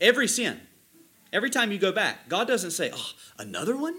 Every 0.00 0.26
sin, 0.26 0.60
every 1.32 1.48
time 1.48 1.70
you 1.70 1.78
go 1.78 1.92
back, 1.92 2.28
God 2.28 2.48
doesn't 2.48 2.72
say, 2.72 2.90
oh, 2.92 3.12
another 3.38 3.76
one? 3.76 3.94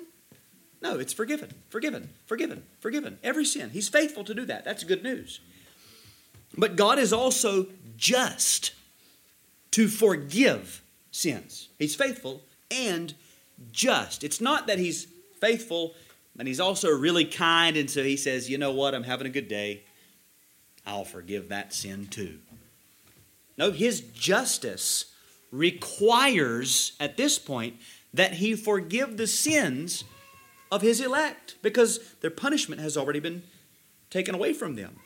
No, 0.82 0.99
it's 0.99 1.14
forgiven, 1.14 1.53
forgiven, 1.70 2.10
forgiven, 2.26 2.64
forgiven. 2.82 3.20
Every 3.24 3.45
sin. 3.45 3.70
He's 3.70 3.88
faithful 3.88 4.26
to 4.26 4.34
do 4.34 4.43
that. 4.43 4.66
That's 4.66 4.84
good 4.84 5.01
news. 5.01 5.39
But 6.58 6.76
God 6.76 6.99
is 6.99 7.14
also 7.14 7.68
just 7.95 8.74
to 9.72 9.88
forgive 9.88 10.84
sins. 11.12 11.70
He's 11.80 11.95
faithful 11.95 12.41
and 12.70 13.14
just. 13.72 14.26
It's 14.26 14.41
not 14.41 14.68
that 14.68 14.78
He's 14.78 15.08
faithful 15.39 15.93
and 16.38 16.48
He's 16.48 16.60
also 16.60 16.90
really 16.90 17.26
kind, 17.26 17.78
and 17.78 17.90
so 17.90 18.04
He 18.04 18.18
says, 18.18 18.50
you 18.50 18.58
know 18.58 18.72
what, 18.72 18.94
I'm 18.94 19.04
having 19.04 19.28
a 19.28 19.32
good 19.32 19.48
day. 19.48 19.84
I'll 20.86 21.06
forgive 21.06 21.50
that 21.50 21.74
sin 21.74 22.08
too. 22.08 22.40
No, 23.58 23.72
His 23.72 24.02
justice 24.02 25.14
requires 25.52 26.94
at 27.00 27.18
this 27.18 27.40
point 27.40 27.76
that 28.14 28.34
He 28.34 28.56
forgive 28.56 29.18
the 29.18 29.28
sins 29.28 30.04
of 30.72 30.82
His 30.82 31.02
elect 31.02 31.56
because 31.62 32.00
their 32.22 32.32
punishment 32.32 32.82
has 32.82 32.98
already 32.98 33.20
been 33.20 33.44
taken 34.10 34.36
away 34.36 34.54
from 34.54 34.76
them. 34.76 34.98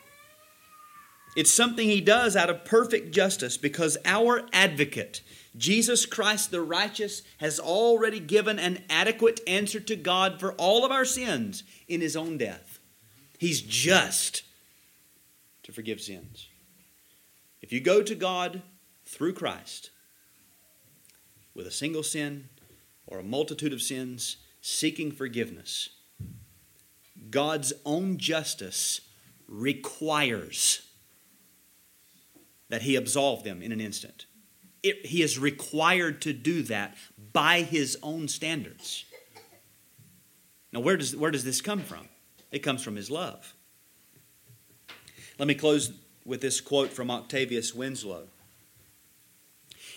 It's 1.34 1.52
something 1.52 1.88
he 1.88 2.00
does 2.00 2.36
out 2.36 2.50
of 2.50 2.64
perfect 2.64 3.12
justice 3.14 3.56
because 3.56 3.96
our 4.04 4.46
advocate, 4.52 5.22
Jesus 5.56 6.06
Christ 6.06 6.50
the 6.50 6.62
righteous, 6.62 7.22
has 7.38 7.60
already 7.60 8.20
given 8.20 8.58
an 8.58 8.84
adequate 8.88 9.40
answer 9.46 9.80
to 9.80 9.96
God 9.96 10.40
for 10.40 10.52
all 10.54 10.84
of 10.84 10.90
our 10.90 11.04
sins 11.04 11.62
in 11.88 12.00
his 12.00 12.16
own 12.16 12.38
death. 12.38 12.78
He's 13.38 13.60
just 13.60 14.44
to 15.64 15.72
forgive 15.72 16.00
sins. 16.00 16.48
If 17.60 17.72
you 17.72 17.80
go 17.80 18.02
to 18.02 18.14
God 18.14 18.62
through 19.04 19.34
Christ 19.34 19.90
with 21.54 21.66
a 21.66 21.70
single 21.70 22.02
sin 22.02 22.48
or 23.06 23.18
a 23.18 23.24
multitude 23.24 23.72
of 23.72 23.82
sins 23.82 24.38
seeking 24.60 25.12
forgiveness, 25.12 25.90
God's 27.30 27.72
own 27.84 28.16
justice 28.16 29.02
requires 29.46 30.82
that 32.68 32.82
he 32.82 32.96
absolve 32.96 33.44
them 33.44 33.60
in 33.60 33.70
an 33.70 33.80
instant. 33.80 34.26
It, 34.82 35.06
he 35.06 35.22
is 35.22 35.38
required 35.38 36.22
to 36.22 36.32
do 36.32 36.62
that 36.62 36.96
by 37.32 37.62
his 37.62 37.96
own 38.02 38.28
standards. 38.28 39.04
Now, 40.72 40.80
where 40.80 40.96
does, 40.96 41.14
where 41.14 41.30
does 41.30 41.44
this 41.44 41.60
come 41.60 41.80
from? 41.80 42.08
It 42.50 42.60
comes 42.60 42.82
from 42.82 42.96
his 42.96 43.10
love. 43.10 43.54
Let 45.38 45.48
me 45.48 45.54
close 45.54 45.92
with 46.24 46.40
this 46.40 46.60
quote 46.60 46.90
from 46.90 47.10
Octavius 47.10 47.74
Winslow. 47.74 48.28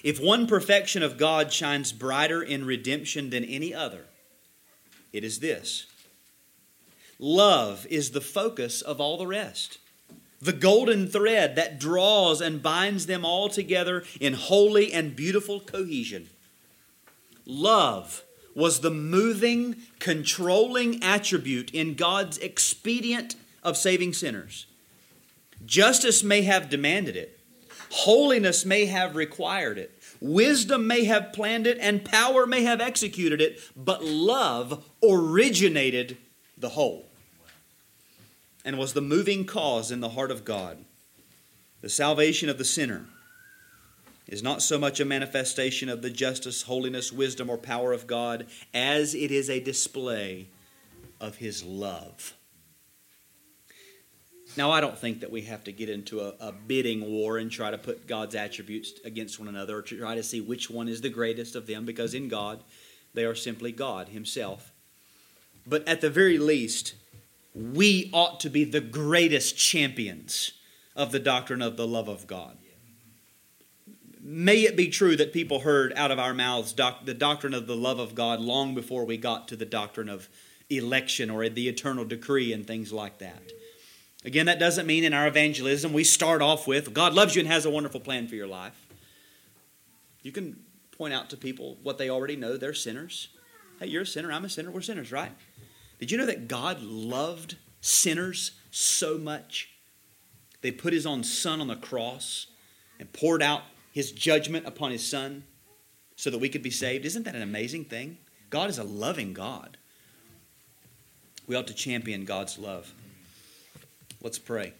If 0.04 0.20
one 0.20 0.48
perfection 0.48 1.02
of 1.02 1.18
God 1.18 1.52
shines 1.52 1.92
brighter 1.92 2.42
in 2.42 2.66
redemption 2.66 3.30
than 3.30 3.44
any 3.44 3.74
other, 3.74 4.06
it 5.12 5.24
is 5.24 5.40
this 5.40 5.88
love 7.18 7.88
is 7.90 8.12
the 8.12 8.22
focus 8.22 8.82
of 8.82 9.00
all 9.00 9.18
the 9.18 9.28
rest 9.28 9.80
the 10.42 10.54
golden 10.54 11.08
thread 11.08 11.56
that 11.56 11.80
draws 11.80 12.42
and 12.42 12.62
binds 12.62 13.06
them 13.06 13.26
all 13.26 13.50
together 13.50 14.04
in 14.20 14.34
holy 14.34 14.92
and 14.94 15.16
beautiful 15.16 15.60
cohesion. 15.60 16.30
Love 17.46 18.24
was 18.56 18.80
the 18.80 18.92
moving, 18.92 19.76
controlling 20.00 21.04
attribute 21.04 21.72
in 21.72 21.94
God's 21.94 22.38
expedient 22.38 23.36
of 23.64 23.78
saving 23.78 24.14
sinners. 24.14 24.66
Justice 25.66 26.24
may 26.24 26.44
have 26.44 26.70
demanded 26.70 27.16
it, 27.16 27.40
holiness 27.90 28.66
may 28.66 28.86
have 28.86 29.16
required 29.16 29.78
it, 29.78 29.92
wisdom 30.22 30.88
may 30.88 31.06
have 31.06 31.34
planned 31.34 31.68
it, 31.68 31.78
and 31.82 32.06
power 32.06 32.46
may 32.46 32.64
have 32.64 32.80
executed 32.80 33.42
it, 33.42 33.60
but 33.76 34.04
love 34.04 34.86
originated 35.04 36.18
the 36.58 36.70
whole 36.70 37.06
and 38.66 38.80
was 38.80 38.94
the 38.94 39.02
moving 39.02 39.46
cause 39.46 39.92
in 39.92 40.02
the 40.02 40.10
heart 40.10 40.32
of 40.32 40.44
God. 40.44 40.84
The 41.82 41.90
salvation 41.90 42.50
of 42.50 42.58
the 42.58 42.66
sinner 42.66 43.06
is 44.28 44.42
not 44.42 44.64
so 44.64 44.80
much 44.80 45.00
a 45.00 45.06
manifestation 45.06 45.88
of 45.88 46.02
the 46.02 46.10
justice, 46.10 46.64
holiness, 46.64 47.14
wisdom, 47.14 47.48
or 47.48 47.60
power 47.60 47.94
of 47.94 48.08
God 48.08 48.48
as 48.74 49.14
it 49.14 49.30
is 49.30 49.52
a 49.52 49.60
display 49.60 50.48
of 51.22 51.36
His 51.36 51.64
love. 51.64 52.34
Now, 54.58 54.72
I 54.72 54.82
don't 54.82 54.98
think 54.98 55.20
that 55.20 55.32
we 55.32 55.42
have 55.44 55.64
to 55.66 55.72
get 55.72 55.90
into 55.90 56.22
a, 56.22 56.34
a, 56.40 56.52
bidding 56.52 57.12
war 57.12 57.38
and 57.38 57.52
try 57.52 57.72
to 57.72 57.78
put 57.78 58.08
God's 58.08 58.36
attributes 58.36 58.94
against 59.04 59.38
one 59.38 59.50
another 59.50 59.78
or 59.78 59.82
try 59.82 60.16
to 60.16 60.24
see 60.24 60.40
which 60.40 60.70
one 60.70 60.88
is 60.88 61.02
the 61.02 61.10
greatest 61.10 61.56
of 61.56 61.68
them, 61.68 61.86
because 61.86 62.14
in 62.14 62.30
God, 62.30 62.64
they 63.14 63.26
are 63.26 63.36
simply 63.36 63.72
God 63.72 64.10
Himself. 64.10 64.72
But 65.68 65.88
at 65.88 66.00
the 66.00 66.10
very 66.10 66.38
least, 66.38 66.94
we 67.56 68.10
ought 68.14 68.42
to 68.42 68.50
be 68.50 68.66
the 68.66 68.82
greatest 68.82 69.58
champions 69.58 70.52
of 70.96 71.12
the 71.12 71.20
doctrine 71.20 71.62
of 71.62 71.78
the 71.78 71.88
love 71.88 72.08
of 72.08 72.28
God. 72.28 72.58
may 74.22 74.62
it 74.62 74.76
be 74.76 74.90
true 74.90 75.16
that 75.16 75.32
people 75.32 75.60
heard 75.60 75.94
out 75.96 76.12
of 76.12 76.20
our 76.20 76.34
mouths 76.34 76.74
doc- 76.74 77.06
the 77.06 77.14
doctrine 77.14 77.54
of 77.54 77.68
the 77.68 77.76
love 77.76 78.00
of 78.00 78.16
God 78.16 78.40
long 78.40 78.74
before 78.74 79.06
we 79.06 79.18
got 79.18 79.48
to 79.50 79.56
the 79.56 79.66
doctrine 79.66 80.10
of 80.10 80.28
election 80.70 81.30
or 81.30 81.48
the 81.48 81.70
eternal 81.70 82.04
decree 82.04 82.52
and 82.52 82.66
things 82.66 82.92
like 82.92 83.20
that. 83.20 83.52
Again, 84.26 84.48
that 84.48 84.58
doesn't 84.58 84.88
mean 84.88 85.04
in 85.04 85.14
our 85.14 85.28
evangelism 85.28 85.94
we 85.94 86.04
start 86.04 86.42
off 86.42 86.68
with 86.68 86.94
God 86.94 87.14
loves 87.14 87.36
you 87.36 87.42
and 87.42 87.48
has 87.48 87.66
a 87.66 87.70
wonderful 87.70 88.00
plan 88.00 88.28
for 88.28 88.34
your 88.36 88.48
life. 88.48 88.88
You 90.24 90.32
can 90.32 90.60
point 90.92 91.14
out 91.14 91.30
to 91.30 91.38
people 91.38 91.78
what 91.84 92.00
they 92.00 92.10
already 92.10 92.36
know 92.36 92.58
they're 92.58 92.74
sinners. 92.74 93.28
Hey, 93.80 93.88
you're 93.88 94.02
a 94.02 94.08
sinner, 94.08 94.32
I'm 94.32 94.46
a 94.46 94.50
sinner, 94.50 94.72
we're 94.72 94.82
sinners, 94.82 95.12
right? 95.12 95.32
Did 96.00 96.12
you 96.12 96.18
know 96.18 96.26
that 96.26 96.48
God 96.48 96.82
loved 96.82 97.58
sinners 97.82 98.52
so 98.72 99.18
much? 99.18 99.70
They 100.62 100.72
put 100.72 100.94
his 100.94 101.06
own 101.06 101.24
son 101.24 101.62
on 101.62 101.68
the 101.68 101.76
cross 101.76 102.48
and 103.00 103.12
poured 103.14 103.42
out 103.42 103.64
his 103.92 104.12
judgment 104.12 104.66
upon 104.66 104.92
his 104.92 105.06
son 105.06 105.44
so 106.16 106.30
that 106.30 106.40
we 106.40 106.50
could 106.50 106.64
be 106.64 106.72
saved. 106.72 107.06
Isn't 107.06 107.24
that 107.24 107.36
an 107.36 107.42
amazing 107.42 107.86
thing? 107.86 108.18
God 108.50 108.70
is 108.70 108.78
a 108.78 108.84
loving 108.84 109.34
God. 109.34 109.78
We 111.48 111.56
ought 111.56 111.68
to 111.68 111.74
champion 111.74 112.26
God's 112.26 112.58
love. 112.58 112.94
Let's 114.22 114.40
pray. 114.40 114.74